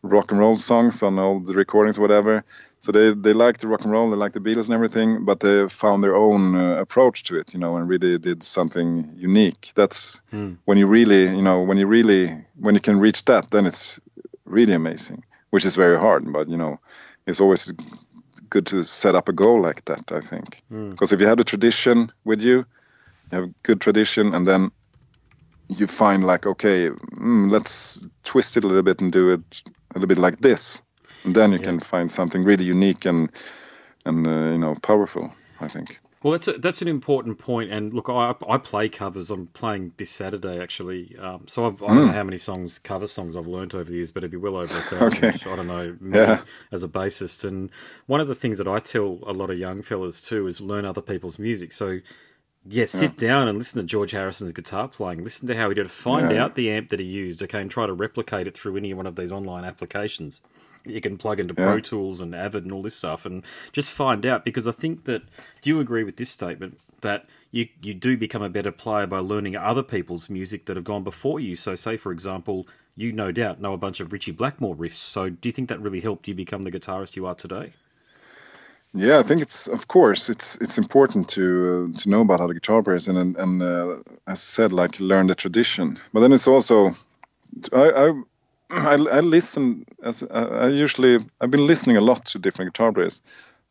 rock 0.04 0.32
and 0.32 0.40
roll 0.40 0.58
songs 0.58 1.02
on 1.02 1.18
all 1.18 1.40
the 1.40 1.54
recordings, 1.54 1.98
whatever. 1.98 2.44
So 2.82 2.92
they 2.92 3.14
they 3.14 3.34
like 3.34 3.60
the 3.60 3.68
rock 3.68 3.82
and 3.84 3.92
roll, 3.92 4.10
they 4.10 4.18
like 4.18 4.34
the 4.34 4.42
Beatles 4.42 4.66
and 4.66 4.76
everything, 4.76 5.26
but 5.26 5.40
they 5.40 5.68
found 5.70 6.04
their 6.04 6.16
own 6.16 6.56
uh, 6.56 6.76
approach 6.82 7.24
to 7.24 7.38
it, 7.38 7.54
you 7.54 7.60
know, 7.60 7.78
and 7.78 7.88
really 7.88 8.20
did 8.20 8.44
something 8.44 9.14
unique. 9.16 9.72
That's 9.74 10.22
mm. 10.32 10.58
when 10.66 10.78
you 10.78 10.86
really, 10.86 11.24
you 11.24 11.42
know, 11.42 11.62
when 11.62 11.78
you 11.78 11.88
really 11.88 12.46
when 12.60 12.76
you 12.76 12.82
can 12.82 13.00
reach 13.00 13.24
that, 13.26 13.50
then 13.50 13.66
it's 13.66 14.00
really 14.46 14.74
amazing. 14.74 15.24
Which 15.50 15.66
is 15.66 15.76
very 15.76 16.00
hard, 16.00 16.32
but 16.34 16.50
you 16.50 16.58
know, 16.58 16.80
it's 17.26 17.40
always 17.40 17.72
good 18.50 18.66
to 18.68 18.84
set 18.84 19.16
up 19.16 19.30
a 19.30 19.34
goal 19.34 19.62
like 19.62 19.86
that. 19.86 20.12
I 20.12 20.20
think 20.20 20.62
hmm. 20.68 20.92
because 20.92 21.10
mm. 21.10 21.14
if 21.14 21.22
you 21.22 21.28
have 21.28 21.40
a 21.40 21.46
tradition 21.46 22.12
with 22.26 22.42
you, 22.42 22.58
you 23.32 23.32
have 23.32 23.44
a 23.46 23.54
good 23.64 23.80
tradition, 23.80 24.34
and 24.34 24.46
then 24.46 24.72
you 25.70 25.88
find 25.88 26.26
like 26.26 26.46
okay, 26.46 26.90
mm, 26.90 27.50
let's 27.50 28.10
twist 28.26 28.58
it 28.58 28.66
a 28.66 28.68
little 28.68 28.84
bit 28.84 29.00
and 29.00 29.12
do 29.12 29.30
it 29.30 29.64
a 29.96 30.00
little 30.00 30.08
bit 30.08 30.18
like 30.18 30.42
this, 30.42 30.82
and 31.24 31.36
then 31.36 31.52
you 31.52 31.60
yeah. 31.60 31.66
can 31.66 31.80
find 31.80 32.12
something 32.12 32.44
really 32.44 32.66
unique 32.66 33.06
and 33.06 33.30
and 34.06 34.28
uh, 34.28 34.52
you 34.52 34.58
know 34.58 34.76
powerful. 34.82 35.34
I 35.60 35.68
think. 35.68 36.00
Well, 36.24 36.32
that's 36.32 36.48
a, 36.48 36.54
that's 36.54 36.82
an 36.82 36.88
important 36.88 37.38
point. 37.38 37.70
And 37.70 37.94
look, 37.94 38.08
I, 38.08 38.34
I 38.48 38.58
play 38.58 38.88
covers. 38.88 39.30
I'm 39.30 39.48
playing 39.48 39.92
this 39.98 40.10
Saturday 40.10 40.62
actually. 40.62 41.18
Um, 41.20 41.46
so 41.48 41.66
I've, 41.66 41.84
I 41.84 41.88
do 41.90 41.94
not 41.96 42.02
mm. 42.02 42.06
know 42.08 42.14
how 42.14 42.24
many 42.24 42.38
songs, 42.38 42.80
cover 42.80 43.08
songs, 43.08 43.36
I've 43.36 43.46
learned 43.46 43.76
over 43.76 43.84
the 43.84 43.96
years, 43.96 44.12
but 44.12 44.24
it'd 44.24 44.32
be 44.32 44.38
well 44.38 44.56
over 44.56 44.74
a 44.74 44.82
thousand. 44.82 45.26
okay. 45.26 45.52
I 45.52 45.56
don't 45.58 45.68
know. 45.68 45.98
Yeah. 46.02 46.42
As 46.72 46.82
a 46.82 46.88
bassist, 46.88 47.44
and 47.44 47.70
one 48.06 48.22
of 48.22 48.30
the 48.30 48.36
things 48.36 48.58
that 48.58 48.70
I 48.70 48.80
tell 48.80 49.20
a 49.28 49.34
lot 49.34 49.50
of 49.50 49.60
young 49.60 49.82
fellas 49.82 50.22
too 50.22 50.48
is 50.48 50.62
learn 50.62 50.86
other 50.86 51.02
people's 51.02 51.38
music. 51.38 51.74
So 51.74 52.00
yeah, 52.66 52.86
sit 52.86 53.22
yeah. 53.22 53.28
down 53.28 53.48
and 53.48 53.58
listen 53.58 53.82
to 53.82 53.88
George 53.88 54.12
Harrison's 54.12 54.52
guitar 54.52 54.88
playing. 54.88 55.24
Listen 55.24 55.48
to 55.48 55.56
how 55.56 55.70
he 55.70 55.76
did 55.76 55.86
it. 55.86 55.92
Find 55.92 56.32
yeah. 56.32 56.44
out 56.44 56.56
the 56.56 56.72
amp 56.72 56.90
that 56.90 57.00
he 57.00 57.06
used, 57.06 57.44
okay, 57.44 57.62
and 57.62 57.70
try 57.70 57.86
to 57.86 57.94
replicate 57.94 58.48
it 58.48 58.58
through 58.58 58.78
any 58.78 58.94
one 58.94 59.06
of 59.06 59.16
these 59.16 59.32
online 59.32 59.66
applications. 59.66 60.42
You 60.86 61.02
can 61.02 61.18
plug 61.18 61.40
into 61.40 61.54
yeah. 61.58 61.66
Pro 61.66 61.80
Tools 61.80 62.22
and 62.22 62.36
Avid 62.36 62.64
and 62.64 62.72
all 62.72 62.82
this 62.82 62.96
stuff 62.96 63.26
and 63.26 63.44
just 63.72 63.90
find 63.90 64.26
out 64.26 64.44
because 64.44 64.68
I 64.68 64.72
think 64.72 65.06
that 65.06 65.24
do 65.62 65.70
you 65.70 65.80
agree 65.80 66.04
with 66.04 66.18
this 66.18 66.30
statement 66.30 66.78
that 67.02 67.26
you 67.52 67.70
you 67.82 67.94
do 67.94 68.18
become 68.18 68.42
a 68.42 68.50
better 68.50 68.72
player 68.72 69.08
by 69.08 69.20
learning 69.20 69.56
other 69.56 69.84
people's 69.84 70.30
music 70.30 70.66
that 70.66 70.76
have 70.76 70.84
gone 70.84 71.04
before 71.04 71.40
you. 71.40 71.56
So 71.56 71.76
say 71.76 71.96
for 71.96 72.12
example, 72.12 72.68
you 72.96 73.14
no 73.14 73.32
doubt 73.32 73.62
know 73.62 73.74
a 73.74 73.78
bunch 73.78 74.00
of 74.02 74.12
Ritchie 74.12 74.32
Blackmore 74.32 74.76
riffs. 74.76 74.96
So 74.96 75.30
do 75.30 75.48
you 75.48 75.54
think 75.54 75.70
that 75.70 75.82
really 75.82 76.02
helped 76.02 76.28
you 76.28 76.34
become 76.34 76.64
the 76.64 76.72
guitarist 76.72 77.16
you 77.16 77.26
are 77.26 77.36
today? 77.36 77.74
Yeah, 78.94 79.20
I 79.20 79.24
think 79.24 79.42
it's 79.42 79.68
of 79.68 79.88
course 79.88 80.30
it's 80.30 80.56
it's 80.58 80.78
important 80.78 81.30
to 81.30 81.44
uh, 81.96 82.00
to 82.00 82.10
know 82.10 82.22
about 82.22 82.42
other 82.42 82.54
guitar 82.54 82.84
players 82.84 83.08
and 83.08 83.36
and 83.38 83.62
uh, 83.64 83.96
as 84.28 84.28
I 84.28 84.34
said, 84.36 84.72
like 84.72 85.00
learn 85.00 85.28
the 85.28 85.36
tradition. 85.36 86.00
But 86.14 86.20
then 86.20 86.32
it's 86.32 86.48
also 86.48 86.96
I 87.72 87.90
I, 87.90 88.14
I, 88.70 88.94
I 88.94 89.20
listen 89.22 89.86
as 90.04 90.24
I 90.24 90.68
usually 90.68 91.18
I've 91.42 91.52
been 91.52 91.66
listening 91.66 91.98
a 91.98 92.02
lot 92.02 92.26
to 92.26 92.40
different 92.40 92.74
guitar 92.74 92.94
players, 92.94 93.24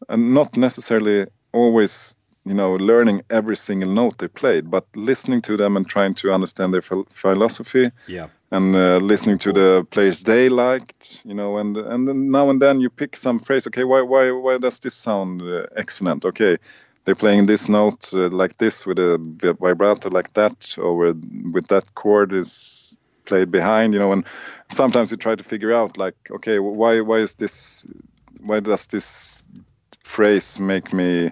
and 0.08 0.34
not 0.34 0.56
necessarily 0.56 1.26
always 1.52 2.16
you 2.44 2.54
know 2.54 2.74
learning 2.74 3.22
every 3.30 3.56
single 3.56 3.90
note 3.90 4.18
they 4.18 4.28
played, 4.28 4.70
but 4.70 4.86
listening 4.96 5.42
to 5.42 5.56
them 5.56 5.76
and 5.76 5.88
trying 5.88 6.14
to 6.14 6.32
understand 6.32 6.74
their 6.74 6.82
philosophy. 6.82 7.92
Yeah 8.08 8.28
and 8.52 8.76
uh, 8.76 8.98
listening 8.98 9.38
to 9.38 9.52
the 9.52 9.86
players 9.90 10.22
they 10.22 10.50
liked, 10.50 11.22
you 11.24 11.34
know, 11.34 11.56
and 11.56 11.76
and 11.76 12.06
then 12.06 12.30
now 12.30 12.50
and 12.50 12.60
then 12.60 12.80
you 12.80 12.90
pick 12.90 13.16
some 13.16 13.40
phrase. 13.40 13.66
Okay, 13.66 13.82
why 13.84 14.02
why 14.02 14.30
why 14.30 14.58
does 14.58 14.78
this 14.80 14.94
sound 14.94 15.40
uh, 15.42 15.66
excellent? 15.74 16.24
Okay, 16.26 16.58
they're 17.04 17.14
playing 17.14 17.46
this 17.46 17.68
note 17.70 18.12
uh, 18.12 18.28
like 18.28 18.58
this 18.58 18.86
with 18.86 18.98
a 18.98 19.16
vibrato 19.18 20.10
like 20.10 20.34
that, 20.34 20.76
or 20.78 20.96
with, 20.96 21.50
with 21.52 21.66
that 21.68 21.94
chord 21.94 22.32
is 22.34 22.98
played 23.24 23.50
behind, 23.50 23.94
you 23.94 23.98
know. 23.98 24.12
And 24.12 24.26
sometimes 24.70 25.10
you 25.10 25.16
try 25.16 25.34
to 25.34 25.44
figure 25.44 25.72
out, 25.72 25.96
like, 25.96 26.16
okay, 26.30 26.58
why 26.58 27.00
why 27.00 27.18
is 27.18 27.34
this? 27.34 27.86
Why 28.38 28.60
does 28.60 28.86
this 28.86 29.44
phrase 30.04 30.60
make 30.60 30.92
me 30.92 31.30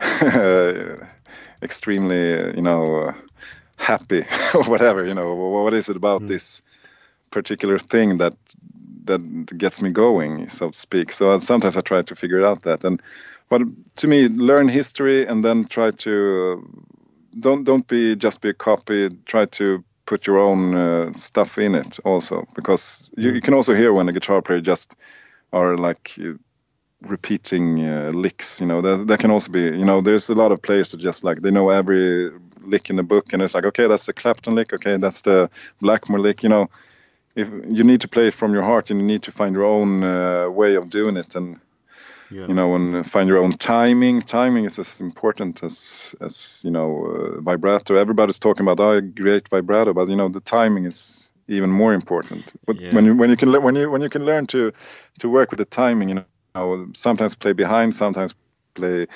extremely, 1.62 2.56
you 2.56 2.62
know, 2.62 3.14
happy 3.76 4.24
or 4.54 4.64
whatever? 4.64 5.04
You 5.04 5.14
know, 5.14 5.34
what 5.34 5.74
is 5.74 5.88
it 5.88 5.96
about 5.96 6.22
mm. 6.22 6.28
this 6.28 6.62
particular 7.30 7.78
thing 7.78 8.18
that 8.18 8.34
that 9.04 9.46
gets 9.56 9.80
me 9.80 9.90
going, 9.90 10.48
so 10.48 10.70
to 10.70 10.78
speak? 10.78 11.12
So 11.12 11.38
sometimes 11.38 11.76
I 11.76 11.80
try 11.80 12.02
to 12.02 12.14
figure 12.14 12.44
out 12.44 12.62
that 12.62 12.84
and 12.84 13.00
but 13.48 13.62
to 13.96 14.08
me, 14.08 14.28
learn 14.28 14.68
history 14.68 15.26
and 15.26 15.44
then 15.44 15.66
try 15.66 15.92
to 15.92 16.84
don't 17.38 17.64
don't 17.64 17.86
be 17.86 18.16
just 18.16 18.40
be 18.40 18.48
a 18.48 18.54
copy. 18.54 19.10
Try 19.24 19.46
to 19.46 19.84
put 20.06 20.26
your 20.26 20.38
own 20.38 20.74
uh, 20.74 21.12
stuff 21.12 21.58
in 21.58 21.74
it 21.74 21.98
also, 22.04 22.46
because 22.54 23.10
you, 23.16 23.32
you, 23.32 23.40
can 23.40 23.54
also 23.54 23.74
hear 23.74 23.92
when 23.92 24.08
a 24.08 24.12
guitar 24.12 24.40
player 24.42 24.60
just 24.60 24.96
are 25.52 25.76
like 25.76 26.16
uh, 26.20 26.32
repeating 27.02 27.84
uh, 27.84 28.10
licks. 28.14 28.60
You 28.60 28.66
know, 28.66 28.80
that 28.80 29.06
that 29.06 29.20
can 29.20 29.30
also 29.30 29.52
be. 29.52 29.62
You 29.62 29.84
know, 29.84 30.00
there's 30.00 30.28
a 30.28 30.34
lot 30.34 30.50
of 30.50 30.62
players 30.62 30.90
that 30.90 30.98
just 30.98 31.22
like 31.22 31.40
they 31.42 31.52
know 31.52 31.70
every 31.70 32.32
lick 32.66 32.90
in 32.90 32.96
the 32.96 33.02
book, 33.02 33.32
and 33.32 33.42
it's 33.42 33.54
like, 33.54 33.64
okay, 33.64 33.86
that's 33.86 34.06
the 34.06 34.12
Clapton 34.12 34.54
lick. 34.54 34.72
Okay, 34.72 34.96
that's 34.96 35.22
the 35.22 35.50
Blackmore 35.80 36.20
lick. 36.20 36.42
You 36.42 36.48
know, 36.48 36.70
if 37.34 37.48
you 37.48 37.84
need 37.84 38.00
to 38.02 38.08
play 38.08 38.28
it 38.28 38.34
from 38.34 38.52
your 38.52 38.62
heart, 38.62 38.90
and 38.90 39.00
you 39.00 39.06
need 39.06 39.22
to 39.24 39.32
find 39.32 39.54
your 39.54 39.64
own 39.64 40.02
uh, 40.02 40.48
way 40.50 40.76
of 40.76 40.90
doing 40.90 41.16
it, 41.16 41.36
and 41.36 41.60
yeah. 42.30 42.46
you 42.46 42.54
know 42.54 42.74
and 42.74 43.08
find 43.08 43.28
your 43.28 43.38
own 43.38 43.52
timing 43.52 44.22
timing 44.22 44.64
is 44.64 44.78
as 44.78 45.00
important 45.00 45.62
as 45.62 46.14
as 46.20 46.62
you 46.64 46.70
know 46.70 47.06
uh, 47.06 47.40
vibrato 47.40 47.94
everybody's 47.94 48.38
talking 48.38 48.66
about 48.66 48.80
oh 48.80 49.00
great 49.00 49.48
vibrato 49.48 49.92
but 49.92 50.08
you 50.08 50.16
know 50.16 50.28
the 50.28 50.40
timing 50.40 50.84
is 50.84 51.32
even 51.48 51.70
more 51.70 51.94
important 51.94 52.52
but 52.66 52.80
yeah. 52.80 52.92
when 52.94 53.04
you 53.04 53.16
when 53.16 53.30
you 53.30 53.36
can 53.36 53.50
when 53.62 53.76
you 53.76 53.90
when 53.90 54.02
you 54.02 54.08
can 54.08 54.24
learn 54.24 54.46
to 54.46 54.72
to 55.18 55.28
work 55.28 55.50
with 55.50 55.58
the 55.58 55.64
timing 55.64 56.08
you 56.08 56.24
know 56.54 56.88
sometimes 56.94 57.34
play 57.34 57.52
behind 57.52 57.94
sometimes 57.94 58.34
play 58.74 59.06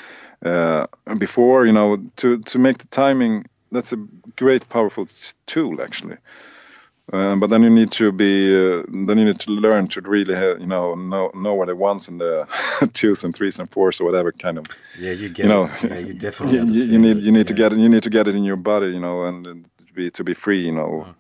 uh, 0.45 0.87
before 1.19 1.67
you 1.67 1.73
know 1.73 1.97
to 2.17 2.39
to 2.39 2.59
make 2.59 2.79
the 2.79 2.87
timing 2.89 3.47
that's 3.73 3.93
a 3.93 3.97
great 4.37 4.69
powerful 4.69 5.07
tool 5.47 5.83
actually 5.83 6.17
um, 7.13 7.41
but 7.41 7.51
then 7.51 7.63
you 7.63 7.71
need 7.71 7.91
to 7.93 8.13
be, 8.13 8.55
uh, 8.55 8.85
then 8.89 9.19
you 9.19 9.25
need 9.25 9.41
to 9.41 9.51
learn 9.51 9.89
to 9.89 10.01
really, 10.01 10.35
have, 10.35 10.61
you 10.61 10.67
know, 10.67 10.95
know 10.95 11.31
know 11.35 11.55
what 11.55 11.69
it 11.69 11.77
wants 11.77 12.07
and 12.07 12.21
the 12.21 12.47
twos 12.93 13.25
and 13.25 13.35
threes 13.35 13.59
and 13.59 13.69
fours 13.69 14.01
or 14.01 14.05
whatever 14.05 14.31
kind 14.31 14.59
of. 14.59 14.67
Yeah, 14.99 15.13
you 15.13 15.29
get. 15.29 15.45
You 15.45 15.49
know, 15.49 15.65
it. 15.65 15.83
yeah, 15.83 15.99
you 15.99 16.15
definitely. 16.27 16.59
you, 16.59 16.85
you, 16.85 16.99
need 16.99 17.19
you 17.19 17.33
need 17.33 17.39
yeah. 17.39 17.45
to 17.45 17.55
get 17.55 17.73
it. 17.73 17.79
You 17.79 17.89
need 17.89 18.05
to 18.05 18.11
get 18.11 18.29
it 18.29 18.37
in 18.37 18.45
your 18.45 18.57
body, 18.57 18.89
you 18.89 19.01
know, 19.01 19.25
and, 19.25 19.47
and 19.47 19.71
to 19.89 19.93
be 19.93 20.11
to 20.13 20.25
be 20.25 20.35
free, 20.35 20.65
you 20.65 20.73
know. 20.73 21.15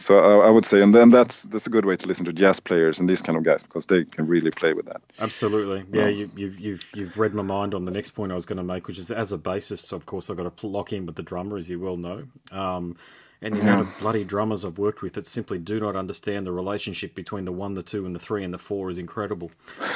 So 0.00 0.18
I, 0.18 0.46
I, 0.46 0.50
would 0.50 0.64
say, 0.64 0.82
and 0.82 0.94
then 0.94 1.10
that's 1.10 1.42
that's 1.42 1.66
a 1.66 1.70
good 1.70 1.84
way 1.84 1.94
to 1.94 2.06
listen 2.08 2.24
to 2.24 2.32
jazz 2.32 2.58
players 2.58 3.00
and 3.00 3.08
these 3.08 3.20
kind 3.20 3.36
of 3.36 3.44
guys 3.44 3.62
because 3.62 3.84
they 3.84 4.04
can 4.04 4.26
really 4.26 4.50
play 4.50 4.72
with 4.72 4.86
that. 4.86 5.02
Absolutely, 5.18 5.84
yeah. 5.92 6.08
You, 6.08 6.30
you've 6.34 6.58
you've 6.58 6.80
you've 6.94 7.18
read 7.18 7.34
my 7.34 7.42
mind 7.42 7.74
on 7.74 7.84
the 7.84 7.90
next 7.90 8.10
point 8.12 8.32
I 8.32 8.34
was 8.34 8.46
going 8.46 8.56
to 8.56 8.62
make, 8.62 8.88
which 8.88 8.98
is 8.98 9.10
as 9.10 9.30
a 9.30 9.36
bassist, 9.36 9.92
of 9.92 10.06
course, 10.06 10.30
I've 10.30 10.38
got 10.38 10.56
to 10.56 10.66
lock 10.66 10.94
in 10.94 11.04
with 11.04 11.16
the 11.16 11.22
drummer, 11.22 11.58
as 11.58 11.68
you 11.68 11.78
well 11.78 11.98
know. 11.98 12.24
Um, 12.50 12.96
and 13.42 13.54
the 13.54 13.60
amount 13.60 13.80
of 13.80 13.98
bloody 14.00 14.22
drummers 14.22 14.64
I've 14.64 14.78
worked 14.78 15.00
with 15.00 15.14
that 15.14 15.26
simply 15.26 15.58
do 15.58 15.80
not 15.80 15.96
understand 15.96 16.46
the 16.46 16.52
relationship 16.52 17.14
between 17.14 17.46
the 17.46 17.52
one, 17.52 17.74
the 17.74 17.82
two, 17.82 18.04
and 18.04 18.14
the 18.14 18.18
three, 18.18 18.44
and 18.44 18.52
the 18.52 18.58
four 18.58 18.90
is 18.90 18.98
incredible. 18.98 19.50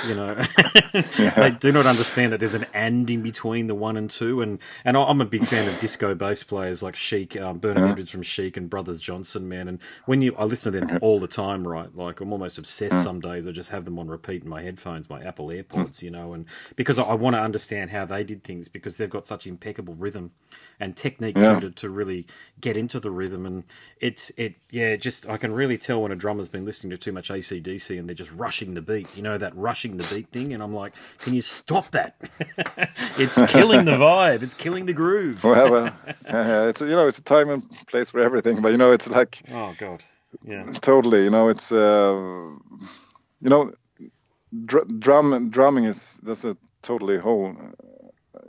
You 0.09 0.15
know, 0.15 0.35
they 0.93 1.51
do 1.61 1.71
not 1.71 1.85
understand 1.85 2.33
that 2.33 2.41
there's 2.41 2.55
an 2.55 2.67
and 2.73 3.09
in 3.11 3.23
between 3.23 3.67
the 3.67 3.75
one 3.75 3.97
and 3.99 4.11
two. 4.11 4.41
And 4.41 4.59
and 4.85 4.97
I'm 4.97 5.21
a 5.21 5.27
big 5.27 5.45
fan 5.45 5.69
of 5.69 5.79
disco 5.81 6.15
bass 6.15 6.43
players 6.43 6.83
like 6.83 6.97
Chic, 6.97 7.37
um, 7.37 7.59
Bernard 7.59 7.79
uh-huh. 7.79 7.93
Edwards 7.93 8.11
from 8.11 8.23
Chic, 8.23 8.57
and 8.57 8.71
Brothers 8.71 8.99
Johnson, 8.99 9.49
man. 9.49 9.69
And 9.69 9.79
when 10.07 10.23
you, 10.23 10.35
I 10.37 10.45
listen 10.45 10.73
to 10.73 10.81
them 10.81 10.99
all 11.03 11.21
the 11.21 11.29
time, 11.29 11.69
right? 11.69 11.95
Like 11.95 12.21
I'm 12.21 12.33
almost 12.33 12.57
obsessed. 12.59 13.03
Some 13.03 13.21
days 13.21 13.47
I 13.47 13.51
just 13.51 13.71
have 13.71 13.85
them 13.85 13.99
on 13.99 14.09
repeat 14.09 14.45
in 14.45 14.49
my 14.49 14.63
headphones, 14.63 15.11
my 15.11 15.23
Apple 15.23 15.49
AirPods, 15.49 16.01
you 16.01 16.11
know, 16.11 16.33
and 16.33 16.47
because 16.77 16.99
I, 16.99 17.03
I 17.03 17.15
want 17.15 17.37
to 17.37 17.43
understand 17.43 17.91
how 17.91 18.07
they 18.07 18.25
did 18.25 18.43
things 18.43 18.69
because 18.69 18.97
they've 18.97 19.11
got 19.11 19.27
such 19.27 19.47
impeccable 19.47 19.95
rhythm 19.95 20.33
and 20.81 20.97
technique 20.97 21.37
yeah. 21.37 21.61
to, 21.61 21.71
to 21.71 21.89
really 21.91 22.27
get 22.61 22.77
into 22.77 23.01
the 23.01 23.11
rhythm. 23.11 23.34
And 23.35 23.65
it's 24.01 24.31
it 24.37 24.55
yeah, 24.71 24.97
just 24.97 25.29
I 25.29 25.37
can 25.37 25.53
really 25.53 25.79
tell 25.79 26.03
when 26.03 26.13
a 26.13 26.17
drummer's 26.17 26.49
been 26.49 26.65
listening 26.65 26.91
to 26.91 26.97
too 26.97 27.13
much 27.13 27.29
ACDC 27.29 27.99
and 27.99 28.09
they're 28.09 28.15
just 28.15 28.33
rushing 28.33 28.75
the 28.75 28.83
beat. 28.83 29.17
You 29.17 29.23
know 29.23 29.39
that 29.39 29.57
rushing 29.57 29.97
the 29.97 30.15
beat 30.15 30.29
thing, 30.29 30.53
and 30.53 30.63
I'm 30.63 30.75
like, 30.75 30.93
can 31.19 31.35
you 31.35 31.43
stop 31.43 31.91
that? 31.91 32.17
it's 33.19 33.41
killing 33.51 33.85
the 33.85 33.93
vibe. 33.93 34.43
It's 34.43 34.55
killing 34.55 34.87
the 34.87 34.93
groove. 34.93 35.43
well, 35.45 35.71
well 35.71 35.87
uh, 36.27 36.67
it's 36.69 36.81
you 36.81 36.89
know 36.89 37.07
it's 37.07 37.19
a 37.19 37.23
time 37.23 37.51
and 37.51 37.63
place 37.87 38.11
for 38.11 38.21
everything, 38.21 38.63
but 38.63 38.73
you 38.73 38.79
know 38.79 38.93
it's 38.93 39.11
like 39.11 39.43
oh 39.53 39.75
god, 39.79 40.03
yeah, 40.45 40.65
totally. 40.81 41.25
You 41.25 41.31
know 41.31 41.49
it's 41.49 41.73
uh, 41.73 42.15
you 43.41 43.51
know 43.51 43.73
dr- 44.65 45.01
drum 45.01 45.51
drumming 45.51 45.85
is 45.85 46.19
that's 46.23 46.45
a 46.45 46.57
totally 46.83 47.19
whole 47.19 47.57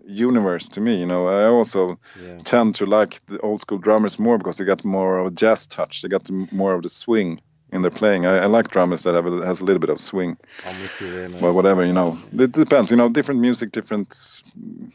universe 0.06 0.70
to 0.70 0.82
me. 0.82 1.00
You 1.00 1.06
know, 1.06 1.28
I 1.28 1.46
also 1.46 2.00
yeah. 2.22 2.40
tend 2.44 2.76
to 2.76 2.86
like 2.86 3.26
the 3.26 3.40
old 3.40 3.62
school 3.62 3.78
drummers 3.78 4.20
more 4.20 4.38
because 4.38 4.58
they 4.58 4.66
got 4.66 4.86
more 4.86 5.20
of 5.20 5.28
a 5.28 5.32
jazz 5.32 5.68
touch. 5.68 6.02
They 6.02 6.10
got 6.10 6.30
more 6.30 6.74
of 6.74 6.84
the 6.84 6.90
swing 6.90 7.42
in 7.72 7.82
their 7.82 7.92
playing. 7.92 8.26
I, 8.26 8.38
I 8.38 8.46
like 8.46 8.70
drummers 8.70 9.04
that 9.04 9.16
have 9.16 9.26
a, 9.26 9.46
has 9.46 9.62
a 9.62 9.66
little 9.66 9.80
bit 9.80 9.90
of 9.90 10.00
swing. 10.00 10.38
I'm 10.66 10.82
with 10.82 11.02
you 11.02 11.12
there, 11.12 11.30
man. 11.30 11.42
Well, 11.42 11.54
whatever 11.54 11.86
you 11.86 11.94
know, 11.94 12.18
it 12.38 12.52
depends. 12.52 12.92
You 12.92 12.98
know, 12.98 13.10
different 13.10 13.42
music, 13.42 13.72
different 13.72 14.10
mm, 14.10 14.92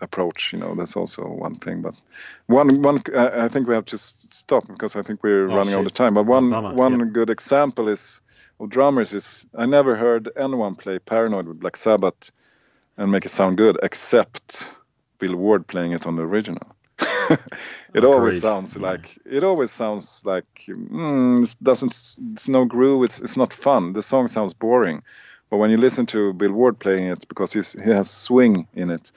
approach. 0.00 0.52
You 0.52 0.58
know, 0.58 0.74
that's 0.74 0.96
also 0.96 1.26
one 1.26 1.56
thing. 1.56 1.82
But 1.82 2.00
one 2.46 2.82
one 2.82 3.02
I 3.16 3.48
think 3.48 3.68
we 3.68 3.74
have 3.74 3.86
to 3.86 3.98
stop 3.98 4.66
because 4.66 4.96
I 4.96 5.02
think 5.02 5.22
we're 5.22 5.48
oh, 5.50 5.56
running 5.56 5.72
shit. 5.72 5.78
out 5.78 5.86
of 5.86 5.94
time. 5.94 6.14
But 6.14 6.26
one 6.26 6.76
one 6.76 6.98
yep. 6.98 7.12
good 7.12 7.30
example 7.30 7.88
is 7.88 8.20
of 8.60 8.70
drummers 8.70 9.14
is 9.14 9.46
I 9.56 9.66
never 9.66 9.96
heard 9.96 10.30
anyone 10.36 10.74
play 10.74 10.98
Paranoid 10.98 11.46
with 11.48 11.60
Black 11.60 11.76
Sabbath 11.76 12.30
and 12.96 13.10
make 13.10 13.26
it 13.26 13.30
sound 13.30 13.56
good, 13.56 13.78
except 13.82 14.76
Bill 15.18 15.36
Ward 15.36 15.66
playing 15.66 15.92
it 15.92 16.06
on 16.06 16.16
the 16.16 16.22
original. 16.22 16.74
it 17.94 18.04
always 18.04 18.40
sounds 18.40 18.76
yeah. 18.76 18.82
like 18.82 19.18
it 19.24 19.42
always 19.42 19.70
sounds 19.70 20.22
like 20.24 20.64
mm, 20.68 21.42
it 21.42 21.56
doesn't 21.62 21.90
it's 22.32 22.48
no 22.48 22.64
groove 22.64 23.04
it's 23.04 23.20
it's 23.20 23.36
not 23.36 23.52
fun 23.52 23.92
the 23.92 24.02
song 24.02 24.28
sounds 24.28 24.54
boring 24.54 25.02
but 25.50 25.56
when 25.56 25.70
you 25.70 25.76
listen 25.76 26.06
to 26.06 26.32
bill 26.34 26.52
ward 26.52 26.78
playing 26.78 27.08
it 27.08 27.26
because 27.28 27.52
he's 27.52 27.72
he 27.72 27.90
has 27.90 28.08
swing 28.10 28.68
in 28.74 28.90
it 28.90 29.10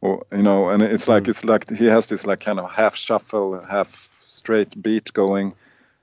or 0.00 0.24
you 0.32 0.42
know 0.42 0.70
and 0.70 0.82
it's 0.82 1.06
like 1.06 1.24
mm. 1.24 1.28
it's 1.28 1.44
like 1.44 1.70
he 1.70 1.86
has 1.86 2.08
this 2.08 2.26
like 2.26 2.40
kind 2.40 2.58
of 2.58 2.70
half 2.70 2.96
shuffle 2.96 3.60
half 3.60 4.10
straight 4.24 4.82
beat 4.82 5.12
going 5.12 5.54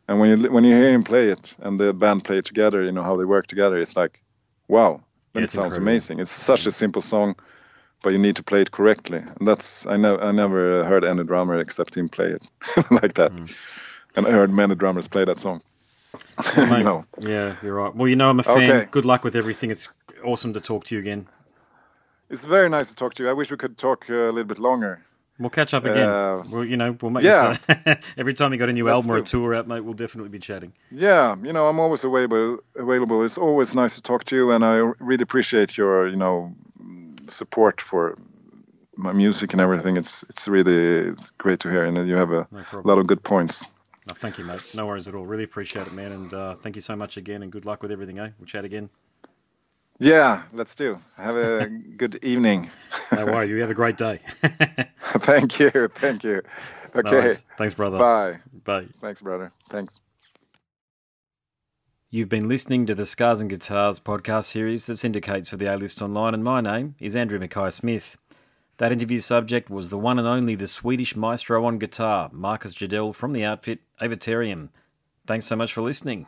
and 0.08 0.20
when 0.20 0.30
you 0.30 0.52
when 0.52 0.64
you 0.64 0.74
hear 0.74 0.92
him 0.92 1.04
play 1.04 1.30
it 1.30 1.56
and 1.60 1.80
the 1.80 1.94
band 1.94 2.24
play 2.24 2.38
it 2.38 2.46
together 2.46 2.84
you 2.84 2.92
know 2.92 3.04
how 3.04 3.18
they 3.18 3.26
work 3.26 3.48
together 3.48 3.78
it's 3.78 3.98
like 3.98 4.22
wow 4.68 5.02
and 5.40 5.46
it 5.46 5.52
sounds 5.52 5.76
incredible. 5.76 5.88
amazing. 5.90 6.20
It's 6.20 6.32
such 6.32 6.66
a 6.66 6.72
simple 6.72 7.02
song, 7.02 7.36
but 8.04 8.12
you 8.12 8.20
need 8.20 8.36
to 8.38 8.44
play 8.44 8.62
it 8.62 8.72
correctly. 8.72 9.20
And 9.20 9.48
that's 9.48 9.86
I 9.86 9.98
never 9.98 10.24
I 10.24 10.32
never 10.32 10.84
heard 10.84 11.06
any 11.06 11.24
drummer 11.24 11.60
except 11.60 11.96
him 11.96 12.10
play 12.10 12.32
it 12.38 12.44
like 12.92 13.14
that. 13.14 13.32
Mm. 13.34 13.56
And 14.16 14.28
I 14.28 14.32
heard 14.32 14.52
many 14.52 14.76
drummers 14.76 15.08
play 15.08 15.26
that 15.26 15.40
song. 15.40 15.62
Mate, 16.58 16.84
know. 16.84 17.06
Yeah, 17.20 17.56
you're 17.62 17.76
right. 17.76 17.96
Well, 17.96 18.08
you 18.08 18.16
know 18.16 18.30
I'm 18.30 18.40
a 18.40 18.44
fan. 18.44 18.64
Okay. 18.64 18.88
Good 18.90 19.06
luck 19.06 19.24
with 19.24 19.36
everything. 19.36 19.72
It's 19.72 19.90
awesome 20.24 20.54
to 20.54 20.62
talk 20.62 20.86
to 20.86 20.96
you 20.96 21.02
again. 21.02 21.28
It's 22.30 22.44
very 22.46 22.70
nice 22.70 22.90
to 22.90 22.96
talk 22.96 23.16
to 23.16 23.24
you. 23.24 23.30
I 23.30 23.34
wish 23.34 23.52
we 23.52 23.58
could 23.58 23.78
talk 23.78 24.06
uh, 24.10 24.14
a 24.14 24.32
little 24.32 24.44
bit 24.44 24.60
longer. 24.60 25.04
We'll 25.40 25.50
catch 25.50 25.74
up 25.74 25.86
again. 25.86 26.10
Uh, 26.10 26.44
we'll, 26.50 26.66
you 26.66 26.76
know, 26.76 26.98
we'll 27.02 27.12
make 27.12 27.24
yeah. 27.24 27.58
every 28.18 28.34
time 28.34 28.52
you 28.52 28.60
got 28.60 28.68
a 28.68 28.74
new 28.74 28.90
album 28.90 29.16
or 29.16 29.18
a 29.20 29.24
tour 29.24 29.56
out, 29.56 29.68
mate, 29.68 29.80
we'll 29.80 29.94
definitely 29.94 30.30
be 30.30 30.40
chatting. 30.40 30.74
Yeah, 30.92 31.36
you 31.42 31.54
know, 31.54 31.68
I'm 31.70 31.80
always 31.80 32.04
available. 32.04 32.60
Available. 32.76 33.24
It's 33.24 33.38
always 33.38 33.74
nice 33.74 33.96
to 33.96 34.02
talk 34.02 34.26
to 34.26 34.36
you, 34.36 34.52
and 34.52 34.66
I 34.66 34.76
really 35.00 35.24
appreciate 35.24 35.78
your, 35.78 36.10
you 36.10 36.18
know, 36.18 36.54
support 37.30 37.80
for 37.80 38.18
my 38.98 39.14
music 39.14 39.54
and 39.54 39.62
everything. 39.62 39.96
It's 39.96 40.24
it's 40.24 40.48
really 40.48 41.16
great 41.38 41.62
to 41.62 41.70
hear, 41.70 41.86
and 41.86 42.08
you 42.08 42.16
have 42.18 42.32
a 42.32 42.48
no 42.52 42.82
lot 42.84 42.98
of 42.98 43.08
good 43.08 43.24
points. 43.24 43.66
No, 44.08 44.16
thank 44.16 44.38
you, 44.38 44.44
mate. 44.44 44.62
No 44.74 44.88
worries 44.88 45.08
at 45.08 45.16
all. 45.16 45.26
Really 45.26 45.46
appreciate 45.46 45.88
it, 45.88 45.94
man, 45.94 46.12
and 46.12 46.34
uh, 46.34 46.56
thank 46.56 46.76
you 46.76 46.82
so 46.82 46.96
much 46.98 47.16
again, 47.16 47.44
and 47.44 47.52
good 47.52 47.66
luck 47.66 47.82
with 47.82 47.92
everything. 47.92 48.20
Eh? 48.20 48.30
We'll 48.40 48.48
chat 48.48 48.66
again. 48.66 48.90
Yeah, 50.00 50.44
let's 50.54 50.76
do. 50.76 50.98
Have 51.18 51.36
a 51.36 51.68
good 51.98 52.24
evening. 52.24 52.70
no 53.14 53.26
worries. 53.26 53.52
You 53.52 53.60
have 53.62 53.70
a 53.70 53.74
great 53.76 53.98
day. 53.98 54.20
thank 55.20 55.60
you. 55.60 55.70
Thank 55.90 56.24
you. 56.24 56.42
Okay. 56.96 57.12
Nice. 57.12 57.44
Thanks, 57.58 57.74
brother. 57.74 57.98
Bye. 57.98 58.40
Bye. 58.64 58.88
Thanks, 59.02 59.22
brother. 59.22 59.52
Thanks. 59.70 60.00
You've 62.10 62.30
been 62.30 62.48
listening 62.48 62.86
to 62.88 62.96
the 62.96 63.06
Scars 63.06 63.40
and 63.40 63.50
Guitars 63.50 64.00
podcast 64.00 64.46
series 64.46 64.88
that 64.88 64.98
syndicates 64.98 65.50
for 65.50 65.58
the 65.58 65.72
A 65.72 65.78
List 65.78 66.02
Online, 66.02 66.34
and 66.34 66.44
my 66.44 66.62
name 66.62 66.96
is 67.00 67.16
Andrew 67.16 67.38
Mackay 67.38 67.70
Smith. 67.70 68.18
That 68.78 68.92
interview 68.92 69.20
subject 69.20 69.70
was 69.70 69.90
the 69.90 69.98
one 69.98 70.18
and 70.18 70.28
only 70.28 70.56
the 70.56 70.66
Swedish 70.66 71.16
maestro 71.16 71.66
on 71.66 71.78
guitar, 71.78 72.30
Marcus 72.32 72.74
Jidell 72.74 73.14
from 73.14 73.34
the 73.34 73.44
outfit 73.44 73.80
Avatarium. 74.02 74.70
Thanks 75.28 75.46
so 75.46 75.56
much 75.58 75.72
for 75.74 75.82
listening. 75.82 76.26